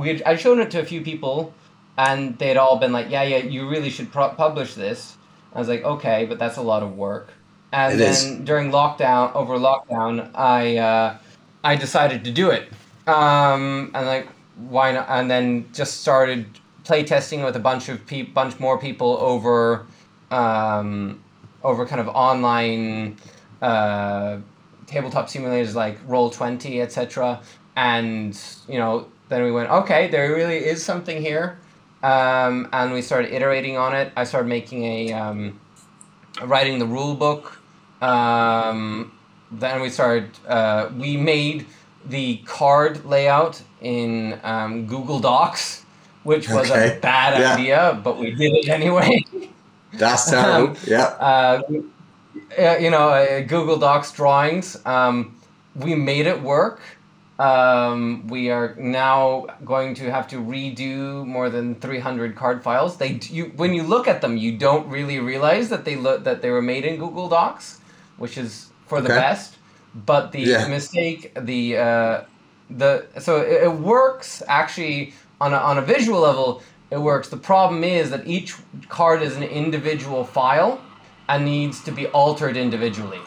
we 0.00 0.22
I 0.24 0.36
showed 0.36 0.58
it 0.58 0.70
to 0.72 0.80
a 0.80 0.84
few 0.84 1.00
people, 1.00 1.52
and 1.98 2.38
they'd 2.38 2.56
all 2.56 2.76
been 2.78 2.92
like, 2.92 3.10
"Yeah, 3.10 3.22
yeah, 3.24 3.38
you 3.38 3.68
really 3.68 3.90
should 3.90 4.12
pro- 4.12 4.28
publish 4.30 4.74
this." 4.74 5.16
I 5.54 5.58
was 5.58 5.68
like, 5.68 5.82
"Okay, 5.84 6.26
but 6.26 6.38
that's 6.38 6.56
a 6.56 6.62
lot 6.62 6.82
of 6.84 6.96
work." 6.96 7.32
And 7.72 7.94
It 7.94 7.96
then 7.96 8.10
is. 8.10 8.44
during 8.44 8.70
lockdown, 8.70 9.34
over 9.34 9.56
lockdown, 9.58 10.30
I 10.34 10.76
uh, 10.76 11.18
I 11.64 11.74
decided 11.74 12.22
to 12.24 12.30
do 12.30 12.50
it. 12.50 12.68
Um, 13.08 13.90
and 13.94 14.06
like, 14.06 14.28
why 14.56 14.92
not? 14.92 15.06
And 15.08 15.28
then 15.28 15.68
just 15.72 16.00
started 16.00 16.46
play 16.86 17.02
testing 17.02 17.42
with 17.42 17.56
a 17.56 17.60
bunch 17.60 17.88
of 17.88 18.06
pe- 18.06 18.22
bunch 18.22 18.58
more 18.60 18.78
people 18.78 19.18
over 19.18 19.86
um, 20.30 21.22
over 21.62 21.84
kind 21.84 22.00
of 22.00 22.08
online 22.08 23.16
uh, 23.60 24.38
tabletop 24.86 25.26
simulators 25.26 25.74
like 25.74 25.98
Roll 26.06 26.30
Twenty, 26.30 26.80
etc. 26.80 27.42
And 27.74 28.40
you 28.68 28.78
know, 28.78 29.08
then 29.28 29.42
we 29.42 29.50
went, 29.50 29.68
okay, 29.68 30.08
there 30.08 30.34
really 30.34 30.58
is 30.58 30.82
something 30.82 31.20
here, 31.20 31.58
um, 32.02 32.68
and 32.72 32.92
we 32.92 33.02
started 33.02 33.34
iterating 33.34 33.76
on 33.76 33.94
it. 33.94 34.12
I 34.16 34.24
started 34.24 34.48
making 34.48 34.84
a 34.84 35.12
um, 35.12 35.60
writing 36.42 36.78
the 36.78 36.86
rule 36.86 37.14
book. 37.14 37.60
Um, 38.00 39.12
then 39.50 39.80
we 39.80 39.90
started. 39.90 40.30
Uh, 40.46 40.90
we 40.96 41.16
made 41.16 41.66
the 42.04 42.36
card 42.44 43.04
layout 43.04 43.60
in 43.80 44.38
um, 44.44 44.86
Google 44.86 45.18
Docs, 45.18 45.85
which 46.26 46.48
was 46.48 46.70
Okay. 46.70 46.96
a 46.96 47.00
bad 47.00 47.34
Yeah. 47.34 47.52
idea, 47.52 48.00
but 48.04 48.18
we 48.18 48.30
did 48.34 48.52
it 48.60 48.68
anyway. 48.68 49.10
That's 49.92 50.26
terrible. 50.30 50.74
Um, 50.74 50.78
yeah. 50.86 51.16
uh, 51.20 51.62
uh, 52.58 52.76
you 52.80 52.90
know, 52.90 53.08
uh, 53.10 53.40
Google 53.40 53.78
Docs 53.78 54.12
drawings. 54.12 54.76
Um, 54.86 55.40
we 55.74 55.94
made 55.94 56.26
it 56.26 56.42
work. 56.42 56.80
Um, 57.38 58.26
we 58.28 58.50
are 58.50 58.74
now 58.78 59.46
going 59.64 59.94
to 59.96 60.10
have 60.10 60.26
to 60.28 60.36
redo 60.36 61.26
more 61.26 61.50
than 61.50 61.80
300 61.80 62.34
card 62.36 62.62
files. 62.62 62.96
They 62.98 63.20
you 63.30 63.52
when 63.56 63.74
you 63.74 63.82
look 63.82 64.08
at 64.08 64.20
them, 64.22 64.36
you 64.36 64.58
don't 64.58 64.88
really 64.88 65.18
realize 65.20 65.68
that 65.68 65.84
they 65.84 65.96
look 65.96 66.24
that 66.24 66.42
they 66.42 66.50
were 66.50 66.62
made 66.62 66.84
in 66.84 66.96
Google 66.98 67.28
Docs, 67.28 67.80
which 68.16 68.38
is 68.38 68.72
for 68.86 69.00
the 69.02 69.10
Okay. 69.10 69.16
best. 69.16 69.58
But 69.94 70.32
the 70.32 70.46
Yeah. 70.46 70.68
mistake, 70.68 71.32
the 71.40 71.76
uh, 71.78 72.22
the 72.70 73.08
so 73.20 73.40
it, 73.40 73.64
it 73.64 73.72
works 73.74 74.42
actually 74.48 75.14
on 75.40 75.52
a, 75.52 75.56
on 75.56 75.78
a 75.78 75.82
visual 75.82 76.20
level. 76.20 76.62
It 76.90 76.98
works. 76.98 77.28
The 77.28 77.36
problem 77.36 77.82
is 77.82 78.10
that 78.10 78.26
each 78.26 78.54
card 78.88 79.22
is 79.22 79.36
an 79.36 79.42
individual 79.42 80.24
file 80.24 80.80
and 81.28 81.44
needs 81.44 81.82
to 81.84 81.90
be 81.90 82.06
altered 82.08 82.56
individually. 82.56 83.18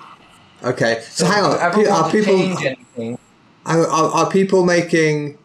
Okay. 0.63 1.03
So, 1.09 1.25
hang 1.25 1.43
on. 1.43 1.51
you 1.51 1.57
ever 1.57 1.83
Pe- 1.83 1.89
want 1.89 2.05
Are 2.05 2.11
people 2.11 2.35
are, 3.65 3.87
are 3.87 4.11
are 4.25 4.29
people 4.31 4.65
making 4.65 5.37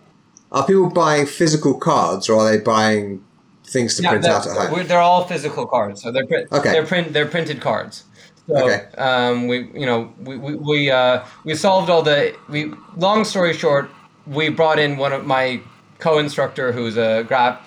are 0.52 0.64
people 0.64 0.88
buying 0.90 1.26
physical 1.26 1.74
cards 1.74 2.28
or 2.28 2.40
are 2.40 2.50
they 2.50 2.58
buying 2.58 3.24
things 3.64 3.96
to 3.96 4.02
Yeah, 4.02 4.10
print 4.10 4.24
out 4.26 4.46
at 4.46 4.56
home? 4.56 4.86
they're 4.86 5.00
all 5.00 5.24
physical 5.24 5.66
cards, 5.66 6.02
so 6.02 6.12
they're 6.12 6.26
print, 6.26 6.48
Okay. 6.52 6.70
they're 6.72 6.86
print 6.86 7.12
they're 7.12 7.26
printed 7.26 7.60
cards. 7.60 8.04
So 8.48 8.56
Okay. 8.64 8.84
um, 8.98 9.48
we 9.48 9.70
you 9.74 9.86
know 9.86 10.12
we 10.20 10.36
we 10.36 10.54
we, 10.54 10.90
uh, 10.90 11.24
we 11.44 11.54
solved 11.54 11.90
all 11.90 12.02
the 12.02 12.36
we. 12.48 12.72
Long 12.96 13.24
story 13.24 13.52
short, 13.54 13.90
we 14.26 14.48
brought 14.50 14.78
in 14.78 14.96
one 14.96 15.12
of 15.12 15.24
my 15.26 15.60
co-instructor 16.04 16.70
who's 16.70 16.96
a 16.98 17.24
gra- 17.26 17.58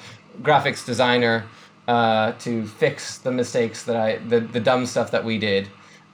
graphics 0.44 0.86
designer 0.86 1.44
uh, 1.88 2.34
to 2.34 2.68
fix 2.68 3.18
the 3.18 3.32
mistakes 3.32 3.84
that 3.86 3.96
I 3.96 4.18
the, 4.18 4.40
the 4.42 4.60
dumb 4.60 4.86
stuff 4.86 5.10
that 5.12 5.24
we 5.26 5.40
did. 5.40 5.68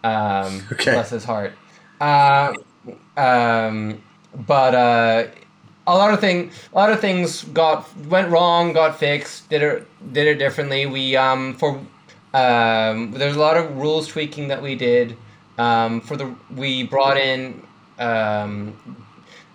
Um, 0.04 0.52
Okay. 0.72 0.92
Bless 0.94 1.10
his 1.10 1.26
heart. 1.26 1.54
Uh, 2.00 2.54
um, 3.18 4.02
but 4.48 4.74
uh, 4.74 5.28
a 5.86 5.96
lot 6.02 6.14
of 6.14 6.20
thing, 6.20 6.52
a 6.74 6.76
lot 6.76 6.92
of 6.92 7.00
things 7.02 7.44
got 7.62 7.78
went 8.08 8.30
wrong, 8.30 8.74
got 8.74 8.98
fixed, 8.98 9.50
did 9.50 9.62
it 9.62 10.14
did 10.14 10.28
it 10.28 10.38
differently. 10.40 10.86
We 10.86 11.16
um 11.18 11.54
for 11.56 11.70
um 12.34 13.12
there's 13.12 13.36
a 13.36 13.40
lot 13.48 13.58
of 13.58 13.76
rules 13.76 14.08
tweaking 14.08 14.48
that 14.48 14.62
we 14.62 14.76
did. 14.76 15.18
Um, 15.58 16.02
for 16.02 16.16
the 16.18 16.34
we 16.56 16.84
brought 16.84 17.18
in 17.18 17.62
um, 18.00 18.74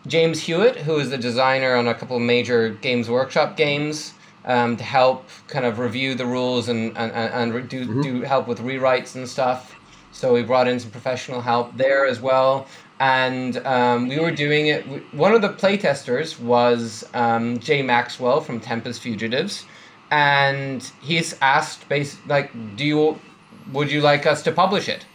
James 0.07 0.40
Hewitt, 0.40 0.76
who 0.76 0.99
is 0.99 1.11
the 1.11 1.18
designer 1.18 1.74
on 1.74 1.88
a 1.88 1.94
couple 1.94 2.16
of 2.16 2.22
major 2.22 2.70
Games 2.70 3.11
Workshop 3.11 3.57
games, 3.57 4.14
um, 4.44 4.76
to 4.76 4.84
help 4.84 5.28
kind 5.49 5.66
of 5.66 5.78
review 5.78 6.14
the 6.14 6.26
rules 6.26 6.68
and 6.68 6.96
and, 6.96 7.12
and 7.12 7.34
and 7.34 7.55
re- 7.55 7.62
do, 7.62 8.03
do 8.03 8.22
help 8.22 8.46
with 8.49 8.61
rewrites 8.61 9.14
and 9.16 9.28
stuff. 9.28 9.74
So 10.12 10.32
we 10.32 10.42
brought 10.42 10.66
in 10.68 10.80
some 10.80 10.90
professional 10.90 11.40
help 11.40 11.76
there 11.76 12.07
as 12.07 12.20
well. 12.20 12.66
And 13.01 13.59
um, 13.59 14.09
we 14.09 14.18
were 14.18 14.32
doing 14.32 14.66
it. 14.68 14.82
One 15.14 15.32
of 15.32 15.40
the 15.40 15.51
playtesters 15.51 16.40
was 16.40 17.09
um, 17.14 17.61
Jay 17.61 17.80
Maxwell 17.80 18.40
from 18.40 18.59
Tempus 18.59 18.99
Fugitives, 18.99 19.66
and 20.11 20.82
he's 21.01 21.36
asked, 21.40 21.88
base 21.88 22.18
like, 22.26 22.51
do 22.76 22.84
you, 22.84 23.20
would 23.72 23.92
you 23.92 24.01
like 24.01 24.26
us 24.26 24.42
to 24.42 24.51
publish 24.51 24.88
it, 24.88 25.07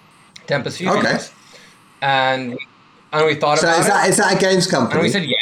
Tempus 0.48 0.78
Fugitives? 0.78 1.34
And 2.02 2.52
we, 2.52 2.68
and 3.14 3.26
we 3.26 3.36
thought 3.36 3.60
So 3.60 3.68
about 3.68 3.80
is 3.80 3.88
that 3.88 4.06
it, 4.08 4.10
is 4.10 4.18
that 4.18 4.34
a 4.36 4.40
games 4.40 4.68
company? 4.68 4.96
and 4.96 5.04
we 5.04 5.10
said 5.10 5.24
yes. 5.26 5.38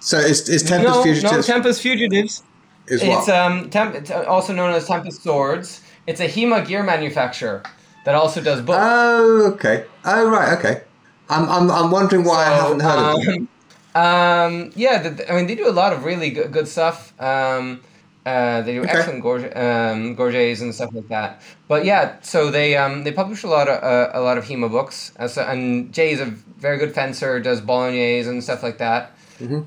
so 0.00 0.18
is, 0.18 0.48
is 0.48 0.62
Tempus 0.62 0.92
no, 0.92 1.02
Fugitives 1.02 1.32
no, 1.32 1.54
Tempus 1.54 1.80
Fugitives. 1.80 2.42
is 2.88 3.02
It's 3.02 3.28
um, 3.28 3.70
temp- 3.70 3.94
it's 3.94 4.10
also 4.10 4.52
known 4.52 4.74
as 4.74 4.86
Tempus 4.86 5.18
Swords. 5.22 5.80
It's 6.06 6.20
a 6.20 6.28
HEMA 6.28 6.66
gear 6.66 6.82
manufacturer 6.82 7.62
that 8.04 8.14
also 8.14 8.42
does 8.42 8.60
books. 8.60 8.78
oh, 8.82 9.52
okay. 9.54 9.84
Oh, 10.04 10.28
right. 10.28 10.58
Okay. 10.58 10.82
I'm 11.30 11.48
I'm, 11.48 11.70
I'm 11.70 11.90
wondering 11.90 12.24
why 12.24 12.44
I 12.44 12.54
haven't 12.56 12.80
heard 12.80 12.98
of 12.98 13.24
them. 13.24 13.48
um, 13.94 14.02
um, 14.04 14.72
yeah, 14.76 14.98
the, 15.08 15.32
I 15.32 15.36
mean, 15.36 15.46
they 15.46 15.54
do 15.54 15.66
a 15.68 15.72
lot 15.72 15.92
of 15.94 16.04
really 16.04 16.28
good, 16.30 16.52
good 16.52 16.68
stuff. 16.68 17.18
Um, 17.20 17.80
uh, 18.26 18.62
they 18.62 18.74
do 18.74 18.82
Okay. 18.82 18.90
excellent 18.90 19.22
gorge, 19.22 19.44
um, 19.56 20.16
gorgets 20.16 20.60
and 20.62 20.74
stuff 20.74 20.90
like 20.94 21.08
that. 21.08 21.42
But 21.68 21.84
yeah, 21.84 22.16
so 22.22 22.50
they 22.50 22.76
um, 22.76 23.04
they 23.04 23.12
publish 23.12 23.42
a 23.42 23.48
lot 23.48 23.68
of 23.68 23.82
uh, 23.82 24.10
a 24.18 24.20
lot 24.20 24.38
of 24.38 24.44
HEMA 24.44 24.70
books. 24.70 25.12
Uh, 25.18 25.28
so, 25.28 25.42
and 25.42 25.92
Jay 25.92 26.10
is 26.12 26.20
a 26.20 26.26
very 26.26 26.78
good 26.78 26.94
fencer, 26.94 27.38
does 27.40 27.60
bolognese 27.60 28.28
and 28.28 28.42
stuff 28.42 28.62
like 28.62 28.78
that. 28.78 29.12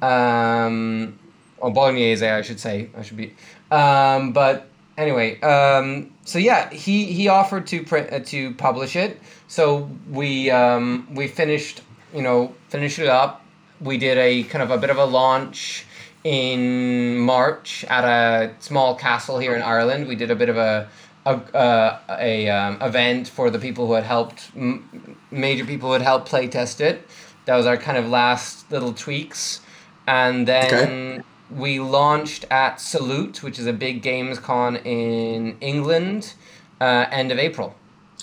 Um, 0.01 1.20
or 1.58 1.72
bolognese, 1.72 2.26
I 2.26 2.41
should 2.41 2.60
say. 2.60 2.89
I 2.97 3.01
should 3.03 3.18
be. 3.18 3.36
Um, 3.72 4.32
but 4.34 4.68
anyway, 4.97 5.39
um, 5.41 6.12
so 6.26 6.39
yeah, 6.39 6.70
he 6.70 7.05
he 7.05 7.28
offered 7.28 7.68
to 7.68 7.84
print 7.84 8.12
uh, 8.12 8.20
to 8.32 8.53
publish 8.55 8.95
it. 8.95 9.20
So 9.47 9.89
we 10.10 10.49
um, 10.51 11.08
we 11.14 11.28
finished, 11.28 11.82
you 12.14 12.22
know, 12.22 12.53
finished 12.70 12.99
it 12.99 13.08
up. 13.08 13.43
We 13.80 13.97
did 13.97 14.18
a 14.18 14.43
kind 14.43 14.64
of 14.64 14.72
a 14.72 14.78
bit 14.78 14.89
of 14.89 14.97
a 14.97 15.05
launch 15.05 15.86
in 16.28 17.18
March 17.20 17.86
at 17.86 18.04
a 18.04 18.54
small 18.60 18.96
castle 18.96 19.40
here 19.40 19.56
in 19.56 19.62
Ireland. 19.62 20.08
We 20.08 20.16
did 20.18 20.30
a 20.30 20.36
bit 20.36 20.50
of 20.50 20.58
a 20.58 20.90
a, 21.26 21.32
uh, 21.58 22.00
a 22.20 22.50
um, 22.50 22.82
event 22.82 23.28
for 23.28 23.50
the 23.50 23.60
people 23.60 23.88
who 23.88 23.94
had 23.94 24.04
helped 24.04 24.50
m- 24.56 25.18
major 25.32 25.66
people 25.66 25.90
who 25.90 25.94
had 25.94 26.02
helped 26.02 26.28
play 26.30 26.48
test 26.48 26.80
it. 26.82 27.06
That 27.46 27.56
was 27.56 27.66
our 27.66 27.78
kind 27.78 27.98
of 27.98 28.08
last 28.10 28.70
little 28.72 28.94
tweaks, 28.94 29.62
and 30.06 30.48
then 30.48 30.68
Okay. 30.74 31.22
we 31.50 31.80
launched 31.80 32.44
at 32.52 32.80
Salute, 32.82 33.42
which 33.44 33.58
is 33.60 33.68
a 33.68 33.74
big 33.74 34.02
games 34.02 34.38
con 34.40 34.78
in 34.78 35.58
England, 35.62 36.34
uh, 36.82 37.06
end 37.12 37.32
of 37.32 37.40
April. 37.40 37.74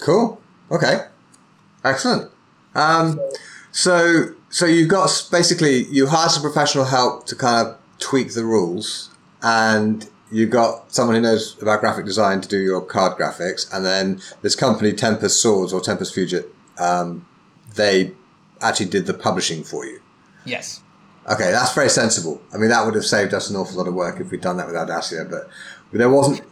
Cool. 0.00 0.40
Okay. 0.70 0.96
Excellent. 1.84 2.30
Um, 2.74 3.18
so 3.72 4.30
so 4.50 4.66
you've 4.66 4.88
got 4.88 5.08
basically 5.30 5.84
you 5.86 6.06
hired 6.06 6.30
some 6.32 6.42
professional 6.42 6.84
help 6.84 7.26
to 7.26 7.34
kind 7.36 7.66
of 7.66 7.76
tweak 8.04 8.34
the 8.34 8.44
rules, 8.44 9.10
and 9.42 10.08
you 10.30 10.46
got 10.46 10.92
someone 10.92 11.16
who 11.16 11.22
knows 11.22 11.60
about 11.62 11.80
graphic 11.80 12.04
design 12.04 12.42
to 12.42 12.48
do 12.48 12.58
your 12.58 12.82
card 12.82 13.16
graphics, 13.16 13.66
and 13.72 13.84
then 13.84 14.20
this 14.42 14.54
company 14.54 14.92
Tempus 14.92 15.40
Swords 15.40 15.72
or 15.72 15.80
Tempus 15.80 16.14
Fugit, 16.14 16.46
um, 16.78 17.26
they 17.74 18.12
actually 18.60 18.90
did 18.90 19.06
the 19.06 19.14
publishing 19.14 19.64
for 19.64 19.86
you. 19.86 20.00
Yes. 20.44 20.82
Okay, 21.30 21.50
that's 21.50 21.74
very 21.74 21.88
sensible. 21.88 22.42
I 22.52 22.58
mean, 22.58 22.68
that 22.68 22.84
would 22.84 22.94
have 22.94 23.06
saved 23.06 23.32
us 23.32 23.48
an 23.48 23.56
awful 23.56 23.78
lot 23.78 23.88
of 23.88 23.94
work 23.94 24.20
if 24.20 24.30
we'd 24.30 24.42
done 24.42 24.58
that 24.58 24.66
with 24.66 24.76
Audacia, 24.76 25.28
but 25.28 25.48
there 25.92 26.10
wasn't 26.10 26.42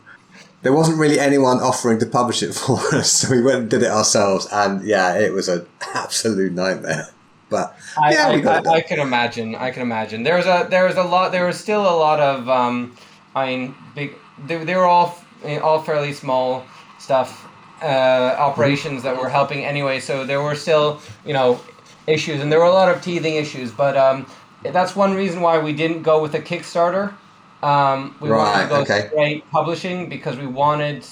there 0.62 0.72
wasn't 0.72 0.96
really 0.96 1.18
anyone 1.18 1.58
offering 1.58 1.98
to 1.98 2.06
publish 2.06 2.42
it 2.42 2.54
for 2.54 2.78
us, 2.94 3.12
so 3.12 3.30
we 3.30 3.42
went 3.42 3.58
and 3.58 3.70
did 3.70 3.82
it 3.82 3.90
ourselves, 3.90 4.48
and 4.50 4.82
yeah, 4.86 5.18
it 5.18 5.32
was 5.32 5.48
an 5.48 5.66
absolute 5.94 6.52
nightmare. 6.52 7.08
But 7.52 7.76
I, 7.98 8.12
yeah, 8.12 8.28
I, 8.28 8.60
I. 8.70 8.74
I 8.78 8.82
can 8.82 9.00
imagine. 9.00 9.54
I 9.56 9.70
can 9.72 9.82
imagine. 9.82 10.24
There 10.24 10.36
was 10.38 10.46
a 10.46 10.66
there 10.70 10.86
was 10.86 10.96
a 10.96 11.04
lot. 11.04 11.32
There 11.32 11.46
was 11.46 11.58
still 11.60 11.82
a 11.82 11.96
lot 11.96 12.20
of. 12.20 12.48
Um, 12.48 12.96
I 13.36 13.46
mean, 13.46 13.76
big. 13.94 14.16
They, 14.46 14.64
they 14.64 14.76
were 14.76 14.86
all 14.86 15.16
all 15.62 15.82
fairly 15.82 16.12
small 16.14 16.66
stuff 16.98 17.48
uh, 17.82 18.36
operations 18.38 19.04
that 19.04 19.16
were 19.16 19.30
helping 19.30 19.64
anyway. 19.64 20.00
So 20.00 20.26
there 20.26 20.42
were 20.42 20.56
still 20.56 21.00
you 21.26 21.34
know 21.34 21.60
issues, 22.08 22.40
and 22.42 22.52
there 22.52 22.60
were 22.60 22.66
a 22.66 22.72
lot 22.72 22.94
of 22.94 23.02
teething 23.02 23.36
issues. 23.36 23.72
But 23.72 23.96
um, 23.96 24.26
that's 24.64 24.96
one 24.96 25.14
reason 25.14 25.40
why 25.42 25.58
we 25.58 25.72
didn't 25.74 26.02
go 26.02 26.22
with 26.22 26.34
a 26.34 26.40
Kickstarter. 26.40 27.14
Um, 27.62 28.16
we 28.20 28.30
wanted 28.32 28.58
Right, 28.58 28.62
to 28.62 28.68
go 28.68 28.80
okay. 28.82 29.08
straight 29.08 29.50
publishing 29.50 30.08
because 30.10 30.38
we 30.38 30.46
wanted. 30.46 31.06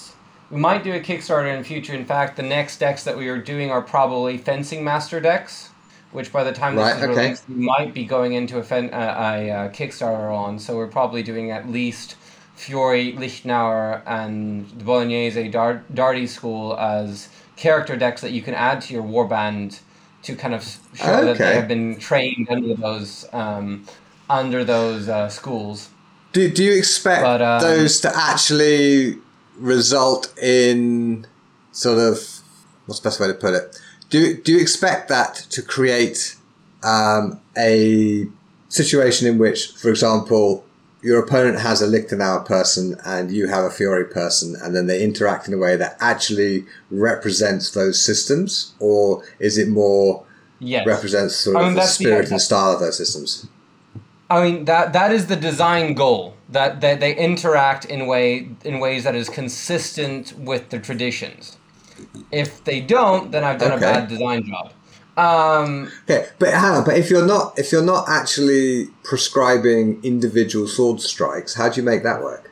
We 0.51 0.59
might 0.59 0.83
do 0.83 0.93
a 0.93 1.01
Kickstarter 1.01 1.51
in 1.53 1.59
the 1.59 1.65
future. 1.65 1.93
In 1.93 2.05
fact, 2.05 2.37
the 2.37 2.43
next 2.43 2.79
decks 2.79 3.03
that 3.05 3.17
we 3.17 3.29
are 3.29 3.39
doing 3.39 3.71
are 3.71 3.81
probably 3.81 4.37
fencing 4.37 4.83
master 4.83 5.21
decks 5.21 5.70
which 6.11 6.31
by 6.31 6.43
the 6.43 6.51
time 6.51 6.75
this 6.75 6.95
is 6.95 7.03
okay. 7.03 7.07
released, 7.07 7.49
we 7.49 7.55
might 7.55 7.93
be 7.93 8.05
going 8.05 8.33
into 8.33 8.57
a, 8.57 8.63
fen- 8.63 8.93
uh, 8.93 8.97
a, 8.97 9.49
uh 9.49 9.69
Kickstarter 9.69 10.33
on. 10.33 10.59
So 10.59 10.75
we're 10.75 10.87
probably 10.87 11.23
doing 11.23 11.51
at 11.51 11.69
least 11.69 12.15
Fiore, 12.55 13.13
Lichtenauer, 13.13 14.03
and 14.05 14.69
the 14.69 14.83
Bolognese 14.83 15.47
Dar- 15.49 15.83
Dardi 15.93 16.27
School 16.27 16.77
as 16.77 17.29
character 17.55 17.95
decks 17.95 18.21
that 18.21 18.31
you 18.31 18.41
can 18.41 18.53
add 18.53 18.81
to 18.81 18.93
your 18.93 19.03
warband 19.03 19.79
to 20.23 20.35
kind 20.35 20.53
of 20.53 20.63
show 20.93 21.25
that 21.25 21.37
they 21.37 21.55
have 21.55 21.67
been 21.67 21.97
trained 21.97 22.47
under 22.49 22.75
those 22.75 23.25
um, 23.33 23.85
under 24.29 24.63
those 24.63 25.09
uh, 25.09 25.29
schools. 25.29 25.89
Do, 26.33 26.49
do 26.49 26.63
you 26.63 26.73
expect 26.73 27.23
But, 27.23 27.41
um, 27.41 27.61
those 27.61 27.99
to 28.01 28.11
actually 28.15 29.17
result 29.57 30.33
in 30.39 31.27
sort 31.71 31.99
of 31.99 32.19
what's 32.85 32.99
the 32.99 33.07
best 33.07 33.19
way 33.19 33.27
to 33.27 33.33
put 33.33 33.53
it? 33.53 33.79
Do 34.11 34.35
do 34.35 34.51
you 34.51 34.59
expect 34.59 35.09
that 35.09 35.33
to 35.55 35.61
create 35.61 36.35
um, 36.83 37.39
a 37.57 38.27
situation 38.69 39.27
in 39.27 39.37
which, 39.39 39.67
for 39.81 39.89
example, 39.89 40.63
your 41.01 41.19
opponent 41.19 41.59
has 41.59 41.81
a 41.81 41.87
Lichtenauer 41.87 42.45
person 42.45 42.95
and 43.05 43.31
you 43.31 43.47
have 43.47 43.63
a 43.63 43.71
Fiore 43.71 44.03
person, 44.03 44.55
and 44.61 44.75
then 44.75 44.85
they 44.87 45.01
interact 45.03 45.47
in 45.47 45.53
a 45.53 45.57
way 45.57 45.75
that 45.77 45.97
actually 45.99 46.65
represents 46.91 47.71
those 47.71 47.99
systems, 47.99 48.73
or 48.79 49.23
is 49.39 49.57
it 49.57 49.67
more 49.69 50.23
Yes. 50.63 50.85
represents 50.85 51.35
sort 51.37 51.55
I 51.57 51.61
of 51.61 51.65
mean, 51.65 51.73
the 51.73 51.79
that's 51.79 51.97
the- 51.97 52.03
spirit 52.03 52.29
and 52.29 52.39
style 52.39 52.73
of 52.73 52.79
those 52.81 52.97
systems? 52.97 53.47
I 54.29 54.43
mean 54.43 54.65
that 54.65 54.93
that 54.93 55.11
is 55.11 55.25
the 55.25 55.35
design 55.35 55.93
goal 55.93 56.35
that 56.49 56.81
that 56.81 56.99
they 56.99 57.15
interact 57.15 57.83
in 57.85 58.05
way 58.07 58.47
in 58.63 58.79
ways 58.79 59.03
that 59.05 59.15
is 59.15 59.27
consistent 59.29 60.33
with 60.37 60.69
the 60.69 60.79
traditions. 60.79 61.57
If 62.31 62.63
they 62.63 62.81
don't, 62.81 63.31
then 63.31 63.43
I've 63.43 63.59
done 63.59 63.71
Okay. 63.73 63.85
a 63.87 63.93
bad 63.93 64.07
design 64.07 64.43
job. 64.45 64.71
Um, 65.17 65.91
Okay, 66.09 66.27
but 66.39 66.53
on, 66.53 66.83
but 66.85 66.95
if 66.97 67.09
you're 67.09 67.25
not 67.25 67.57
if 67.59 67.71
you're 67.71 67.83
not 67.83 68.07
actually 68.07 68.87
prescribing 69.03 69.99
individual 70.03 70.67
sword 70.67 71.01
strikes, 71.01 71.53
how 71.55 71.69
do 71.69 71.79
you 71.81 71.85
make 71.85 72.03
that 72.03 72.21
work? 72.23 72.49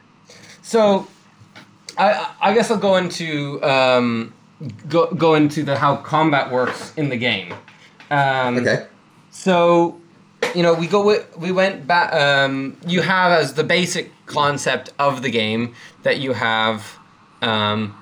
so, 0.61 1.07
I 1.97 2.27
I 2.41 2.53
guess 2.53 2.69
I'll 2.69 2.77
go 2.77 2.97
into 2.97 3.63
um, 3.63 4.33
go 4.89 5.07
go 5.11 5.35
into 5.35 5.63
the 5.63 5.77
how 5.77 5.95
combat 5.97 6.51
works 6.51 6.93
in 6.97 7.09
the 7.09 7.17
game. 7.17 7.53
Um, 8.11 8.57
Okay. 8.57 8.85
So, 9.31 9.95
you 10.55 10.63
know, 10.63 10.73
we 10.73 10.87
go 10.87 11.01
with, 11.05 11.25
we 11.37 11.51
went 11.51 11.87
back. 11.87 12.11
Um, 12.13 12.75
you 12.85 13.01
have 13.01 13.31
as 13.31 13.53
the 13.53 13.63
basic 13.63 14.11
concept 14.25 14.91
of 14.99 15.21
the 15.21 15.29
game 15.29 15.73
that 16.03 16.17
you 16.19 16.33
have 16.33 16.97
um, 17.41 17.95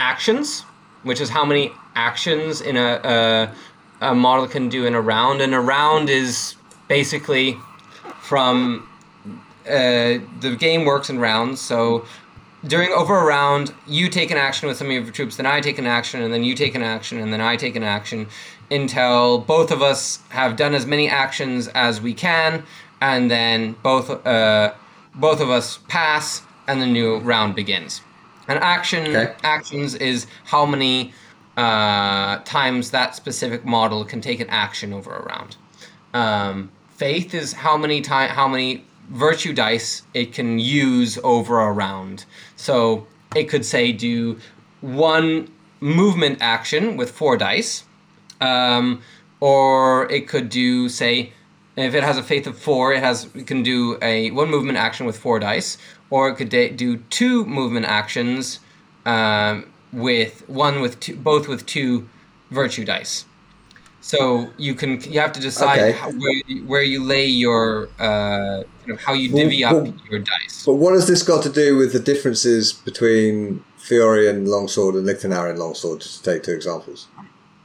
actions, 0.00 0.64
which 1.02 1.20
is 1.20 1.30
how 1.30 1.44
many 1.44 1.72
actions 1.94 2.60
in 2.60 2.76
a, 2.76 3.00
a 3.04 3.54
a 4.00 4.14
model 4.14 4.46
can 4.46 4.68
do 4.68 4.86
in 4.86 4.94
a 4.94 5.00
round, 5.00 5.40
and 5.40 5.54
a 5.54 5.60
round 5.60 6.08
is 6.08 6.54
basically 6.88 7.58
from 8.20 8.88
uh, 9.66 10.18
the 10.40 10.56
game 10.58 10.84
works 10.84 11.10
in 11.10 11.18
rounds. 11.18 11.60
So 11.60 12.06
during 12.66 12.90
over 12.92 13.18
a 13.18 13.24
round, 13.24 13.74
you 13.86 14.08
take 14.08 14.30
an 14.30 14.38
action 14.38 14.68
with 14.68 14.78
some 14.78 14.86
of 14.86 14.92
your 14.92 15.04
troops, 15.10 15.36
then 15.36 15.46
I 15.46 15.60
take 15.60 15.78
an 15.78 15.86
action, 15.86 16.22
and 16.22 16.32
then 16.32 16.44
you 16.44 16.54
take 16.54 16.74
an 16.74 16.82
action, 16.82 17.18
and 17.18 17.32
then 17.32 17.40
I 17.40 17.56
take 17.56 17.76
an 17.76 17.82
action, 17.82 18.26
until 18.70 19.38
both 19.38 19.70
of 19.70 19.82
us 19.82 20.20
have 20.30 20.56
done 20.56 20.74
as 20.74 20.86
many 20.86 21.08
actions 21.08 21.68
as 21.68 22.00
we 22.00 22.14
can, 22.14 22.64
and 23.00 23.30
then 23.30 23.76
both 23.82 24.08
uh, 24.26 24.72
both 25.14 25.40
of 25.40 25.50
us 25.50 25.78
pass, 25.88 26.42
and 26.66 26.80
the 26.80 26.86
new 26.86 27.18
round 27.18 27.54
begins. 27.54 28.00
An 28.50 28.58
action 28.58 29.14
Okay. 29.14 29.32
actions 29.44 29.94
is 29.94 30.26
how 30.44 30.66
many 30.66 31.12
uh, 31.56 32.38
times 32.38 32.90
that 32.90 33.14
specific 33.14 33.64
model 33.64 34.04
can 34.04 34.20
take 34.20 34.40
an 34.40 34.50
action 34.50 34.92
over 34.92 35.14
a 35.14 35.22
round. 35.22 35.56
Um, 36.12 36.70
faith 36.96 37.32
is 37.32 37.52
how 37.52 37.76
many 37.76 38.00
time 38.00 38.30
how 38.30 38.48
many 38.48 38.84
virtue 39.10 39.52
dice 39.52 40.02
it 40.14 40.32
can 40.32 40.58
use 40.58 41.16
over 41.22 41.60
a 41.60 41.70
round. 41.72 42.24
So 42.56 43.06
it 43.36 43.44
could 43.44 43.64
say 43.64 43.92
do 43.92 44.38
one 44.80 45.48
movement 45.80 46.38
action 46.40 46.96
with 46.96 47.10
four 47.10 47.36
dice, 47.36 47.84
um, 48.40 49.00
or 49.38 50.10
it 50.10 50.26
could 50.26 50.48
do 50.48 50.88
say 50.88 51.32
if 51.76 51.94
it 51.94 52.02
has 52.02 52.18
a 52.18 52.22
faith 52.22 52.46
of 52.48 52.58
four, 52.58 52.92
it 52.92 53.00
has 53.00 53.28
it 53.34 53.46
can 53.46 53.62
do 53.62 53.96
a 54.02 54.30
one 54.32 54.50
movement 54.50 54.76
action 54.76 55.06
with 55.06 55.16
four 55.16 55.38
dice, 55.38 55.78
or 56.10 56.28
it 56.28 56.34
could 56.36 56.48
do 56.76 56.96
two 57.10 57.44
movement 57.46 57.86
actions 57.86 58.60
um, 59.06 59.70
with 59.92 60.48
one 60.48 60.80
with 60.80 61.00
two, 61.00 61.16
both 61.16 61.48
with 61.48 61.64
two 61.66 62.08
virtue 62.50 62.84
dice. 62.84 63.24
So 64.02 64.48
you 64.56 64.74
can 64.74 65.00
you 65.02 65.20
have 65.20 65.32
to 65.32 65.40
decide 65.40 65.78
Okay. 65.78 65.92
how, 65.92 66.10
where, 66.10 66.42
you- 66.46 66.64
where 66.64 66.82
you 66.82 67.04
lay 67.04 67.26
your 67.26 67.88
uh, 67.98 68.62
kind 68.80 68.90
of 68.90 69.00
how 69.00 69.12
you 69.12 69.32
Well, 69.32 69.42
divvy 69.44 69.64
up 69.64 69.72
well- 69.74 69.94
your 70.10 70.20
dice. 70.20 70.64
But 70.66 70.74
what 70.74 70.94
has 70.94 71.06
this 71.06 71.22
got 71.22 71.42
to 71.44 71.50
do 71.50 71.76
with 71.76 71.92
the 71.92 71.98
differences 72.00 72.72
between 72.72 73.62
Fiore 73.76 74.26
and 74.28 74.48
Longsword 74.48 74.94
and 74.94 75.06
Lichtenauer 75.06 75.50
and 75.50 75.58
Longsword, 75.58 76.00
just 76.00 76.24
to 76.24 76.30
take 76.32 76.42
two 76.42 76.52
examples? 76.52 77.08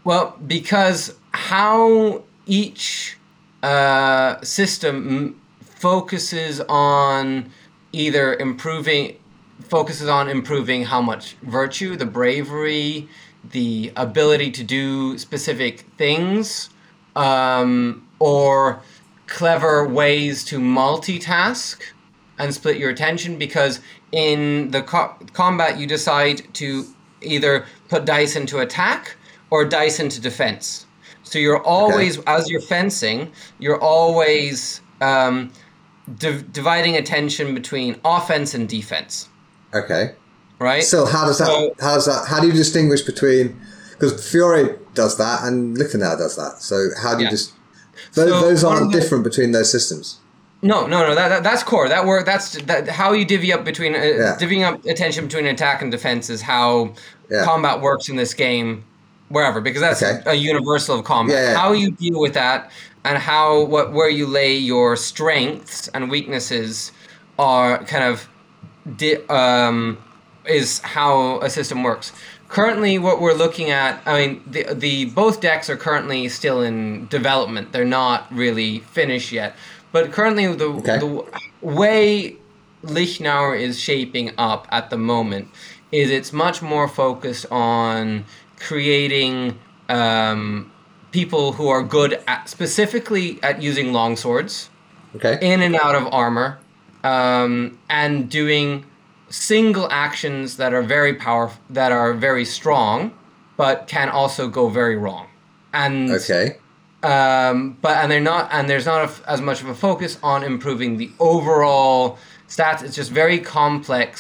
Well, 0.04 0.38
because 0.46 1.16
how 1.32 2.24
each 2.46 3.18
uh, 3.64 4.40
system 4.42 4.96
m- 5.08 5.42
focuses 5.62 6.62
on 6.70 7.50
either 7.96 8.36
improving, 8.36 9.18
focuses 9.62 10.10
on 10.10 10.28
improving 10.30 10.84
how 10.84 11.02
much 11.02 11.36
virtue, 11.44 11.96
the 11.96 12.06
bravery, 12.06 13.08
the 13.52 13.92
ability 13.96 14.52
to 14.52 14.64
do 14.64 15.18
specific 15.18 15.82
things, 15.98 16.70
um, 17.16 18.06
or 18.20 18.82
clever 19.28 19.88
ways 19.88 20.44
to 20.44 20.60
multitask 20.60 21.82
and 22.38 22.54
split 22.54 22.78
your 22.78 22.90
attention 22.90 23.38
because 23.38 23.80
in 24.12 24.70
the 24.72 24.82
co- 24.82 25.16
combat 25.34 25.80
you 25.80 25.88
decide 25.88 26.42
to 26.54 26.86
either 27.22 27.66
put 27.88 28.06
dice 28.06 28.36
into 28.36 28.60
attack 28.60 29.16
or 29.50 29.64
dice 29.64 30.00
into 30.00 30.20
defense. 30.20 30.86
So 31.24 31.40
you're 31.40 31.64
always, 31.64 32.20
as 32.28 32.50
you're 32.50 32.62
fencing, 32.62 33.32
you're 33.58 33.82
always 33.82 34.82
um, 35.02 35.52
div- 36.18 36.52
dividing 36.52 36.96
attention 36.96 37.54
between 37.54 38.00
offense 38.06 38.54
and 38.54 38.68
defense. 38.70 39.30
Okay. 39.74 40.14
Right. 40.60 40.84
So 40.84 41.06
how 41.06 41.26
does 41.26 41.40
that? 41.40 41.48
So- 41.48 41.76
how 41.80 41.96
does 41.96 42.06
that? 42.06 42.28
How 42.28 42.40
do 42.40 42.48
you 42.48 42.54
distinguish 42.54 43.02
between? 43.02 43.60
Because 43.92 44.30
Fiore 44.30 44.76
does 44.94 45.18
that 45.18 45.44
and 45.44 45.78
Lichtenauer 45.78 46.18
does 46.18 46.36
that. 46.36 46.62
So 46.62 46.90
how 47.02 47.16
do 47.16 47.24
you 47.24 47.30
just? 47.30 47.54
Those, 48.14 48.30
So 48.30 48.42
those 48.42 48.64
aren't 48.64 48.92
the- 48.92 49.00
different 49.00 49.24
between 49.24 49.52
those 49.52 49.72
systems. 49.72 50.18
No, 50.62 50.88
no, 50.88 51.06
no. 51.08 51.14
That, 51.16 51.30
that 51.30 51.44
that's 51.44 51.64
core. 51.64 51.88
That 51.90 52.06
work. 52.06 52.26
That's 52.26 52.54
that. 52.64 52.88
How 52.90 53.12
you 53.14 53.24
divvy 53.26 53.54
up 53.54 53.64
between 53.64 53.96
uh, 53.96 54.00
Yeah. 54.00 54.38
divvying 54.40 54.64
up 54.66 54.84
attention 54.86 55.26
between 55.28 55.46
attack 55.46 55.82
and 55.82 55.92
defense 55.92 56.30
is 56.30 56.42
how 56.42 56.94
Yeah. 57.30 57.44
combat 57.44 57.82
works 57.82 58.10
in 58.10 58.16
this 58.16 58.34
game, 58.34 58.84
wherever 59.30 59.62
because 59.62 59.82
that's 59.82 60.02
Okay. 60.02 60.22
a 60.26 60.34
universal 60.34 60.98
of 61.00 61.06
combat. 61.06 61.36
Yeah, 61.36 61.52
yeah. 61.52 61.58
How 61.58 61.72
you 61.74 61.92
deal 61.92 62.20
with 62.20 62.34
that 62.34 62.72
and 63.06 63.18
how 63.20 63.64
what 63.66 63.94
where 63.94 64.10
you 64.10 64.26
lay 64.28 64.54
your 64.56 64.98
strengths 64.98 65.88
and 65.90 66.10
weaknesses 66.10 66.92
are 67.40 67.84
kind 67.86 68.04
of 68.04 68.28
di- 68.98 69.24
um, 69.28 69.98
is 70.46 70.80
how 70.80 71.40
a 71.42 71.50
system 71.50 71.84
works. 71.84 72.12
Currently, 72.50 72.98
what 73.00 73.22
we're 73.22 73.34
looking 73.34 73.70
at, 73.70 74.02
I 74.06 74.28
mean, 74.28 74.44
the 74.48 74.74
the 74.74 75.06
both 75.06 75.40
decks 75.40 75.70
are 75.70 75.78
currently 75.78 76.28
still 76.30 76.62
in 76.62 77.08
development. 77.08 77.72
They're 77.72 77.86
not 77.86 78.32
really 78.34 78.80
finished 78.80 79.32
yet. 79.32 79.56
But 79.92 80.12
currently, 80.12 80.48
the 80.54 80.66
Okay. 80.66 80.98
the 81.00 81.24
way 81.62 82.36
Lichtenauer 82.84 83.60
is 83.60 83.80
shaping 83.80 84.32
up 84.38 84.68
at 84.72 84.90
the 84.90 84.98
moment 84.98 85.48
is 85.92 86.10
it's 86.10 86.34
much 86.34 86.62
more 86.62 86.88
focused 86.88 87.46
on 87.52 88.26
creating 88.60 89.58
um, 89.90 90.72
people 91.16 91.54
who 91.54 91.68
are 91.70 91.82
good 91.82 92.12
at 92.28 92.50
specifically 92.50 93.40
at 93.42 93.62
using 93.62 93.94
long 93.94 94.18
swords 94.18 94.70
Okay. 95.16 95.36
in 95.42 95.62
and 95.62 95.74
out 95.86 95.96
of 95.96 96.04
armor 96.14 96.60
um, 97.06 97.80
and 97.90 98.30
doing 98.30 98.84
single 99.30 99.88
actions 99.90 100.58
that 100.58 100.74
are 100.74 100.82
very 100.98 101.14
powerful 101.14 101.58
that 101.70 101.92
are 101.94 102.14
very 102.14 102.44
strong 102.44 103.14
but 103.56 103.88
can 103.88 104.10
also 104.10 104.44
go 104.50 104.68
very 104.68 104.98
wrong 104.98 105.28
and 105.74 106.12
okay. 106.12 106.58
um, 107.02 107.78
but 107.82 107.96
and 108.02 108.12
they're 108.12 108.30
not 108.34 108.50
and 108.52 108.70
there's 108.70 108.86
not 108.86 109.02
a 109.08 109.10
as 109.36 109.40
much 109.50 109.62
of 109.64 109.70
a 109.70 109.76
focus 109.88 110.20
on 110.22 110.44
improving 110.44 110.98
the 110.98 111.10
overall 111.34 112.18
stats 112.50 112.84
it's 112.84 112.96
just 113.02 113.12
very 113.24 113.40
complex 113.40 114.14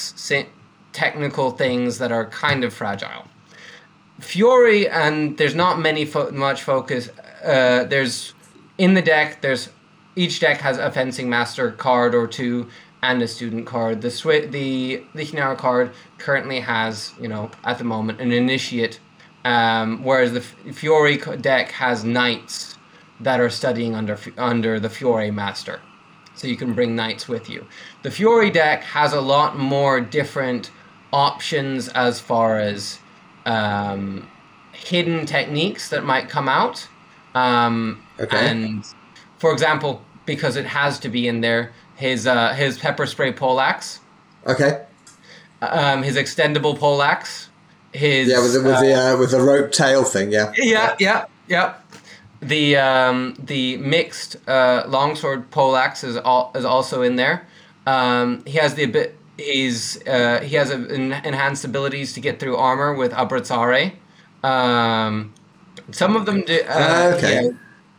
technical 0.93 1.51
things 1.51 1.97
that 1.97 2.11
are 2.17 2.25
kind 2.45 2.63
of 2.63 2.73
fragile 2.73 3.25
Fiore 4.25 4.87
and 4.87 5.37
there's 5.37 5.55
not 5.55 5.79
many 5.79 6.05
fo- 6.05 6.31
much 6.31 6.63
focus. 6.63 7.09
Uh, 7.43 7.83
there's 7.85 8.33
in 8.77 8.93
the 8.93 9.01
deck. 9.01 9.41
There's 9.41 9.69
each 10.15 10.39
deck 10.39 10.59
has 10.61 10.77
a 10.77 10.91
fencing 10.91 11.29
master 11.29 11.71
card 11.71 12.15
or 12.15 12.27
two 12.27 12.67
and 13.01 13.21
a 13.21 13.27
student 13.27 13.65
card. 13.67 14.01
The 14.01 14.07
Swi- 14.09 14.49
the 14.51 15.03
Lichtenauer 15.13 15.57
card 15.57 15.91
currently 16.17 16.59
has 16.61 17.13
you 17.19 17.27
know 17.27 17.51
at 17.63 17.77
the 17.77 17.83
moment 17.83 18.19
an 18.19 18.31
initiate, 18.31 18.99
um, 19.43 20.03
whereas 20.03 20.33
the 20.33 20.39
F- 20.39 20.75
Fiore 20.75 21.17
deck 21.37 21.71
has 21.71 22.03
knights 22.03 22.77
that 23.19 23.39
are 23.39 23.49
studying 23.49 23.95
under 23.95 24.17
under 24.37 24.79
the 24.79 24.89
Fiore 24.89 25.31
master 25.31 25.79
so 26.35 26.47
you 26.47 26.57
can 26.57 26.73
bring 26.73 26.95
knights 26.95 27.27
with 27.27 27.49
you. 27.49 27.65
The 28.03 28.11
Fiore 28.11 28.49
deck 28.49 28.83
has 28.83 29.13
a 29.13 29.21
lot 29.21 29.57
more 29.57 30.01
different 30.01 30.69
options 31.13 31.87
as 31.89 32.19
far 32.19 32.59
as 32.59 32.99
um, 33.45 34.27
hidden 34.71 35.25
techniques 35.25 35.89
that 35.89 36.03
might 36.03 36.29
come 36.29 36.49
out. 36.49 36.87
Um, 37.33 38.01
Okay. 38.19 38.49
And 38.49 38.85
for 39.39 39.51
example, 39.51 40.01
because 40.25 40.55
it 40.55 40.65
has 40.65 40.99
to 40.99 41.09
be 41.09 41.27
in 41.27 41.41
there, 41.41 41.73
his 41.95 42.25
uh, 42.25 42.53
his 42.53 42.77
pepper 42.77 43.05
spray 43.05 43.33
poleaxe, 43.33 43.99
Okay. 44.47 44.83
um, 45.61 46.01
his 46.03 46.15
extendable 46.15 46.77
poleaxe, 46.79 47.49
his 47.91 48.29
Yeah, 48.29 48.41
with 48.41 48.53
the 48.53 48.61
with 48.63 48.79
the 48.79 48.93
uh, 48.93 49.17
with 49.17 49.31
the 49.31 49.41
rope 49.41 49.71
tail 49.73 50.03
thing. 50.05 50.31
Yeah. 50.31 50.53
yeah, 50.55 50.95
yeah, 50.99 51.25
yeah. 51.49 51.73
The 52.41 52.77
um, 52.77 53.35
the 53.37 53.77
mixed 53.77 54.37
uh, 54.47 54.83
longsword 54.87 55.51
poleaxe 55.51 56.03
is 56.05 56.15
all, 56.15 56.51
is 56.55 56.63
also 56.63 57.01
in 57.01 57.17
there. 57.17 57.45
Um, 57.85 58.43
he 58.45 58.57
has 58.59 58.75
the 58.75 59.11
he's 59.37 60.05
uh, 60.07 60.41
he 60.41 60.55
has 60.55 60.69
a, 60.71 60.75
en- 60.75 61.13
enhanced 61.25 61.65
abilities 61.65 62.13
to 62.13 62.19
get 62.21 62.39
through 62.39 62.55
armor 62.57 62.93
with 62.93 63.11
Abrazare. 63.11 63.93
Um, 64.43 65.33
some 65.91 66.15
of 66.15 66.25
them 66.25 66.41
do. 66.43 66.61
Uh, 66.61 66.65
Ah, 66.69 67.03
okay. 67.15 67.43
Yeah, 67.43 67.49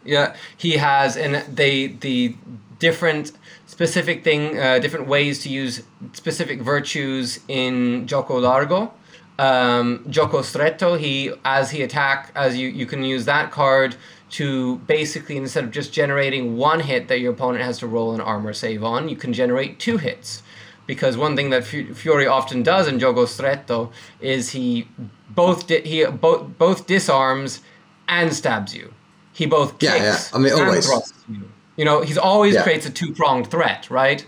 yeah, 0.04 0.36
he 0.56 0.72
has, 0.78 1.16
and 1.16 1.36
they 1.56 1.88
the 1.88 2.36
different 2.78 3.32
specific 3.66 4.22
thing, 4.24 4.58
uh, 4.58 4.78
different 4.78 5.08
ways 5.08 5.42
to 5.42 5.48
use 5.48 5.82
specific 6.12 6.60
virtues 6.60 7.40
in 7.48 8.06
Gioco 8.06 8.40
Largo. 8.40 8.92
Um, 9.38 10.04
Gioco 10.08 10.42
Stretto, 10.42 10.96
he 10.96 11.32
as 11.44 11.70
he 11.70 11.82
attack, 11.82 12.30
as 12.34 12.56
you 12.56 12.68
you 12.68 12.86
can 12.86 13.02
use 13.02 13.24
that 13.26 13.50
card 13.50 13.96
to 14.28 14.76
basically 14.86 15.36
instead 15.36 15.64
of 15.64 15.70
just 15.70 15.92
generating 15.92 16.56
one 16.56 16.80
hit 16.80 17.08
that 17.08 17.20
your 17.20 17.32
opponent 17.32 17.62
has 17.62 17.78
to 17.78 17.86
roll 17.86 18.12
an 18.14 18.20
armor 18.20 18.52
save 18.52 18.82
on, 18.82 19.08
you 19.08 19.16
can 19.16 19.32
generate 19.32 19.78
two 19.78 19.98
hits. 19.98 20.42
Because 20.86 21.16
one 21.16 21.34
thing 21.36 21.50
that 21.50 21.64
Fu- 21.64 21.94
Fiore 21.94 22.26
often 22.26 22.62
does 22.62 22.86
in 22.86 22.98
Gioco 22.98 23.26
Stretto 23.26 23.90
is 24.20 24.50
he 24.50 24.86
both 25.30 25.66
di- 25.66 25.80
he 25.82 26.04
both 26.04 26.56
both 26.58 26.86
disarms 26.86 27.60
and 28.08 28.32
stabs 28.32 28.74
you. 28.74 28.92
He 29.32 29.46
both 29.46 29.78
kicks 29.78 29.96
yeah. 29.96 30.18
I 30.32 30.38
mean, 30.38 30.52
and 30.52 30.84
thrusts 30.84 31.12
you. 31.28 31.50
You 31.76 31.84
know, 31.84 32.00
he's 32.02 32.16
always 32.18 32.54
Yeah. 32.54 32.62
creates 32.62 32.86
a 32.86 32.90
two 32.90 33.12
pronged 33.12 33.50
threat, 33.50 33.90
right? 33.90 34.24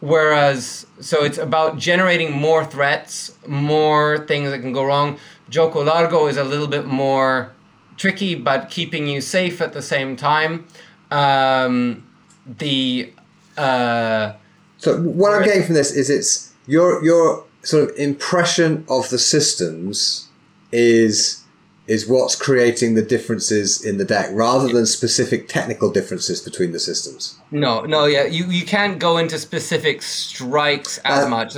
Whereas, 0.00 0.86
so 1.00 1.24
it's 1.24 1.38
about 1.38 1.78
generating 1.78 2.32
more 2.32 2.64
threats, 2.64 3.32
more 3.46 4.18
things 4.26 4.50
that 4.50 4.60
can 4.60 4.72
go 4.72 4.84
wrong. 4.84 5.18
Gioco 5.50 5.84
Largo 5.84 6.26
is 6.26 6.36
a 6.36 6.44
little 6.44 6.66
bit 6.66 6.84
more 6.84 7.52
tricky, 7.96 8.34
but 8.34 8.70
keeping 8.70 9.06
you 9.06 9.20
safe 9.20 9.60
at 9.60 9.72
the 9.72 9.80
same 9.82 10.16
time. 10.16 10.66
Um, 11.10 12.06
the 12.46 13.12
uh, 13.56 14.32
So 14.84 14.98
what 15.00 15.32
I'm 15.32 15.42
getting 15.44 15.62
from 15.64 15.74
this 15.74 15.90
is 15.92 16.10
it's 16.10 16.52
your 16.66 17.02
your 17.04 17.44
sort 17.62 17.88
of 17.90 17.96
impression 17.96 18.84
of 18.88 19.08
the 19.08 19.18
systems 19.18 20.28
is 20.72 21.40
is 21.86 22.08
what's 22.08 22.34
creating 22.36 22.94
the 22.94 23.02
differences 23.02 23.84
in 23.84 23.98
the 23.98 24.04
deck 24.04 24.28
rather 24.32 24.68
than 24.72 24.86
specific 24.86 25.48
technical 25.48 25.90
differences 25.90 26.40
between 26.40 26.72
the 26.72 26.78
systems. 26.80 27.38
no, 27.50 27.82
no, 27.82 28.06
yeah, 28.06 28.24
you, 28.24 28.46
you 28.46 28.64
can't 28.64 28.98
go 28.98 29.18
into 29.18 29.38
specific 29.38 30.00
strikes 30.00 30.96
as 31.04 31.24
Uh, 31.24 31.28
much. 31.28 31.54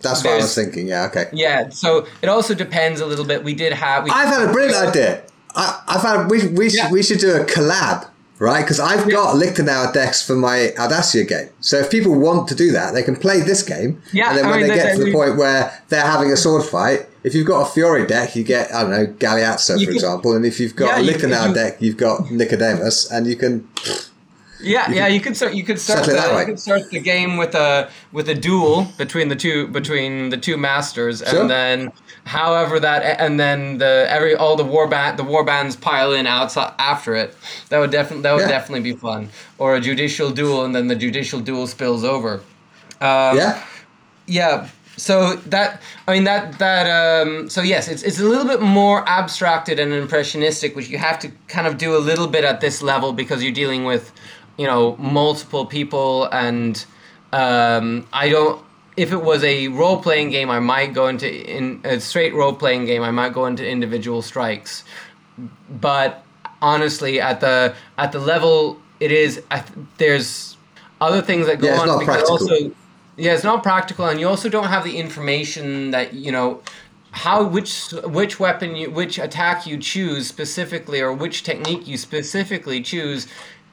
That's 0.00 0.22
what 0.22 0.34
I 0.34 0.36
was 0.36 0.54
thinking. 0.54 0.86
Yeah. 0.86 1.06
Okay. 1.06 1.26
Yeah, 1.32 1.70
so 1.70 2.06
it 2.22 2.28
also 2.28 2.54
depends 2.54 3.00
a 3.00 3.06
little 3.06 3.24
bit. 3.24 3.42
We 3.42 3.54
did 3.54 3.72
have. 3.72 4.04
We, 4.04 4.10
I've 4.10 4.28
had 4.28 4.48
a 4.48 4.52
brilliant 4.52 4.88
idea. 4.88 5.22
I, 5.56 5.82
I've 5.88 6.02
had 6.02 6.30
we 6.30 6.46
we 6.48 6.70
should 6.70 6.92
we 6.92 7.02
should 7.02 7.18
do 7.18 7.34
a 7.34 7.44
collab, 7.44 8.08
right? 8.38 8.62
Because 8.62 8.80
I've 8.80 9.08
got 9.10 9.36
Lichtenauer 9.36 9.92
decks 9.92 10.24
for 10.26 10.34
my 10.36 10.72
Audacia 10.76 11.26
game. 11.26 11.48
So 11.60 11.78
if 11.78 11.90
people 11.90 12.14
want 12.18 12.48
to 12.48 12.54
do 12.54 12.72
that, 12.72 12.94
they 12.94 13.02
can 13.02 13.16
play 13.16 13.40
this 13.40 13.62
game. 13.62 14.00
Yeah, 14.12 14.28
And 14.30 14.38
then 14.38 14.44
I 14.46 14.50
when 14.50 14.60
mean, 14.60 14.68
they 14.68 14.74
get 14.76 14.96
to 14.96 15.04
the 15.04 15.12
point 15.12 15.36
where 15.36 15.82
they're 15.88 16.00
having 16.06 16.30
a 16.32 16.36
sword 16.36 16.64
fight, 16.64 17.06
if 17.24 17.34
you've 17.34 17.46
got 17.46 17.62
a 17.62 17.70
Fiore 17.72 18.06
deck, 18.06 18.36
you 18.36 18.44
get 18.44 18.72
I 18.72 18.82
don't 18.82 18.90
know 18.90 19.06
Galeazzo 19.06 19.78
for 19.78 19.84
can- 19.86 19.94
example, 19.94 20.32
and 20.36 20.46
if 20.46 20.60
you've 20.60 20.76
got 20.76 20.86
Yeah, 20.86 20.98
a 20.98 21.00
you- 21.02 21.12
Lichtenauer 21.12 21.48
you- 21.48 21.54
deck, 21.54 21.76
you've 21.80 21.96
got 21.96 22.30
Nicodemus, 22.30 23.10
and 23.10 23.26
you 23.26 23.36
can. 23.36 23.68
Yeah, 24.60 24.90
yeah, 24.90 25.06
you 25.06 25.20
could 25.20 25.36
start. 25.36 25.54
You 25.54 25.62
could 25.64 25.78
start. 25.78 26.04
The, 26.04 26.12
that 26.12 26.40
you 26.40 26.46
could 26.46 26.58
start 26.60 26.90
the 26.90 27.00
game 27.00 27.36
with 27.36 27.54
a 27.54 27.90
with 28.12 28.28
a 28.28 28.34
duel 28.34 28.88
between 28.98 29.28
the 29.28 29.36
two 29.36 29.68
between 29.68 30.30
the 30.30 30.36
two 30.36 30.56
masters, 30.56 31.22
Sure. 31.26 31.42
and 31.42 31.50
then 31.50 31.92
however 32.24 32.80
that 32.80 33.20
and 33.20 33.38
then 33.38 33.78
the 33.78 34.06
every 34.08 34.34
all 34.34 34.56
the 34.56 34.64
war 34.64 34.88
band 34.88 35.18
the 35.18 35.24
war 35.24 35.44
bands 35.44 35.76
pile 35.76 36.12
in 36.12 36.26
outside 36.26 36.72
after 36.78 37.14
it. 37.14 37.36
That 37.68 37.78
would 37.78 37.90
definitely 37.92 38.22
that 38.22 38.32
would 38.32 38.42
Yeah. 38.42 38.48
definitely 38.48 38.92
be 38.92 38.96
fun. 38.98 39.28
Or 39.58 39.76
a 39.76 39.80
judicial 39.80 40.30
duel, 40.30 40.64
and 40.64 40.74
then 40.74 40.88
the 40.88 40.96
judicial 40.96 41.40
duel 41.40 41.66
spills 41.66 42.02
over. 42.02 42.40
Um, 43.00 43.36
yeah. 43.36 43.62
yeah. 44.26 44.68
So 44.96 45.36
that 45.46 45.80
I 46.08 46.12
mean 46.14 46.24
that 46.24 46.58
that 46.58 46.86
um, 47.22 47.48
so 47.48 47.62
yes, 47.62 47.86
it's 47.86 48.02
it's 48.02 48.18
a 48.18 48.24
little 48.24 48.44
bit 48.46 48.60
more 48.60 49.08
abstracted 49.08 49.78
and 49.78 49.92
impressionistic, 49.92 50.74
which 50.74 50.88
you 50.88 50.98
have 50.98 51.20
to 51.20 51.30
kind 51.46 51.68
of 51.68 51.78
do 51.78 51.96
a 51.96 52.00
little 52.00 52.26
bit 52.26 52.42
at 52.42 52.60
this 52.60 52.82
level 52.82 53.12
because 53.12 53.40
you're 53.40 53.52
dealing 53.52 53.84
with, 53.84 54.10
you 54.58 54.66
know, 54.66 54.96
multiple 54.98 55.66
people 55.66 56.26
and 56.32 56.84
um, 57.32 58.06
I 58.12 58.28
don't. 58.30 58.64
If 58.96 59.12
it 59.12 59.22
was 59.22 59.44
a 59.44 59.68
role 59.68 60.02
playing 60.02 60.30
game, 60.30 60.50
I 60.50 60.60
might 60.60 60.92
go 60.94 61.08
into 61.08 61.28
in 61.32 61.80
a 61.84 62.00
straight 62.00 62.34
role 62.34 62.54
playing 62.54 62.86
game. 62.86 63.02
I 63.02 63.12
might 63.12 63.32
go 63.32 63.46
into 63.46 63.66
individual 63.68 64.22
strikes, 64.22 64.84
but 65.70 66.24
honestly, 66.62 67.20
at 67.20 67.40
the 67.40 67.74
at 67.98 68.12
the 68.12 68.18
level 68.20 68.80
it 69.00 69.12
is, 69.12 69.42
I, 69.50 69.60
th- 69.60 69.86
there's 69.98 70.56
other 71.00 71.22
things 71.22 71.46
that 71.46 71.60
go 71.60 71.68
Yeah, 71.68 71.74
it's 71.74 71.82
on 71.82 71.86
not 71.86 72.00
because 72.00 72.22
practical. 72.24 72.48
also 72.48 72.74
yeah, 73.16 73.34
it's 73.34 73.44
not 73.44 73.62
practical, 73.62 74.06
and 74.06 74.20
you 74.20 74.28
also 74.28 74.48
don't 74.48 74.68
have 74.68 74.84
the 74.84 74.96
information 74.98 75.90
that 75.92 76.14
you 76.14 76.32
know 76.32 76.62
how 77.12 77.44
which 77.44 77.90
which 78.04 78.40
weapon 78.40 78.76
you 78.76 78.90
which 78.90 79.18
attack 79.18 79.66
you 79.66 79.78
choose 79.78 80.26
specifically, 80.28 81.00
or 81.00 81.12
which 81.12 81.42
technique 81.44 81.86
you 81.86 81.96
specifically 81.96 82.80
choose. 82.82 83.28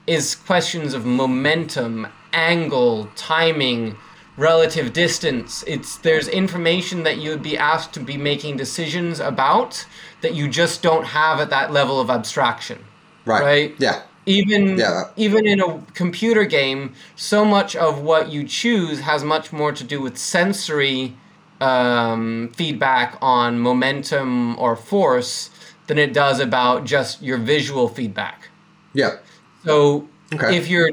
Is 0.07 0.35
questions 0.35 0.93
of 0.93 1.05
momentum, 1.05 2.07
angle, 2.33 3.09
timing, 3.15 3.97
relative 4.37 4.93
distance. 4.93 5.63
It's 5.65 5.97
there's 5.97 6.27
information 6.27 7.03
that 7.03 7.17
you 7.17 7.29
would 7.31 7.43
be 7.43 7.57
asked 7.57 7.93
to 7.93 7.99
be 7.99 8.17
making 8.17 8.57
decisions 8.57 9.19
about 9.19 9.85
that 10.21 10.35
you 10.35 10.47
just 10.47 10.81
don't 10.81 11.05
have 11.05 11.39
at 11.39 11.49
that 11.49 11.71
level 11.71 11.99
of 11.99 12.09
abstraction. 12.09 12.79
Right. 13.25 13.41
Right? 13.41 13.75
Yeah. 13.79 14.01
Even 14.25 14.77
Yeah. 14.77 15.03
even 15.15 15.45
in 15.45 15.61
a 15.61 15.81
computer 15.93 16.45
game, 16.45 16.93
so 17.15 17.45
much 17.45 17.75
of 17.75 18.01
what 18.01 18.29
you 18.31 18.43
choose 18.43 19.01
has 19.01 19.23
much 19.23 19.53
more 19.53 19.71
to 19.71 19.83
do 19.83 20.01
with 20.01 20.17
sensory 20.17 21.15
um, 21.61 22.51
feedback 22.55 23.17
on 23.21 23.59
momentum 23.59 24.57
or 24.59 24.75
force 24.75 25.49
than 25.87 25.97
it 25.97 26.11
does 26.13 26.39
about 26.39 26.83
just 26.83 27.21
your 27.21 27.37
visual 27.37 27.87
feedback. 27.87 28.49
Yeah. 28.93 29.17
So 29.65 30.07
Okay. 30.33 30.57
if 30.57 30.67
you're 30.67 30.91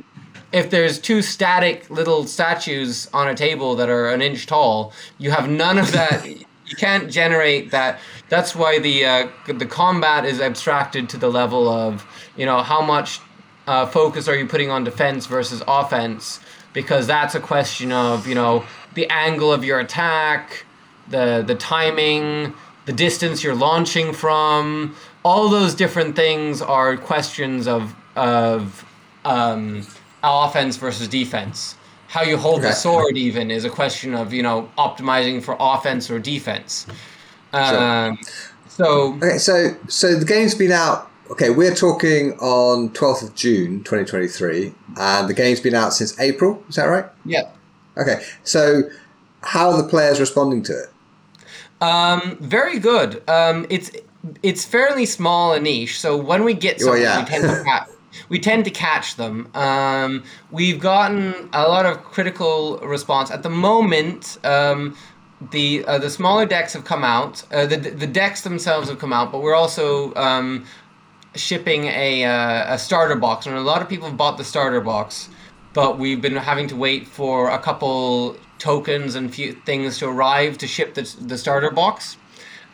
if 0.52 0.68
there's 0.70 0.98
two 0.98 1.22
static 1.22 1.88
little 1.90 2.26
statues 2.26 3.08
on 3.14 3.28
a 3.28 3.34
table 3.34 3.74
that 3.76 3.88
are 3.88 4.10
an 4.10 4.20
inch 4.20 4.46
tall, 4.46 4.92
you 5.18 5.30
have 5.30 5.48
none 5.48 5.78
of 5.78 5.90
that. 5.92 6.26
you 6.66 6.76
can't 6.76 7.10
generate 7.10 7.70
that. 7.70 8.00
That's 8.28 8.54
why 8.54 8.78
the 8.78 9.04
uh, 9.04 9.28
the 9.46 9.66
combat 9.66 10.24
is 10.24 10.40
abstracted 10.40 11.08
to 11.10 11.16
the 11.18 11.30
level 11.30 11.68
of 11.68 12.04
you 12.36 12.46
know 12.46 12.62
how 12.62 12.82
much 12.82 13.20
uh, 13.66 13.86
focus 13.86 14.28
are 14.28 14.36
you 14.36 14.46
putting 14.46 14.70
on 14.70 14.84
defense 14.84 15.26
versus 15.26 15.62
offense 15.66 16.40
because 16.72 17.06
that's 17.06 17.34
a 17.34 17.40
question 17.40 17.92
of 17.92 18.26
you 18.26 18.34
know 18.34 18.64
the 18.94 19.06
angle 19.08 19.52
of 19.52 19.64
your 19.64 19.80
attack, 19.80 20.64
the 21.08 21.42
the 21.46 21.54
timing, 21.54 22.54
the 22.86 22.92
distance 22.92 23.42
you're 23.42 23.54
launching 23.54 24.12
from. 24.12 24.94
All 25.24 25.48
those 25.48 25.74
different 25.74 26.16
things 26.16 26.60
are 26.60 26.96
questions 26.96 27.68
of 27.68 27.94
of 28.16 28.84
um, 29.24 29.86
offense 30.22 30.76
versus 30.76 31.08
defense. 31.08 31.76
How 32.08 32.22
you 32.22 32.36
hold 32.36 32.62
the 32.62 32.72
sword 32.72 33.16
even 33.16 33.50
is 33.50 33.64
a 33.64 33.70
question 33.70 34.14
of 34.14 34.32
you 34.32 34.42
know 34.42 34.70
optimizing 34.76 35.42
for 35.42 35.56
offense 35.58 36.10
or 36.10 36.18
defense. 36.18 36.86
Um, 37.54 38.18
so 38.68 39.14
Okay, 39.14 39.38
so 39.38 39.74
so 39.88 40.14
the 40.18 40.24
game's 40.26 40.54
been 40.54 40.72
out. 40.72 41.10
Okay, 41.30 41.48
we're 41.50 41.74
talking 41.74 42.32
on 42.40 42.90
12th 42.90 43.22
of 43.28 43.34
June 43.34 43.78
2023, 43.84 44.74
and 44.98 45.28
the 45.28 45.32
game's 45.32 45.60
been 45.60 45.74
out 45.74 45.94
since 45.94 46.18
April. 46.20 46.62
Is 46.68 46.74
that 46.76 46.84
right? 46.84 47.06
yeah. 47.24 47.48
Okay, 47.96 48.22
so 48.44 48.82
how 49.42 49.70
are 49.70 49.80
the 49.82 49.88
players 49.88 50.20
responding 50.20 50.62
to 50.64 50.72
it? 50.72 50.88
Um, 51.82 52.36
very 52.40 52.78
good. 52.78 53.26
Um, 53.28 53.66
it's 53.70 53.90
it's 54.42 54.64
fairly 54.64 55.06
small 55.06 55.52
and 55.54 55.64
niche. 55.64 55.98
So 55.98 56.16
when 56.16 56.44
we 56.44 56.52
get 56.54 56.76
Well, 56.78 56.88
something, 56.88 57.02
yeah. 57.02 57.20
we 57.20 57.24
tend 57.26 57.44
to 57.44 57.64
catch. 57.66 57.88
We 58.28 58.38
tend 58.38 58.64
to 58.64 58.70
catch 58.70 59.16
them. 59.16 59.48
Um, 59.54 60.24
we've 60.50 60.80
gotten 60.80 61.48
a 61.52 61.68
lot 61.68 61.86
of 61.86 62.04
critical 62.04 62.78
response 62.78 63.30
at 63.30 63.42
the 63.42 63.50
moment. 63.50 64.38
Um, 64.44 64.96
the 65.50 65.84
uh, 65.86 65.98
the 65.98 66.10
smaller 66.10 66.46
decks 66.46 66.72
have 66.72 66.84
come 66.84 67.04
out. 67.04 67.42
Uh, 67.52 67.66
the 67.66 67.76
the 67.76 68.06
decks 68.06 68.42
themselves 68.42 68.88
have 68.88 68.98
come 68.98 69.12
out, 69.12 69.32
but 69.32 69.42
we're 69.42 69.54
also 69.54 70.14
um, 70.14 70.64
shipping 71.34 71.86
a 71.86 72.24
uh, 72.24 72.74
a 72.74 72.78
starter 72.78 73.16
box, 73.16 73.46
and 73.46 73.56
a 73.56 73.60
lot 73.60 73.82
of 73.82 73.88
people 73.88 74.08
have 74.08 74.16
bought 74.16 74.38
the 74.38 74.44
starter 74.44 74.80
box, 74.80 75.28
but 75.72 75.98
we've 75.98 76.20
been 76.20 76.36
having 76.36 76.68
to 76.68 76.76
wait 76.76 77.06
for 77.06 77.50
a 77.50 77.58
couple 77.58 78.36
tokens 78.58 79.16
and 79.16 79.34
few 79.34 79.52
things 79.66 79.98
to 79.98 80.06
arrive 80.08 80.58
to 80.58 80.66
ship 80.66 80.94
the 80.94 81.02
the 81.20 81.36
starter 81.36 81.70
box. 81.70 82.16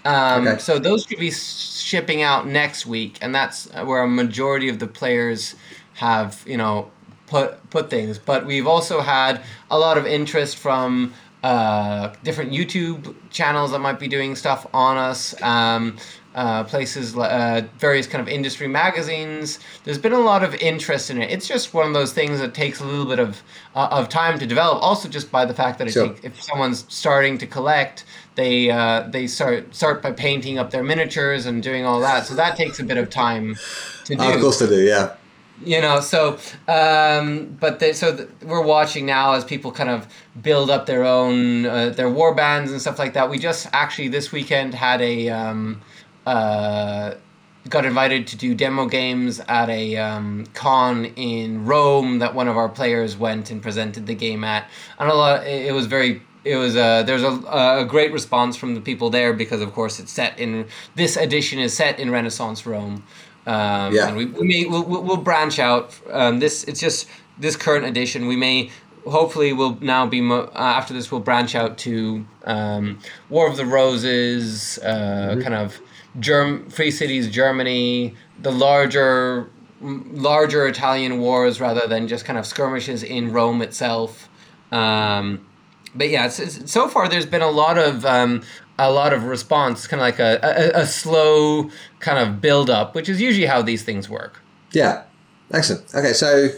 Um, 0.04 0.46
Okay. 0.46 0.58
So 0.58 0.78
those 0.78 1.04
should 1.04 1.18
be 1.18 1.30
shipping 1.30 2.22
out 2.22 2.46
next 2.46 2.86
week, 2.86 3.18
and 3.20 3.34
that's 3.34 3.66
where 3.72 4.02
a 4.02 4.08
majority 4.08 4.68
of 4.68 4.78
the 4.78 4.86
players 4.86 5.54
have 5.94 6.42
you 6.46 6.56
know 6.56 6.90
put 7.26 7.68
put 7.70 7.90
things. 7.90 8.18
But 8.18 8.46
we've 8.46 8.66
also 8.66 9.00
had 9.00 9.42
a 9.70 9.78
lot 9.78 9.98
of 9.98 10.06
interest 10.06 10.56
from 10.56 11.12
uh, 11.42 12.12
different 12.24 12.52
YouTube 12.52 13.14
channels 13.30 13.70
that 13.70 13.78
might 13.80 13.98
be 14.00 14.08
doing 14.08 14.34
stuff 14.34 14.66
on 14.74 14.96
us. 14.96 15.40
Um, 15.42 15.96
uh, 16.38 16.62
places, 16.64 17.16
uh, 17.16 17.62
various 17.78 18.06
kind 18.06 18.22
of 18.22 18.28
industry 18.28 18.68
magazines. 18.68 19.58
There's 19.84 19.98
been 19.98 20.12
a 20.12 20.20
lot 20.32 20.42
of 20.44 20.54
interest 20.70 21.10
in 21.10 21.20
it. 21.20 21.30
It's 21.34 21.48
just 21.48 21.74
one 21.74 21.86
of 21.88 21.94
those 21.94 22.12
things 22.12 22.38
that 22.38 22.54
takes 22.54 22.80
a 22.80 22.84
little 22.84 23.06
bit 23.06 23.18
of 23.18 23.42
uh, 23.74 23.88
of 23.98 24.08
time 24.08 24.38
to 24.38 24.46
develop. 24.46 24.80
Also, 24.80 25.08
just 25.08 25.32
by 25.32 25.44
the 25.44 25.54
fact 25.54 25.78
that 25.78 25.90
Sure. 25.90 26.08
take, 26.08 26.24
if 26.24 26.40
someone's 26.40 26.84
starting 26.88 27.38
to 27.38 27.46
collect, 27.46 28.04
they 28.36 28.70
uh, 28.70 29.08
they 29.10 29.26
start 29.26 29.74
start 29.74 30.00
by 30.00 30.12
painting 30.12 30.58
up 30.60 30.70
their 30.70 30.84
miniatures 30.84 31.46
and 31.46 31.60
doing 31.62 31.84
all 31.84 32.00
that. 32.00 32.26
So 32.26 32.34
that 32.36 32.56
takes 32.56 32.78
a 32.78 32.84
bit 32.84 32.98
of 32.98 33.10
time 33.10 33.56
to 34.04 34.14
do 34.14 34.22
of 34.22 34.40
course 34.40 34.60
they 34.60 34.68
do. 34.68 34.80
Yeah. 34.94 35.14
you 35.64 35.80
know 35.80 35.98
so 36.00 36.38
um, 36.68 37.56
but 37.58 37.80
they, 37.80 37.92
so 37.92 38.16
th- 38.16 38.28
we're 38.50 38.62
watching 38.76 39.04
now 39.06 39.32
as 39.32 39.44
people 39.44 39.70
kind 39.72 39.90
of 39.90 40.06
build 40.48 40.70
up 40.70 40.86
their 40.86 41.04
own 41.04 41.66
uh, 41.66 41.90
their 41.98 42.08
war 42.18 42.32
bands 42.32 42.70
and 42.70 42.80
stuff 42.80 42.96
like 43.02 43.12
that 43.14 43.28
we 43.28 43.38
just 43.50 43.66
actually 43.72 44.08
this 44.08 44.30
weekend 44.30 44.72
had 44.72 45.00
a 45.02 45.28
um, 45.30 45.80
uh, 46.28 47.14
got 47.68 47.84
invited 47.84 48.26
to 48.26 48.36
do 48.36 48.54
demo 48.54 48.86
games 48.86 49.40
at 49.48 49.68
a 49.68 49.96
um, 49.96 50.46
con 50.54 51.04
in 51.16 51.64
Rome 51.66 52.18
that 52.20 52.34
one 52.34 52.48
of 52.48 52.56
our 52.56 52.68
players 52.68 53.16
went 53.16 53.50
and 53.50 53.60
presented 53.62 54.06
the 54.06 54.14
game 54.14 54.42
at 54.44 54.62
and 54.98 55.10
a 55.10 55.14
lot 55.14 55.46
it, 55.46 55.72
was 55.74 55.86
very 55.86 56.22
it 56.44 56.56
was 56.56 56.76
uh, 56.76 57.02
there's 57.02 57.22
a, 57.22 57.34
a 57.82 57.84
great 57.86 58.12
response 58.12 58.56
from 58.56 58.74
the 58.74 58.80
people 58.80 59.10
there 59.10 59.32
because 59.34 59.60
of 59.60 59.72
course 59.74 59.98
it's 60.00 60.12
set 60.12 60.38
in 60.38 60.66
this 60.94 61.16
edition 61.16 61.58
is 61.58 61.74
set 61.74 61.98
in 61.98 62.10
Renaissance 62.10 62.64
Rome 62.64 63.02
um, 63.46 63.94
Yeah. 63.94 64.08
and 64.08 64.16
we, 64.16 64.24
we 64.26 64.46
may 64.46 64.64
we'll, 64.66 64.84
we'll 64.84 65.16
branch 65.30 65.58
out. 65.58 65.98
Um, 66.10 66.38
this 66.38 66.64
it's 66.64 66.80
just 66.80 67.06
this 67.38 67.56
current 67.56 67.84
edition. 67.86 68.26
We 68.28 68.36
may 68.36 68.70
hopefully 69.06 69.52
we'll 69.58 69.76
now 69.80 70.06
be 70.06 70.20
mo- 70.20 70.50
uh, 70.54 70.58
after 70.78 70.92
this 70.94 71.10
we'll 71.10 71.20
branch 71.30 71.54
out 71.54 71.78
to 71.78 72.24
um, 72.44 72.98
War 73.30 73.48
of 73.50 73.56
the 73.56 73.64
Roses, 73.66 74.78
uh, 74.78 75.36
kind 75.42 75.54
of 75.54 75.80
Germ 76.18 76.68
Free 76.70 76.90
Cities 76.90 77.30
Germany, 77.30 78.14
the 78.40 78.50
larger 78.50 79.50
larger 79.80 80.66
Italian 80.66 81.20
wars 81.20 81.60
rather 81.60 81.86
than 81.86 82.08
just 82.08 82.24
kind 82.24 82.38
of 82.38 82.44
skirmishes 82.44 83.02
in 83.02 83.32
Rome 83.32 83.62
itself. 83.62 84.28
Um, 84.72 85.46
but 85.94 86.08
yeah, 86.08 86.26
it's, 86.26 86.40
it's, 86.40 86.70
so 86.70 86.88
far 86.88 87.08
there's 87.08 87.26
been 87.26 87.42
a 87.42 87.50
lot 87.50 87.78
of 87.78 88.04
um, 88.04 88.42
a 88.78 88.90
lot 88.90 89.12
of 89.12 89.24
response, 89.24 89.86
kind 89.86 90.00
of 90.00 90.04
like 90.04 90.18
a, 90.18 90.38
a, 90.42 90.82
a 90.82 90.86
slow 90.86 91.70
kind 92.00 92.18
of 92.18 92.40
build 92.40 92.70
up, 92.70 92.94
which 92.94 93.08
is 93.08 93.20
usually 93.20 93.46
how 93.46 93.62
these 93.62 93.82
things 93.82 94.08
work. 94.08 94.40
Yeah, 94.72 95.04
excellent. 95.52 95.94
Okay, 95.94 96.12
so 96.12 96.48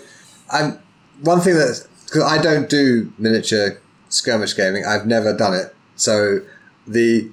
I'm 0.50 0.78
one 1.22 1.40
thing 1.40 1.54
that 1.54 1.86
because 2.06 2.22
I 2.22 2.40
don't 2.42 2.68
do 2.68 3.12
miniature 3.18 3.80
skirmish 4.08 4.56
gaming, 4.56 4.84
I've 4.84 5.06
never 5.06 5.36
done 5.36 5.54
it. 5.54 5.74
So 5.96 6.40
the 6.86 7.30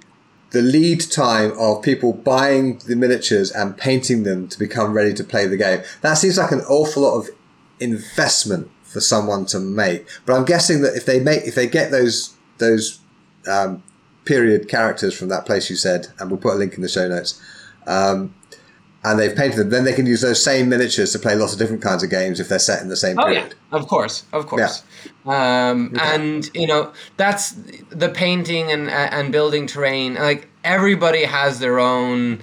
the 0.52 0.62
lead 0.62 1.02
time 1.12 1.52
of 1.60 1.82
people 1.82 2.14
buying 2.14 2.78
the 2.88 2.96
miniatures 2.96 3.52
and 3.52 3.78
painting 3.78 4.24
them 4.24 4.48
to 4.48 4.58
become 4.58 4.94
ready 4.94 5.14
to 5.14 5.24
play 5.24 5.46
the 5.46 5.58
game 5.58 5.82
that 6.02 6.14
seems 6.14 6.38
like 6.38 6.52
an 6.52 6.62
awful 6.62 7.04
lot 7.04 7.18
of 7.18 7.30
investment 7.80 8.70
for 8.84 9.02
someone 9.02 9.46
to 9.46 9.60
make. 9.60 10.08
But 10.26 10.34
I'm 10.34 10.46
guessing 10.46 10.82
that 10.82 10.96
if 10.96 11.06
they 11.06 11.20
make 11.20 11.44
if 11.44 11.56
they 11.56 11.68
get 11.68 11.92
those 11.92 12.36
those 12.58 13.00
um, 13.48 13.84
period 14.26 14.68
characters 14.68 15.18
from 15.18 15.30
that 15.30 15.46
place 15.46 15.70
you 15.70 15.76
said, 15.76 16.08
and 16.20 16.32
we'll 16.32 16.40
put 16.40 16.54
a 16.54 16.58
link 16.58 16.76
in 16.76 16.82
the 16.82 16.90
show 16.90 17.08
notes. 17.08 17.42
Um, 17.86 18.34
and 19.12 19.20
they've 19.20 19.36
painted 19.36 19.58
them, 19.58 19.70
then 19.70 19.84
they 19.84 19.94
can 19.94 20.06
use 20.06 20.22
those 20.22 20.44
same 20.44 20.70
miniatures 20.70 21.12
to 21.14 21.20
play 21.20 21.36
lots 21.36 21.54
of 21.54 21.60
different 21.60 21.82
kinds 21.82 22.04
of 22.04 22.10
games 22.10 22.40
if 22.40 22.48
they're 22.50 22.60
set 22.60 22.82
in 22.82 22.90
the 22.90 22.96
same 22.96 23.16
period. 23.18 23.44
Oh 23.54 23.56
yeah, 23.72 23.80
of 23.80 23.88
course, 23.88 24.24
of 24.34 24.48
course. 24.48 24.84
Um, 25.26 25.94
And 26.02 26.50
you 26.54 26.68
know 26.68 26.92
that's 27.18 27.52
the 27.90 28.10
painting 28.10 28.72
and 28.72 28.90
and 28.90 29.32
building 29.32 29.68
terrain. 29.68 30.16
Like 30.16 30.48
everybody 30.64 31.24
has 31.24 31.60
their 31.60 31.80
own 31.80 32.40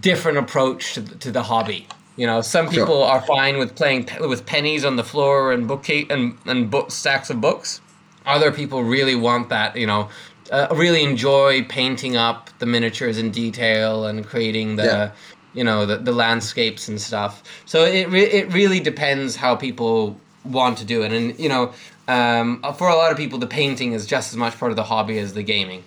different 0.00 0.38
approach 0.38 0.94
to 0.94 1.00
the, 1.00 1.14
to 1.16 1.30
the 1.32 1.42
hobby. 1.42 1.86
You 2.16 2.26
know, 2.26 2.40
some 2.40 2.70
Sure. 2.70 2.84
people 2.86 3.02
are 3.02 3.20
fine 3.22 3.58
with 3.58 3.74
playing 3.76 4.04
pe- 4.04 4.26
with 4.26 4.46
pennies 4.46 4.84
on 4.84 4.96
the 4.96 5.04
floor 5.04 5.52
and 5.52 5.66
bookcase 5.68 6.06
and 6.10 6.36
and 6.46 6.70
book 6.70 6.90
stacks 6.90 7.30
of 7.30 7.40
books. 7.40 7.80
Other 8.24 8.50
people 8.50 8.82
really 8.82 9.14
want 9.14 9.48
that. 9.50 9.76
You 9.76 9.86
know, 9.86 10.08
uh, 10.50 10.68
really 10.74 11.02
enjoy 11.04 11.62
painting 11.64 12.16
up 12.16 12.50
the 12.58 12.66
miniatures 12.66 13.18
in 13.18 13.30
detail 13.30 14.06
and 14.06 14.26
creating 14.26 14.76
the 14.76 14.84
Yeah. 14.84 15.10
You 15.56 15.64
know 15.64 15.86
the, 15.86 15.96
the 15.96 16.12
landscapes 16.12 16.88
and 16.88 17.00
stuff. 17.00 17.42
So 17.64 17.84
it 17.84 18.08
re- 18.08 18.30
it 18.30 18.52
really 18.52 18.78
depends 18.78 19.34
how 19.34 19.56
people 19.56 20.20
want 20.44 20.78
to 20.78 20.84
do 20.84 21.02
it, 21.02 21.12
and 21.12 21.38
you 21.38 21.48
know. 21.48 21.72
Um, 22.08 22.62
for 22.78 22.88
a 22.88 22.94
lot 22.94 23.10
of 23.10 23.16
people, 23.16 23.40
the 23.40 23.48
painting 23.48 23.92
is 23.92 24.06
just 24.06 24.32
as 24.32 24.36
much 24.36 24.56
part 24.56 24.70
of 24.70 24.76
the 24.76 24.84
hobby 24.84 25.18
as 25.18 25.34
the 25.34 25.42
gaming. 25.42 25.82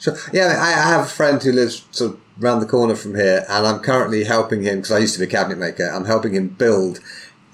Sure. 0.00 0.16
Yeah, 0.32 0.56
I, 0.60 0.70
have 0.90 1.06
a 1.06 1.08
friend 1.08 1.40
who 1.40 1.52
lives 1.52 1.86
sort 1.92 2.14
of 2.14 2.20
round 2.36 2.60
the 2.60 2.66
corner 2.66 2.96
from 2.96 3.14
here, 3.14 3.46
and 3.48 3.64
I'm 3.64 3.78
currently 3.78 4.24
helping 4.24 4.62
him 4.62 4.78
because 4.78 4.90
I 4.90 4.98
used 4.98 5.14
to 5.14 5.20
be 5.20 5.26
a 5.26 5.28
cabinet 5.28 5.58
maker. 5.58 5.88
I'm 5.88 6.06
helping 6.06 6.34
him 6.34 6.48
build. 6.48 6.98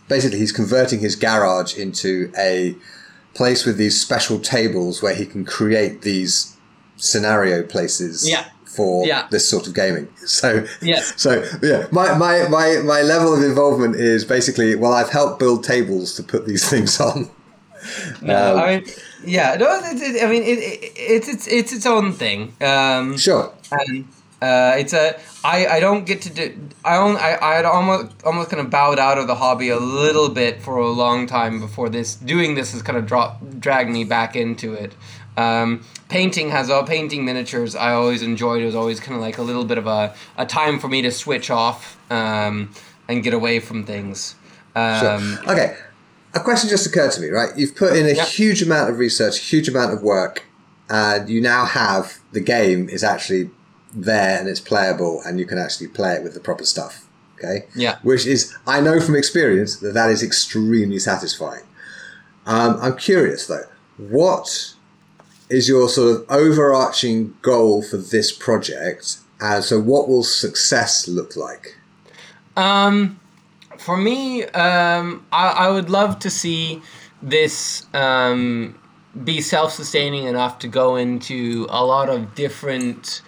Basically, 0.09 0.39
he's 0.39 0.51
converting 0.51 1.01
his 1.01 1.15
garage 1.15 1.77
into 1.77 2.33
a 2.39 2.75
place 3.35 3.67
with 3.67 3.77
these 3.77 4.01
special 4.01 4.39
tables 4.41 5.03
where 5.03 5.15
he 5.15 5.27
can 5.27 5.45
create 5.45 6.01
these 6.01 6.57
scenario 6.97 7.63
places 7.63 8.29
Yeah. 8.29 8.47
For 8.79 9.07
Yeah. 9.07 9.27
this 9.35 9.45
sort 9.55 9.67
of 9.69 9.73
gaming. 9.83 10.07
So 10.41 10.49
Yes. 10.93 11.13
so 11.25 11.31
yeah, 11.71 11.81
my, 11.99 12.09
my, 12.25 12.35
my, 12.57 12.69
my 12.95 13.01
level 13.15 13.31
of 13.37 13.43
involvement 13.53 13.95
is 13.97 14.25
basically 14.37 14.71
well, 14.81 14.95
I've 15.01 15.13
helped 15.19 15.39
build 15.45 15.61
tables 15.75 16.15
to 16.17 16.23
put 16.33 16.43
these 16.51 16.65
things 16.73 17.01
on. 17.01 17.17
No, 18.23 18.39
Um, 18.55 18.59
I 18.63 18.67
mean, 18.71 18.85
yeah, 19.37 19.57
no, 19.63 19.67
it's, 19.91 20.03
it, 20.09 20.23
I 20.25 20.27
mean, 20.33 20.43
it, 20.53 20.59
it, 20.73 20.93
it's 21.15 21.29
it's 21.35 21.47
it's 21.59 21.73
its 21.77 21.87
own 21.87 22.13
thing. 22.23 22.41
Um, 22.61 23.17
Sure. 23.19 23.45
and 23.71 24.05
uh, 24.43 24.75
it's 24.83 24.93
a 25.03 25.05
I, 25.45 25.59
I 25.77 25.81
don't 25.81 26.05
get 26.11 26.19
to 26.27 26.31
do 26.39 26.45
I 26.85 26.95
only 27.05 27.21
I 27.29 27.31
I 27.51 27.53
had 27.59 27.65
almost 27.77 28.07
almost 28.29 28.49
kind 28.51 28.61
of 28.65 28.69
bowed 28.71 28.99
out 29.07 29.19
of 29.19 29.27
the 29.27 29.35
hobby 29.45 29.69
a 29.71 29.79
little 29.79 30.29
bit 30.43 30.55
for 30.65 30.75
a 30.79 30.91
long 31.05 31.27
time 31.27 31.55
before 31.67 31.89
this 31.97 32.09
doing 32.35 32.55
this 32.59 32.73
has 32.73 32.83
kind 32.83 32.99
of 33.01 33.05
dropped 33.13 33.39
dragged 33.67 33.91
me 33.99 34.05
back 34.05 34.37
into 34.37 34.69
it. 34.85 34.93
Um, 35.39 35.85
painting 36.09 36.51
has 36.51 36.69
all 36.69 36.83
painting 36.85 37.25
miniatures 37.25 37.77
I 37.77 37.93
always 37.93 38.23
enjoyed. 38.23 38.61
It 38.63 38.67
was 38.67 38.75
always 38.75 38.99
kind 38.99 39.15
of 39.15 39.21
like 39.21 39.39
a 39.39 39.43
little 39.43 39.65
bit 39.65 39.79
of 39.79 39.87
a, 39.87 40.15
a 40.37 40.45
time 40.45 40.79
for 40.81 40.89
me 40.89 41.01
to 41.03 41.11
switch 41.13 41.49
off 41.51 41.97
um, 42.11 42.71
and 43.09 43.23
get 43.23 43.35
away 43.35 43.61
from 43.61 43.85
things. 43.85 44.35
Sure. 44.75 45.11
Um, 45.13 45.39
okay. 45.47 45.77
A 46.35 46.41
question 46.41 46.69
just 46.69 46.87
occurred 46.87 47.13
to 47.13 47.21
me, 47.21 47.29
right? 47.29 47.57
You've 47.57 47.75
put 47.77 47.97
in 47.97 48.07
a 48.07 48.13
Yeah. 48.15 48.25
huge 48.25 48.63
amount 48.63 48.91
of 48.91 48.99
research, 48.99 49.39
a 49.39 49.43
huge 49.43 49.69
amount 49.69 49.93
of 49.93 50.03
work, 50.03 50.45
and 50.91 51.29
you 51.29 51.41
now 51.41 51.65
have 51.65 52.19
the 52.33 52.41
game 52.41 52.89
is 52.89 53.03
actually 53.05 53.51
there 53.95 54.39
and 54.39 54.49
it's 54.49 54.61
playable 54.61 55.23
and 55.25 55.39
you 55.39 55.47
can 55.47 55.59
actually 55.59 55.89
play 55.89 56.15
it 56.15 56.23
with 56.23 56.35
the 56.35 56.41
proper 56.41 56.65
stuff. 56.65 57.07
Okay? 57.39 57.67
Yeah. 57.75 57.99
Which 58.03 58.27
is, 58.27 58.55
I 58.67 58.81
know 58.81 59.01
from 59.01 59.15
experience 59.15 59.77
that 59.77 59.95
that 59.95 60.11
is 60.11 60.23
extremely 60.23 60.99
satisfying. 60.99 61.65
Um, 62.47 62.79
I'm 62.81 62.97
curious 62.97 63.47
though, 63.47 63.67
what 63.97 64.75
is 65.51 65.69
your 65.69 65.89
sort 65.89 66.17
of 66.17 66.27
overarching 66.31 67.35
goal 67.43 67.83
for 67.83 67.97
this 67.97 68.33
project? 68.33 69.19
And 69.41 69.63
so, 69.63 69.81
what 69.81 70.09
will 70.09 70.25
success 70.25 71.09
look 71.09 71.37
like? 71.37 71.77
Um, 72.57 73.21
for 73.79 73.97
me, 73.97 74.45
um, 74.45 75.25
I, 75.33 75.49
I 75.51 75.71
would 75.71 75.91
love 75.91 76.19
to 76.21 76.31
see 76.31 76.83
this 77.23 77.87
um, 77.95 78.79
be 79.25 79.41
self-sustaining 79.41 80.25
enough 80.25 80.59
to 80.61 80.69
go 80.69 80.97
into 80.97 81.67
a 81.71 81.85
lot 81.85 82.09
of 82.09 82.35
different 82.35 83.23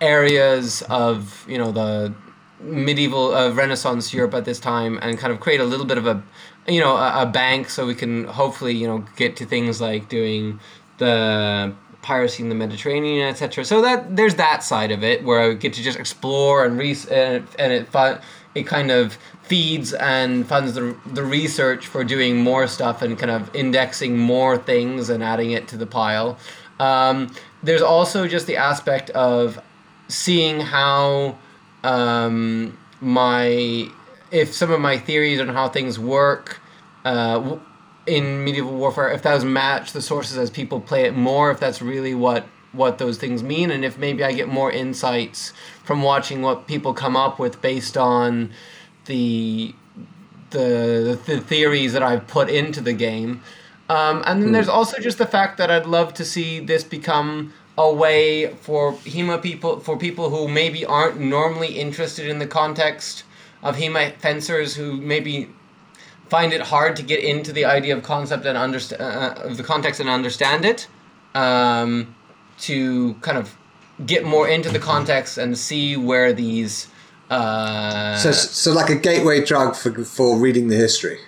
areas 0.00 0.82
of 0.88 1.46
you 1.48 1.58
know 1.58 1.72
the 1.72 2.14
medieval 2.60 3.34
uh, 3.34 3.52
Renaissance 3.52 4.12
Europe 4.12 4.34
at 4.34 4.44
this 4.44 4.58
time, 4.58 4.98
and 5.02 5.18
kind 5.18 5.32
of 5.32 5.40
create 5.40 5.60
a 5.60 5.64
little 5.64 5.86
bit 5.86 5.98
of 5.98 6.06
a 6.06 6.22
you 6.66 6.80
know 6.80 6.96
a, 6.96 7.22
a 7.22 7.26
bank 7.26 7.68
so 7.68 7.86
we 7.86 7.94
can 7.94 8.24
hopefully 8.24 8.74
you 8.74 8.86
know 8.86 9.04
get 9.16 9.36
to 9.36 9.44
things 9.46 9.80
like 9.80 10.08
doing 10.08 10.58
the 10.98 11.74
piracy 12.02 12.42
in 12.42 12.50
the 12.50 12.54
Mediterranean, 12.54 13.28
etc. 13.28 13.64
So 13.64 13.82
that 13.82 14.14
there's 14.16 14.34
that 14.36 14.62
side 14.62 14.90
of 14.90 15.02
it 15.02 15.24
where 15.24 15.40
I 15.40 15.54
get 15.54 15.72
to 15.74 15.82
just 15.82 15.98
explore 15.98 16.64
and 16.64 16.78
re- 16.78 16.96
and, 17.10 17.46
and 17.58 17.72
it 17.72 17.88
fu- 17.88 18.18
it 18.54 18.66
kind 18.66 18.90
of 18.90 19.18
feeds 19.42 19.92
and 19.94 20.46
funds 20.46 20.74
the, 20.74 20.96
the 21.06 21.24
research 21.24 21.86
for 21.86 22.04
doing 22.04 22.36
more 22.36 22.66
stuff 22.66 23.02
and 23.02 23.18
kind 23.18 23.30
of 23.30 23.54
indexing 23.54 24.16
more 24.16 24.56
things 24.56 25.10
and 25.10 25.22
adding 25.22 25.50
it 25.50 25.68
to 25.68 25.76
the 25.76 25.86
pile. 25.86 26.38
Um, 26.78 27.34
there's 27.62 27.82
also 27.82 28.26
just 28.26 28.46
the 28.46 28.56
aspect 28.56 29.10
of 29.10 29.60
seeing 30.08 30.60
how 30.60 31.38
um, 31.82 32.78
my 33.00 33.88
if 34.30 34.52
some 34.52 34.70
of 34.70 34.80
my 34.80 34.98
theories 34.98 35.40
on 35.40 35.48
how 35.48 35.68
things 35.68 35.98
work 35.98 36.60
uh, 37.04 37.58
in 38.06 38.44
medieval 38.44 38.72
warfare, 38.72 39.10
if 39.10 39.22
those 39.22 39.44
match 39.44 39.92
the 39.92 40.02
sources 40.02 40.36
as 40.36 40.50
people 40.50 40.80
play 40.80 41.04
it 41.04 41.16
more, 41.16 41.50
if 41.50 41.60
that's 41.60 41.80
really 41.82 42.14
what 42.14 42.46
what 42.72 42.98
those 42.98 43.18
things 43.18 43.42
mean, 43.42 43.70
and 43.70 43.84
if 43.84 43.98
maybe 43.98 44.24
I 44.24 44.32
get 44.32 44.48
more 44.48 44.70
insights 44.70 45.52
from 45.84 46.02
watching 46.02 46.42
what 46.42 46.66
people 46.66 46.92
come 46.92 47.16
up 47.16 47.38
with 47.38 47.62
based 47.62 47.96
on 47.96 48.50
the 49.06 49.74
the 50.50 51.18
the 51.26 51.40
theories 51.40 51.92
that 51.92 52.02
I've 52.02 52.26
put 52.26 52.48
into 52.48 52.80
the 52.80 52.92
game. 52.92 53.42
Um, 53.88 54.22
and 54.26 54.42
then 54.42 54.52
there's 54.52 54.68
also 54.68 54.98
just 54.98 55.18
the 55.18 55.26
fact 55.26 55.58
that 55.58 55.70
I'd 55.70 55.86
love 55.86 56.14
to 56.14 56.24
see 56.24 56.58
this 56.58 56.82
become 56.82 57.52
a 57.76 57.92
way 57.92 58.54
for 58.62 58.92
HEMA 58.92 59.42
people, 59.42 59.80
for 59.80 59.96
people 59.96 60.30
who 60.30 60.48
maybe 60.48 60.86
aren't 60.86 61.20
normally 61.20 61.78
interested 61.78 62.28
in 62.28 62.38
the 62.38 62.46
context 62.46 63.24
of 63.62 63.76
HEMA 63.76 64.16
fencers, 64.18 64.74
who 64.74 64.96
maybe 64.96 65.50
find 66.28 66.52
it 66.52 66.60
hard 66.60 66.96
to 66.96 67.02
get 67.02 67.22
into 67.22 67.52
the 67.52 67.64
idea 67.64 67.96
of 67.96 68.02
concept 68.02 68.44
and 68.46 68.56
understand 68.56 69.02
uh, 69.02 69.34
of 69.42 69.56
the 69.56 69.62
context 69.62 70.00
and 70.00 70.08
understand 70.08 70.64
it, 70.64 70.86
um, 71.34 72.14
to 72.58 73.14
kind 73.14 73.38
of 73.38 73.56
get 74.06 74.24
more 74.24 74.48
into 74.48 74.68
the 74.68 74.78
context 74.78 75.38
and 75.38 75.56
see 75.56 75.96
where 75.96 76.32
these. 76.32 76.88
Uh, 77.30 78.16
So, 78.16 78.32
so 78.32 78.72
like 78.72 78.90
a 78.90 78.96
gateway 78.96 79.44
drug 79.44 79.76
for, 79.76 80.04
for 80.04 80.36
reading 80.38 80.68
the 80.68 80.76
history. 80.76 81.18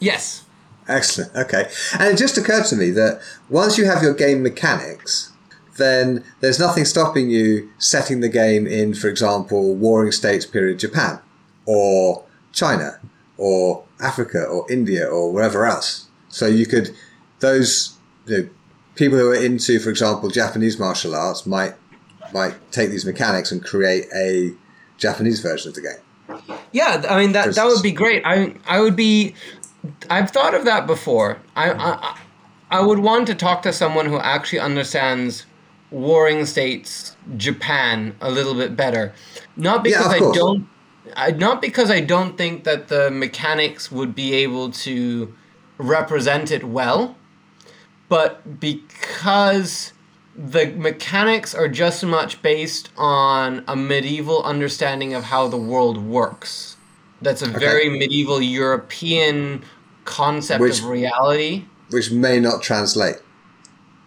yes. 0.00 0.40
Excellent. 0.86 1.34
Okay. 1.34 1.70
And 1.94 2.12
it 2.12 2.18
just 2.18 2.36
occurred 2.36 2.66
to 2.66 2.76
me 2.76 2.90
that 2.90 3.22
once 3.48 3.78
you 3.78 3.86
have 3.86 4.02
your 4.02 4.12
game 4.12 4.42
mechanics, 4.42 5.32
then 5.78 6.22
there's 6.40 6.58
nothing 6.58 6.84
stopping 6.84 7.30
you 7.30 7.70
setting 7.78 8.20
the 8.20 8.28
game 8.28 8.66
in, 8.66 8.92
for 8.92 9.08
example, 9.08 9.74
Warring 9.74 10.12
States 10.12 10.44
period 10.44 10.78
Japan, 10.78 11.20
or 11.64 12.24
China, 12.52 13.00
or 13.38 13.83
Africa, 14.00 14.44
or 14.44 14.70
India, 14.70 15.06
or 15.06 15.32
wherever 15.32 15.66
else. 15.66 16.06
So 16.28 16.46
you 16.46 16.66
could, 16.66 16.94
those 17.40 17.96
you 18.26 18.38
know, 18.38 18.48
people 18.94 19.18
who 19.18 19.30
are 19.30 19.34
into, 19.34 19.78
for 19.78 19.90
example, 19.90 20.28
Japanese 20.28 20.78
martial 20.78 21.14
arts 21.14 21.46
might 21.46 21.74
might 22.32 22.54
take 22.72 22.90
these 22.90 23.04
mechanics 23.04 23.52
and 23.52 23.64
create 23.64 24.06
a 24.14 24.52
Japanese 24.98 25.40
version 25.40 25.68
of 25.68 25.74
the 25.74 25.82
game. 25.82 26.42
Yeah, 26.72 27.04
I 27.08 27.18
mean 27.18 27.32
that 27.32 27.54
that 27.54 27.66
would 27.66 27.82
be 27.82 27.92
great. 27.92 28.22
I 28.24 28.54
I 28.66 28.80
would 28.80 28.96
be. 28.96 29.34
I've 30.08 30.30
thought 30.30 30.54
of 30.54 30.64
that 30.64 30.86
before. 30.86 31.38
I 31.54 31.72
I, 31.72 32.18
I 32.70 32.80
would 32.80 32.98
want 32.98 33.26
to 33.28 33.34
talk 33.34 33.62
to 33.62 33.72
someone 33.72 34.06
who 34.06 34.18
actually 34.18 34.60
understands 34.60 35.46
warring 35.90 36.44
states 36.46 37.16
Japan 37.36 38.16
a 38.20 38.30
little 38.30 38.54
bit 38.54 38.76
better. 38.76 39.12
Not 39.56 39.84
because 39.84 40.06
of 40.06 40.12
I 40.12 40.18
don't. 40.18 40.68
I, 41.16 41.30
not 41.30 41.62
because 41.62 41.90
I 41.90 42.00
don't 42.00 42.36
think 42.36 42.64
that 42.64 42.88
the 42.88 43.10
mechanics 43.10 43.90
would 43.90 44.14
be 44.14 44.34
able 44.34 44.70
to 44.70 45.34
represent 45.78 46.50
it 46.50 46.64
well, 46.64 47.16
but 48.08 48.60
because 48.60 49.92
the 50.36 50.66
mechanics 50.66 51.54
are 51.54 51.68
just 51.68 52.02
as 52.02 52.08
much 52.08 52.42
based 52.42 52.90
on 52.96 53.64
a 53.68 53.76
medieval 53.76 54.42
understanding 54.42 55.14
of 55.14 55.24
how 55.24 55.48
the 55.48 55.56
world 55.56 55.98
works. 55.98 56.76
That's 57.22 57.42
a 57.42 57.46
very 57.46 57.88
medieval 57.88 58.42
European 58.42 59.62
concept 60.04 60.60
Which- 60.60 60.80
of 60.80 60.86
reality. 60.86 61.64
Which 61.90 62.10
may 62.10 62.40
not 62.40 62.62
translate. 62.62 63.16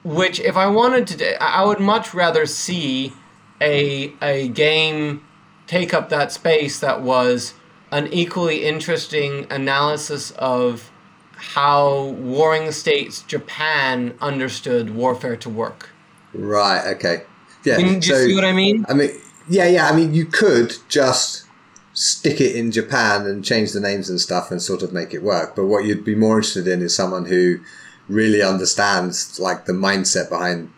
Which, 0.04 0.40
if 0.40 0.56
I 0.56 0.68
wanted 0.68 1.08
to, 1.08 1.44
I 1.44 1.62
I 1.62 1.66
would 1.66 1.80
much 1.80 2.14
rather 2.14 2.46
see 2.46 3.14
a 3.60 4.14
a 4.22 4.48
game 4.50 5.22
take 5.68 5.94
up 5.94 6.10
that 6.10 6.32
space 6.32 6.80
that 6.80 7.02
was 7.02 7.54
an 7.92 8.08
equally 8.12 8.66
interesting 8.66 9.46
analysis 9.50 10.32
of 10.32 10.92
how 11.36 12.06
warring 12.20 12.72
states 12.72 13.22
Japan 13.22 14.16
understood 14.20 14.96
warfare 14.96 15.38
to 15.38 15.50
work. 15.50 15.90
Right. 16.34 16.86
Okay. 16.96 17.24
Yeah. 17.64 17.78
Do 17.78 17.86
you 17.86 18.02
so- 18.02 18.26
see 18.26 18.36
what 18.36 18.44
I 18.46 18.54
mean? 18.54 18.86
I 18.90 18.94
mean, 18.94 19.12
yeah, 19.50 19.68
yeah. 19.68 19.88
I 19.88 19.96
mean, 19.96 20.14
you 20.14 20.26
could 20.26 20.76
just 20.90 21.46
stick 21.94 22.40
it 22.40 22.56
in 22.56 22.72
Japan 22.72 23.26
and 23.26 23.44
change 23.44 23.72
the 23.72 23.80
names 23.80 24.10
and 24.10 24.20
stuff 24.20 24.52
and 24.52 24.62
sort 24.62 24.84
of 24.84 24.94
make 24.94 25.14
it 25.14 25.24
work. 25.24 25.56
But 25.56 25.66
what 25.66 25.86
you'd 25.86 26.06
be 26.06 26.16
more 26.16 26.38
interested 26.38 26.68
in 26.68 26.82
is 26.82 26.96
someone 26.96 27.26
who 27.26 27.60
really 28.08 28.42
understands 28.42 29.40
like 29.40 29.66
the 29.66 29.74
mindset 29.74 30.30
behind 30.30 30.70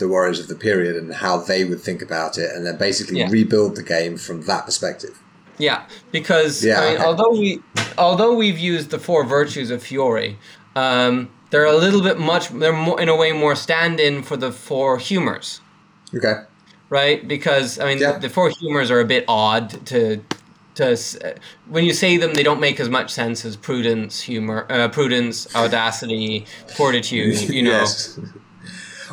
the 0.00 0.08
warriors 0.08 0.40
of 0.40 0.48
the 0.48 0.54
period 0.56 0.96
and 0.96 1.14
how 1.14 1.36
they 1.38 1.62
would 1.64 1.80
think 1.80 2.02
about 2.02 2.36
it, 2.38 2.50
and 2.54 2.66
then 2.66 2.76
basically 2.76 3.18
Yeah. 3.20 3.28
rebuild 3.30 3.76
the 3.76 3.82
game 3.84 4.16
from 4.16 4.42
that 4.42 4.66
perspective. 4.66 5.16
Yeah, 5.58 5.82
because 6.10 6.64
Yeah, 6.64 6.80
I 6.80 6.92
mean, 6.92 7.00
although 7.02 7.30
we 7.30 7.60
although 7.98 8.34
we've 8.34 8.58
used 8.58 8.90
the 8.90 8.98
four 8.98 9.24
virtues 9.24 9.70
of 9.70 9.82
Fiore, 9.82 10.36
um, 10.74 11.28
they're 11.50 11.64
a 11.66 11.76
little 11.76 12.00
bit 12.02 12.18
much. 12.18 12.48
They're 12.48 12.72
more, 12.72 13.00
in 13.00 13.08
a 13.08 13.14
way 13.16 13.32
more 13.32 13.54
stand-in 13.54 14.22
for 14.22 14.36
the 14.38 14.50
four 14.52 14.98
humors, 14.98 15.60
Okay. 16.16 16.36
right? 16.88 17.26
Because 17.28 17.78
I 17.78 17.84
mean, 17.88 17.98
Yeah. 17.98 18.12
the, 18.12 18.20
the 18.20 18.28
four 18.30 18.48
humors 18.48 18.90
are 18.90 19.00
a 19.00 19.04
bit 19.04 19.24
odd 19.28 19.86
to 19.86 20.20
to 20.76 20.96
when 21.68 21.84
you 21.84 21.92
say 21.92 22.16
them, 22.16 22.32
they 22.32 22.42
don't 22.42 22.60
make 22.60 22.80
as 22.80 22.88
much 22.88 23.10
sense 23.10 23.44
as 23.44 23.56
prudence, 23.56 24.22
humor, 24.22 24.66
uh, 24.70 24.88
prudence, 24.88 25.46
audacity, 25.54 26.46
fortitude. 26.74 27.38
You 27.50 27.62
know, 27.64 27.70
Yes. 27.82 28.18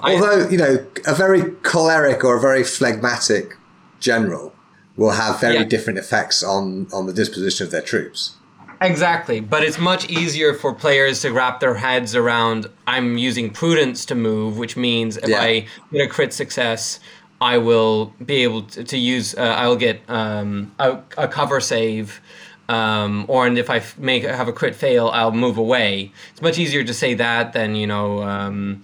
Although 0.04 0.50
you 0.50 0.58
know, 0.58 0.86
a 1.06 1.14
very 1.16 1.52
choleric 1.64 2.24
or 2.24 2.38
a 2.38 2.40
very 2.42 2.64
phlegmatic 2.64 3.56
general 4.00 4.54
will 4.96 5.12
have 5.12 5.40
very 5.40 5.56
Yeah. 5.56 5.64
different 5.64 6.00
effects 6.00 6.44
on 6.44 6.88
on 6.94 7.06
the 7.08 7.14
disposition 7.14 7.66
of 7.66 7.72
their 7.72 7.82
troops. 7.82 8.34
Exactly, 8.80 9.40
but 9.40 9.64
it's 9.64 9.80
much 9.80 10.08
easier 10.08 10.54
for 10.54 10.72
players 10.72 11.22
to 11.22 11.32
wrap 11.32 11.60
their 11.60 11.76
heads 11.76 12.16
around. 12.16 12.68
I'm 12.86 13.18
using 13.18 13.50
prudence 13.50 14.06
to 14.06 14.14
move, 14.16 14.58
which 14.60 14.78
means 14.78 15.18
if 15.18 15.30
Yeah. 15.30 15.42
I 15.42 15.66
get 15.92 16.02
a 16.06 16.08
crit 16.08 16.32
success, 16.32 17.00
I 17.42 17.58
will 17.58 18.14
be 18.24 18.44
able 18.44 18.64
to, 18.64 18.84
to 18.84 18.98
use. 18.98 19.34
Uh, 19.36 19.42
I'll 19.58 19.76
get 19.78 20.02
um, 20.08 20.72
a, 20.78 21.00
a 21.18 21.28
cover 21.28 21.60
save, 21.60 22.22
um, 22.70 23.26
or 23.28 23.48
and 23.48 23.58
if 23.58 23.70
I 23.72 23.78
f- 23.78 23.98
make 23.98 24.24
have 24.24 24.48
a 24.48 24.54
crit 24.54 24.76
fail, 24.76 25.08
I'll 25.10 25.32
move 25.32 25.58
away. 25.58 26.12
It's 26.32 26.42
much 26.44 26.60
easier 26.60 26.84
to 26.84 26.94
say 26.94 27.16
that 27.16 27.54
than 27.54 27.76
you 27.76 27.88
know. 27.88 28.22
Um, 28.22 28.84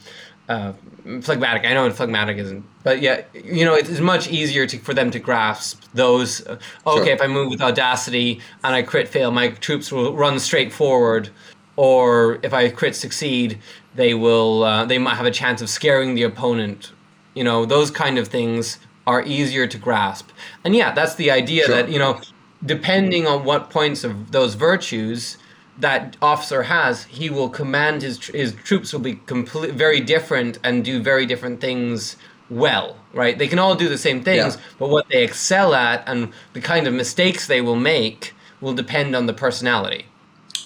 uh, 0.49 0.73
phlegmatic. 1.21 1.65
I 1.65 1.73
know 1.73 1.89
phlegmatic 1.91 2.37
isn't, 2.37 2.63
but 2.83 3.01
yeah, 3.01 3.23
you 3.33 3.65
know, 3.65 3.73
it's 3.73 3.99
much 3.99 4.29
easier 4.29 4.65
to, 4.67 4.77
for 4.79 4.93
them 4.93 5.11
to 5.11 5.19
grasp 5.19 5.83
those. 5.93 6.45
Uh, 6.45 6.57
okay, 6.87 7.05
Sure. 7.05 7.13
if 7.13 7.21
I 7.21 7.27
move 7.27 7.49
with 7.49 7.61
audacity 7.61 8.41
and 8.63 8.75
I 8.75 8.81
crit 8.83 9.07
fail, 9.07 9.31
my 9.31 9.49
troops 9.49 9.91
will 9.91 10.13
run 10.15 10.39
straight 10.39 10.71
forward. 10.73 11.29
Or 11.75 12.39
if 12.43 12.53
I 12.53 12.69
crit 12.69 12.95
succeed, 12.95 13.57
they 13.95 14.13
will. 14.13 14.63
Uh, 14.63 14.85
they 14.85 14.99
might 14.99 15.15
have 15.15 15.25
a 15.25 15.31
chance 15.31 15.61
of 15.61 15.69
scaring 15.69 16.13
the 16.15 16.23
opponent. 16.23 16.91
You 17.33 17.43
know, 17.43 17.65
those 17.65 17.89
kind 17.89 18.17
of 18.19 18.27
things 18.27 18.77
are 19.07 19.23
easier 19.23 19.65
to 19.67 19.77
grasp. 19.77 20.29
And 20.63 20.75
yeah, 20.75 20.93
that's 20.93 21.15
the 21.15 21.31
idea 21.31 21.65
Sure. 21.65 21.75
that 21.75 21.89
you 21.89 21.97
know, 21.99 22.21
depending 22.65 23.25
on 23.27 23.43
what 23.43 23.69
points 23.71 24.03
of 24.03 24.31
those 24.31 24.53
virtues 24.53 25.37
that 25.79 26.17
officer 26.21 26.63
has, 26.63 27.05
he 27.05 27.29
will 27.29 27.49
command 27.49 28.01
his 28.01 28.17
tr- 28.17 28.35
his 28.35 28.53
troops 28.63 28.91
will 28.93 28.99
be 28.99 29.15
complete, 29.25 29.73
very 29.73 29.99
different 29.99 30.59
and 30.63 30.85
do 30.85 31.01
very 31.01 31.25
different 31.25 31.59
things 31.61 32.15
well. 32.49 32.97
Right? 33.13 33.37
They 33.37 33.47
can 33.47 33.59
all 33.59 33.75
do 33.75 33.89
the 33.89 33.97
same 33.97 34.23
things, 34.23 34.55
Yeah. 34.55 34.61
but 34.79 34.89
what 34.89 35.07
they 35.09 35.23
excel 35.23 35.73
at 35.73 36.03
and 36.07 36.31
the 36.53 36.61
kind 36.61 36.87
of 36.87 36.93
mistakes 36.93 37.47
they 37.47 37.61
will 37.61 37.75
make 37.75 38.33
will 38.61 38.73
depend 38.73 39.15
on 39.15 39.25
the 39.25 39.33
personality. 39.33 40.05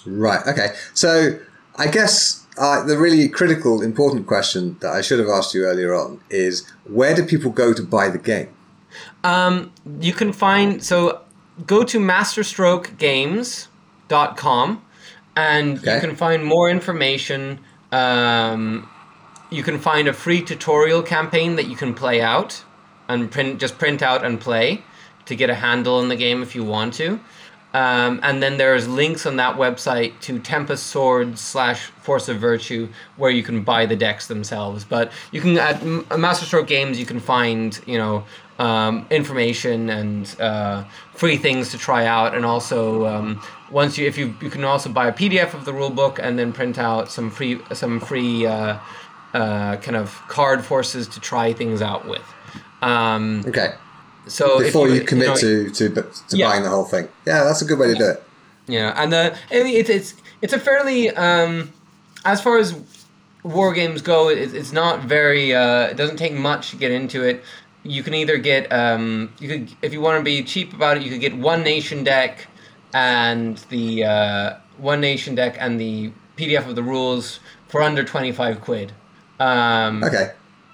Right. 0.05 0.45
Okay. 0.47 0.73
So 0.93 1.39
I 1.77 1.87
guess 1.87 2.45
uh, 2.57 2.83
the 2.83 2.97
really 2.97 3.27
critical, 3.29 3.81
important 3.81 4.27
question 4.27 4.77
that 4.79 4.91
I 4.93 5.01
should 5.01 5.19
have 5.19 5.29
asked 5.29 5.53
you 5.53 5.65
earlier 5.65 5.93
on 5.93 6.19
is 6.29 6.65
where 6.85 7.13
do 7.15 7.23
people 7.25 7.51
go 7.51 7.73
to 7.73 7.83
buy 7.83 8.09
the 8.09 8.17
game? 8.17 8.49
Um, 9.23 9.71
you 9.99 10.13
can 10.13 10.31
find 10.33 10.83
so 10.83 11.21
go 11.65 11.83
to 11.83 11.99
masterstrokegames.com 11.99 14.81
and 15.37 15.77
Okay. 15.79 15.95
you 15.95 16.01
can 16.01 16.15
find 16.15 16.43
more 16.43 16.69
information. 16.69 17.59
Um, 17.91 18.89
you 19.49 19.63
can 19.63 19.79
find 19.79 20.07
a 20.07 20.13
free 20.13 20.41
tutorial 20.41 21.01
campaign 21.01 21.55
that 21.55 21.67
you 21.67 21.75
can 21.75 21.93
play 21.93 22.21
out 22.21 22.63
and 23.07 23.31
print 23.31 23.59
just 23.59 23.77
print 23.77 24.01
out 24.01 24.25
and 24.25 24.39
play 24.39 24.83
to 25.25 25.35
get 25.35 25.49
a 25.49 25.55
handle 25.55 25.95
on 25.99 26.09
the 26.09 26.15
game 26.15 26.41
if 26.43 26.55
you 26.55 26.63
want 26.63 26.93
to. 26.95 27.19
Um, 27.73 28.19
and 28.23 28.41
then 28.41 28.57
there's 28.57 28.87
links 28.87 29.25
on 29.25 29.35
that 29.37 29.55
website 29.57 30.19
to 30.21 30.39
Tempus 30.39 30.81
Swords 30.81 31.39
slash 31.41 31.81
Force 32.01 32.27
of 32.29 32.37
Virtue 32.39 32.87
where 33.17 33.29
you 33.29 33.43
can 33.43 33.61
buy 33.63 33.85
the 33.85 33.95
decks 33.95 34.27
themselves. 34.27 34.83
But 34.83 35.11
you 35.31 35.41
can 35.41 35.57
at 35.57 35.81
M- 35.81 36.05
Masterstroke 36.17 36.67
Games 36.67 36.99
you 36.99 37.05
can 37.05 37.19
find 37.19 37.79
you 37.85 37.97
know 37.97 38.23
um, 38.59 39.05
information 39.09 39.89
and 39.89 40.35
uh, 40.39 40.83
free 41.13 41.37
things 41.37 41.69
to 41.71 41.77
try 41.77 42.05
out, 42.05 42.35
and 42.35 42.45
also 42.45 43.05
um, 43.05 43.41
once 43.71 43.97
you 43.97 44.07
if 44.07 44.17
you 44.17 44.33
you 44.41 44.49
can 44.49 44.63
also 44.63 44.89
buy 44.89 45.07
a 45.07 45.13
PDF 45.13 45.53
of 45.53 45.65
the 45.65 45.71
rulebook 45.71 46.19
and 46.19 46.37
then 46.39 46.53
print 46.53 46.77
out 46.77 47.09
some 47.09 47.29
free 47.29 47.59
some 47.73 47.99
free 47.99 48.45
uh, 48.45 48.77
uh, 49.33 49.75
kind 49.77 49.95
of 49.95 50.19
card 50.27 50.63
forces 50.65 51.07
to 51.09 51.19
try 51.19 51.53
things 51.53 51.81
out 51.81 52.07
with. 52.07 52.23
Um, 52.81 53.43
Okay. 53.47 53.73
so 54.27 54.59
Before 54.59 54.87
you, 54.87 55.01
commit 55.01 55.27
know, 55.27 55.35
to 55.35 55.69
to, 55.71 55.89
to 55.89 56.37
Yeah. 56.37 56.49
buying 56.49 56.63
the 56.63 56.69
whole 56.69 56.85
thing. 56.85 57.07
Yeah, 57.25 57.43
that's 57.43 57.61
a 57.61 57.65
good 57.65 57.79
way 57.79 57.87
to 57.87 57.95
do 57.95 58.05
it. 58.05 58.23
Yeah, 58.67 58.93
and 59.01 59.13
uh, 59.13 59.33
mean, 59.51 59.75
it's 59.75 59.89
it's 59.89 60.15
it's 60.41 60.53
a 60.53 60.59
fairly 60.59 61.09
um, 61.11 61.71
as 62.25 62.41
far 62.41 62.57
as 62.57 62.75
war 63.43 63.73
games 63.73 64.01
go, 64.01 64.29
it, 64.29 64.53
it's 64.53 64.73
not 64.73 65.03
very. 65.03 65.53
Uh, 65.55 65.83
it 65.87 65.97
doesn't 65.97 66.17
take 66.17 66.33
much 66.33 66.71
to 66.71 66.75
get 66.75 66.91
into 66.91 67.23
it. 67.23 67.43
You 67.87 68.03
can 68.03 68.13
either 68.13 68.37
get 68.37 68.71
um, 68.71 69.33
you 69.39 69.47
could 69.47 69.71
if 69.81 69.93
you 69.93 70.01
want 70.01 70.19
to 70.19 70.23
be 70.23 70.43
cheap 70.43 70.73
about 70.73 70.97
it, 70.97 71.03
you 71.03 71.09
could 71.09 71.21
get 71.21 71.35
one 71.35 71.63
nation 71.63 72.03
deck 72.03 72.47
and 72.93 73.57
the 73.69 74.03
uh, 74.03 74.57
one 74.77 75.01
nation 75.01 75.35
deck 75.35 75.55
and 75.59 75.79
the 75.79 76.11
PDF 76.37 76.67
of 76.67 76.75
the 76.75 76.83
rules 76.83 77.39
for 77.67 77.81
under 77.81 78.03
twenty 78.03 78.31
five 78.31 78.61
quid. 78.61 78.91
Um, 79.39 80.03
Okay. 80.03 80.31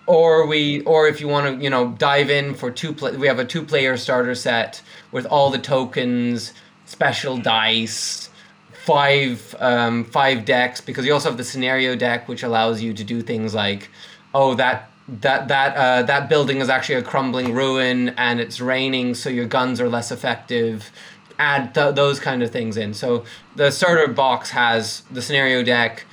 or 0.08 0.48
we 0.48 0.82
or 0.82 1.08
if 1.08 1.20
you 1.22 1.28
want 1.28 1.58
to 1.58 1.64
you 1.64 1.70
know 1.70 1.90
dive 1.98 2.30
in 2.30 2.54
for 2.56 2.72
two 2.72 2.94
play 2.94 3.16
we 3.18 3.28
have 3.28 3.40
a 3.40 3.46
two 3.46 3.64
player 3.64 3.98
starter 3.98 4.36
set 4.36 4.82
with 5.12 5.26
all 5.26 5.50
the 5.50 5.60
tokens 5.60 6.54
special 6.86 7.38
dice 7.38 8.30
five 8.72 9.56
um, 9.60 10.04
five 10.06 10.46
decks 10.46 10.82
because 10.82 11.06
you 11.06 11.14
also 11.14 11.30
have 11.30 11.38
the 11.38 11.44
scenario 11.44 11.96
deck 11.96 12.28
which 12.28 12.44
allows 12.44 12.82
you 12.82 12.94
to 12.94 13.04
do 13.04 13.22
things 13.22 13.54
like 13.54 13.90
oh 14.34 14.54
that 14.56 14.90
that 15.08 15.48
that 15.48 15.76
uh, 15.76 16.04
that 16.04 16.30
building 16.30 16.60
is 16.60 16.70
actually 16.70 16.96
a 16.96 17.02
crumbling 17.02 17.54
ruin 17.54 18.10
and 18.10 18.40
it's 18.40 18.62
raining 18.62 19.14
so 19.14 19.30
your 19.30 19.46
guns 19.46 19.82
are 19.82 19.90
less 19.90 20.12
effective 20.12 20.92
add 21.40 21.74
th- 21.74 21.96
those 21.96 22.20
kind 22.20 22.42
of 22.42 22.52
things 22.52 22.78
in 22.78 22.94
so 22.94 23.26
the 23.56 23.70
starter 23.70 24.08
box 24.08 24.52
has 24.52 25.02
the 25.12 25.22
scenario 25.22 25.62
deck 25.62 26.06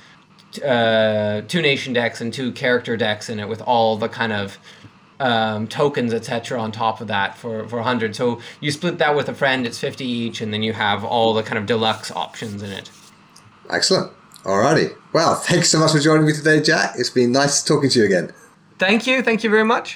uh, 0.65 1.41
two 1.47 1.61
nation 1.61 1.93
decks 1.93 2.19
and 2.19 2.33
two 2.33 2.51
character 2.51 2.97
decks 2.97 3.29
in 3.29 3.39
it 3.39 3.47
with 3.47 3.61
all 3.61 3.95
the 3.95 4.09
kind 4.09 4.33
of 4.33 4.57
um, 5.21 5.67
tokens 5.67 6.13
etc 6.13 6.59
on 6.59 6.71
top 6.71 6.99
of 6.99 7.07
that 7.07 7.37
for, 7.37 7.65
for 7.69 7.77
100 7.77 8.13
so 8.13 8.41
you 8.59 8.71
split 8.71 8.97
that 8.97 9.15
with 9.15 9.29
a 9.29 9.33
friend 9.33 9.65
it's 9.65 9.79
50 9.79 10.03
each 10.03 10.41
and 10.41 10.53
then 10.53 10.63
you 10.63 10.73
have 10.73 11.05
all 11.05 11.33
the 11.33 11.43
kind 11.43 11.57
of 11.57 11.65
deluxe 11.65 12.11
options 12.11 12.61
in 12.61 12.71
it 12.71 12.89
Excellent. 13.71 14.11
Alrighty. 14.43 14.95
Well, 15.13 15.35
thanks 15.35 15.69
so 15.69 15.79
much 15.79 15.91
for 15.91 15.99
joining 15.99 16.25
me 16.25 16.33
today, 16.33 16.61
Jack. 16.61 16.93
It's 16.97 17.09
been 17.09 17.31
nice 17.31 17.63
talking 17.63 17.89
to 17.89 17.99
you 17.99 18.05
again. 18.05 18.33
Thank 18.83 19.07
you 19.07 19.21
thank 19.21 19.43
you 19.43 19.49
very 19.49 19.67
much 19.75 19.87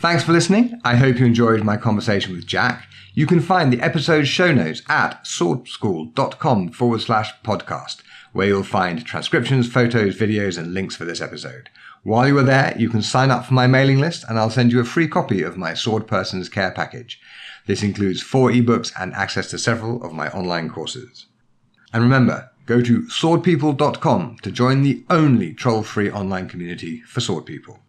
Thanks 0.00 0.24
for 0.24 0.32
listening. 0.32 0.80
I 0.82 0.96
hope 0.96 1.18
you 1.18 1.26
enjoyed 1.26 1.62
my 1.62 1.76
conversation 1.76 2.32
with 2.32 2.46
Jack. 2.46 2.88
You 3.12 3.26
can 3.26 3.38
find 3.38 3.70
the 3.70 3.82
episode 3.82 4.26
show 4.26 4.50
notes 4.50 4.80
at 4.88 5.22
swordschool.com 5.26 6.70
forward 6.70 7.02
slash 7.02 7.34
podcast, 7.44 8.00
where 8.32 8.46
you'll 8.46 8.62
find 8.62 9.04
transcriptions, 9.04 9.70
photos, 9.70 10.16
videos, 10.16 10.56
and 10.56 10.72
links 10.72 10.96
for 10.96 11.04
this 11.04 11.20
episode. 11.20 11.68
While 12.02 12.28
you 12.28 12.38
are 12.38 12.42
there, 12.42 12.74
you 12.78 12.88
can 12.88 13.02
sign 13.02 13.30
up 13.30 13.44
for 13.44 13.52
my 13.52 13.66
mailing 13.66 13.98
list 13.98 14.24
and 14.26 14.38
I'll 14.38 14.48
send 14.48 14.72
you 14.72 14.80
a 14.80 14.84
free 14.84 15.06
copy 15.06 15.42
of 15.42 15.58
my 15.58 15.74
Sword 15.74 16.06
Person's 16.06 16.48
Care 16.48 16.70
package. 16.70 17.20
This 17.66 17.82
includes 17.82 18.22
four 18.22 18.48
ebooks 18.48 18.90
and 18.98 19.12
access 19.12 19.50
to 19.50 19.58
several 19.58 20.02
of 20.02 20.14
my 20.14 20.30
online 20.30 20.70
courses. 20.70 21.26
And 21.92 22.02
remember, 22.02 22.50
go 22.64 22.80
to 22.80 23.02
swordpeople.com 23.02 24.38
to 24.40 24.50
join 24.50 24.80
the 24.80 25.04
only 25.10 25.52
troll-free 25.52 26.10
online 26.10 26.48
community 26.48 27.02
for 27.02 27.20
sword 27.20 27.44
people. 27.44 27.80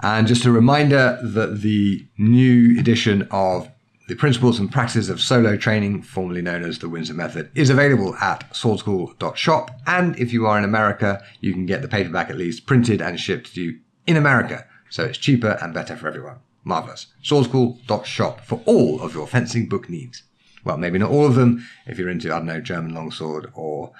And 0.00 0.26
just 0.26 0.44
a 0.44 0.52
reminder 0.52 1.18
that 1.22 1.62
the 1.62 2.06
new 2.16 2.78
edition 2.78 3.26
of 3.30 3.68
the 4.08 4.14
Principles 4.14 4.58
and 4.58 4.72
Practices 4.72 5.10
of 5.10 5.20
Solo 5.20 5.56
Training, 5.56 6.02
formerly 6.02 6.40
known 6.40 6.64
as 6.64 6.78
the 6.78 6.88
Windsor 6.88 7.14
Method, 7.14 7.50
is 7.54 7.68
available 7.68 8.14
at 8.16 8.48
swordschool.shop. 8.54 9.70
And 9.86 10.18
if 10.18 10.32
you 10.32 10.46
are 10.46 10.56
in 10.56 10.64
America, 10.64 11.22
you 11.40 11.52
can 11.52 11.66
get 11.66 11.82
the 11.82 11.88
paperback 11.88 12.30
at 12.30 12.38
least 12.38 12.64
printed 12.64 13.02
and 13.02 13.20
shipped 13.20 13.54
to 13.54 13.60
you 13.60 13.80
in 14.06 14.16
America. 14.16 14.66
So 14.88 15.04
it's 15.04 15.18
cheaper 15.18 15.58
and 15.60 15.74
better 15.74 15.94
for 15.94 16.08
everyone. 16.08 16.38
Marvelous. 16.64 17.08
Swordschool.shop 17.22 18.40
for 18.40 18.62
all 18.64 19.02
of 19.02 19.14
your 19.14 19.26
fencing 19.26 19.68
book 19.68 19.90
needs. 19.90 20.22
Well, 20.64 20.76
maybe 20.76 20.98
not 20.98 21.10
all 21.10 21.26
of 21.26 21.34
them. 21.34 21.66
If 21.86 21.98
you're 21.98 22.08
into, 22.08 22.32
I 22.32 22.38
don't 22.38 22.46
know, 22.46 22.60
German 22.60 22.94
longsword 22.94 23.50
or 23.54 23.92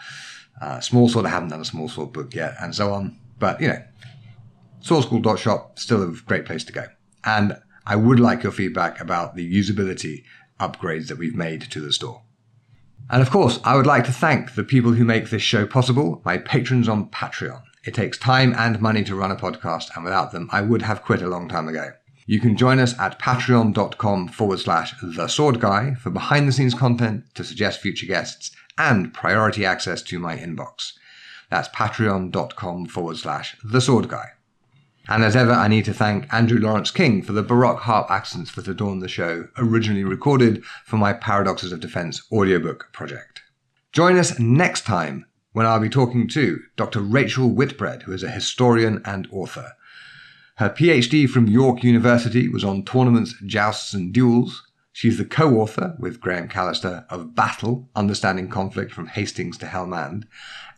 uh, 0.61 0.81
small 0.81 1.09
sword, 1.09 1.27
I 1.27 1.31
haven't 1.31 1.51
done 1.51 1.61
a 1.61 1.67
small 1.67 1.89
sword 1.89 2.13
book 2.13 2.35
yet, 2.35 2.55
and 2.61 2.75
so 2.75 2.93
on. 2.93 3.19
But, 3.39 3.61
you 3.61 3.69
know, 3.69 3.83
Swordschool.shop, 4.83 5.79
still 5.79 6.03
a 6.03 6.13
great 6.27 6.45
place 6.45 6.65
to 6.65 6.73
go. 6.73 6.87
And 7.25 7.57
I 7.87 7.97
would 7.97 8.21
like 8.21 8.43
your 8.43 8.53
feedback 8.53 9.01
about 9.01 9.35
the 9.35 9.51
usability 9.51 10.25
upgrades 10.61 11.09
that 11.09 11.19
we've 11.19 11.35
made 11.35 11.63
to 11.71 11.81
the 11.81 11.93
store. 11.93 12.23
And 13.11 13.23
of 13.23 13.31
course, 13.31 13.61
I 13.65 13.77
would 13.77 13.87
like 13.87 14.05
to 14.05 14.13
thank 14.13 14.55
the 14.55 14.65
people 14.65 14.93
who 14.93 15.05
make 15.05 15.31
this 15.31 15.43
show 15.43 15.67
possible, 15.67 16.21
my 16.25 16.37
patrons 16.37 16.89
on 16.89 17.09
Patreon. 17.09 17.63
It 17.85 17.95
takes 17.95 18.19
time 18.19 18.55
and 18.59 18.83
money 18.83 19.03
to 19.05 19.15
run 19.15 19.31
a 19.31 19.37
podcast, 19.37 19.95
and 19.95 20.05
without 20.05 20.33
them, 20.33 20.51
I 20.53 20.61
would 20.61 20.83
have 20.83 21.03
quit 21.03 21.23
a 21.23 21.29
long 21.29 21.49
time 21.49 21.69
ago. 21.69 21.93
You 22.27 22.41
can 22.41 22.59
join 22.59 22.79
us 22.79 22.99
at 22.99 23.19
patreon.com 23.19 24.29
forward 24.29 24.59
slash 24.59 24.95
the 25.03 25.29
sword 25.29 25.61
guy 25.61 25.95
for 25.95 26.11
behind 26.11 26.47
the 26.47 26.53
scenes 26.53 26.75
content 26.75 27.25
to 27.35 27.45
suggest 27.45 27.81
future 27.81 28.05
guests 28.05 28.51
and 28.77 29.15
priority 29.15 29.65
access 29.65 30.03
to 30.03 30.19
my 30.19 30.37
inbox. 30.37 30.93
That's 31.49 31.69
patreon.com 31.71 32.87
forward 32.87 33.17
slash 33.17 33.57
the 33.65 33.81
sword 33.81 34.09
guy. 34.11 34.33
And 35.09 35.25
as 35.25 35.35
ever, 35.35 35.53
I 35.53 35.69
need 35.69 35.87
to 35.87 35.95
thank 35.95 36.33
Andrew 36.33 36.61
Lawrence 36.61 36.91
King 36.91 37.23
for 37.23 37.33
the 37.33 37.43
Baroque 37.43 37.81
harp 37.81 38.11
accents 38.11 38.53
that 38.53 38.69
adorn 38.69 38.99
the 38.99 39.09
show, 39.09 39.49
originally 39.57 40.05
recorded 40.05 40.63
for 40.85 40.99
my 40.99 41.15
Paradoxes 41.15 41.73
of 41.73 41.81
Defense 41.81 42.23
audiobook 42.31 42.91
project. 42.93 43.41
Join 43.93 44.19
us 44.19 44.39
next 44.39 44.85
time 44.85 45.25
when 45.53 45.65
I'll 45.65 45.81
be 45.81 45.89
talking 45.89 46.29
to 46.29 46.61
Dr. 46.77 47.01
Rachel 47.01 47.49
Whitbread, 47.49 48.03
who 48.03 48.13
is 48.13 48.23
a 48.23 48.31
historian 48.31 49.01
and 49.07 49.27
author. 49.33 49.73
Her 50.57 50.69
PhD 50.69 51.27
from 51.27 51.47
York 51.47 51.83
University 51.83 52.47
was 52.49 52.63
on 52.63 52.85
tournaments, 52.85 53.35
jousts, 53.47 53.95
and 53.95 54.13
duels. 54.13 54.67
She's 54.93 55.17
the 55.17 55.25
co 55.25 55.59
author 55.59 55.97
with 55.99 56.21
Graham 56.21 56.49
Callister 56.49 57.07
of 57.09 57.35
Battle 57.35 57.89
Understanding 57.97 58.49
Conflict 58.49 58.93
from 58.93 59.07
Hastings 59.07 59.57
to 59.59 59.67
Helmand, 59.67 60.25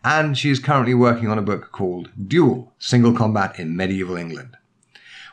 and 0.05 0.37
she 0.37 0.51
is 0.51 0.59
currently 0.59 0.95
working 0.95 1.29
on 1.29 1.39
a 1.39 1.43
book 1.43 1.73
called 1.73 2.11
Duel 2.27 2.73
Single 2.79 3.13
Combat 3.13 3.59
in 3.59 3.77
Medieval 3.77 4.17
England. 4.17 4.57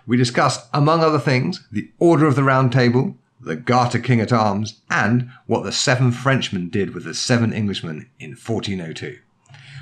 We 0.06 0.18
discuss, 0.18 0.68
among 0.74 1.02
other 1.02 1.20
things, 1.20 1.68
the 1.72 1.92
Order 2.00 2.28
of 2.28 2.36
the 2.36 2.44
Round 2.44 2.72
Table, 2.72 3.18
the 3.40 3.56
Garter 3.56 4.00
King 4.00 4.22
at 4.22 4.34
Arms, 4.34 4.82
and 4.90 5.30
what 5.46 5.64
the 5.64 5.72
seven 5.72 6.12
Frenchmen 6.12 6.70
did 6.70 6.94
with 6.94 7.04
the 7.04 7.14
seven 7.14 7.54
Englishmen 7.54 8.10
in 8.20 8.32
1402. 8.32 9.20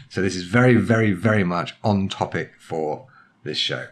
So 0.10 0.22
this 0.22 0.36
is 0.36 0.44
very, 0.44 0.76
very, 0.76 1.12
very 1.12 1.44
much 1.44 1.76
on 1.84 2.08
topic 2.08 2.54
for 2.60 3.08
this 3.44 3.58
show. 3.58 3.88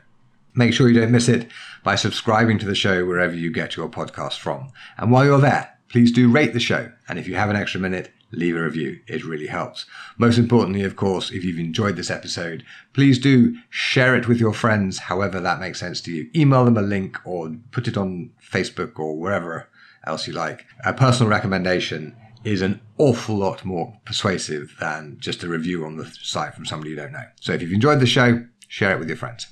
Make 0.55 0.73
sure 0.73 0.87
you 0.87 0.99
don't 0.99 1.11
miss 1.11 1.27
it 1.27 1.47
by 1.83 1.95
subscribing 1.95 2.59
to 2.59 2.65
the 2.65 2.75
show 2.75 3.05
wherever 3.05 3.33
you 3.33 3.51
get 3.51 3.75
your 3.75 3.89
podcast 3.89 4.37
from. 4.37 4.71
And 4.97 5.11
while 5.11 5.25
you're 5.25 5.39
there, 5.39 5.77
please 5.89 6.11
do 6.11 6.31
rate 6.31 6.53
the 6.53 6.59
show. 6.59 6.91
And 7.07 7.17
if 7.17 7.27
you 7.27 7.35
have 7.35 7.49
an 7.49 7.55
extra 7.55 7.79
minute, 7.79 8.12
leave 8.33 8.55
a 8.55 8.63
review. 8.63 8.99
It 9.07 9.25
really 9.25 9.47
helps. 9.47 9.85
Most 10.17 10.37
importantly, 10.37 10.83
of 10.83 10.95
course, 10.95 11.31
if 11.31 11.43
you've 11.43 11.59
enjoyed 11.59 11.95
this 11.95 12.11
episode, 12.11 12.63
please 12.93 13.19
do 13.19 13.55
share 13.69 14.15
it 14.15 14.27
with 14.27 14.39
your 14.39 14.53
friends, 14.53 14.99
however 14.99 15.39
that 15.39 15.59
makes 15.59 15.79
sense 15.79 16.01
to 16.01 16.11
you. 16.11 16.29
Email 16.35 16.65
them 16.65 16.77
a 16.77 16.81
link 16.81 17.17
or 17.25 17.55
put 17.71 17.87
it 17.87 17.97
on 17.97 18.31
Facebook 18.41 18.99
or 18.99 19.17
wherever 19.17 19.69
else 20.05 20.27
you 20.27 20.33
like. 20.33 20.65
A 20.85 20.93
personal 20.93 21.29
recommendation 21.29 22.15
is 22.43 22.61
an 22.61 22.81
awful 22.97 23.35
lot 23.35 23.63
more 23.63 23.97
persuasive 24.05 24.75
than 24.79 25.17
just 25.19 25.43
a 25.43 25.47
review 25.47 25.85
on 25.85 25.95
the 25.95 26.05
site 26.21 26.53
from 26.53 26.65
somebody 26.65 26.91
you 26.91 26.95
don't 26.95 27.13
know. 27.13 27.25
So 27.39 27.53
if 27.53 27.61
you've 27.61 27.71
enjoyed 27.71 27.99
the 27.99 28.05
show, 28.05 28.45
share 28.67 28.93
it 28.93 28.99
with 28.99 29.07
your 29.07 29.17
friends. 29.17 29.47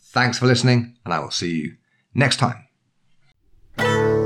Thanks 0.00 0.38
for 0.38 0.46
listening, 0.46 0.96
and 1.04 1.12
I 1.12 1.18
will 1.18 1.30
see 1.30 1.54
you 1.54 1.76
next 2.14 2.38
time. 2.38 4.23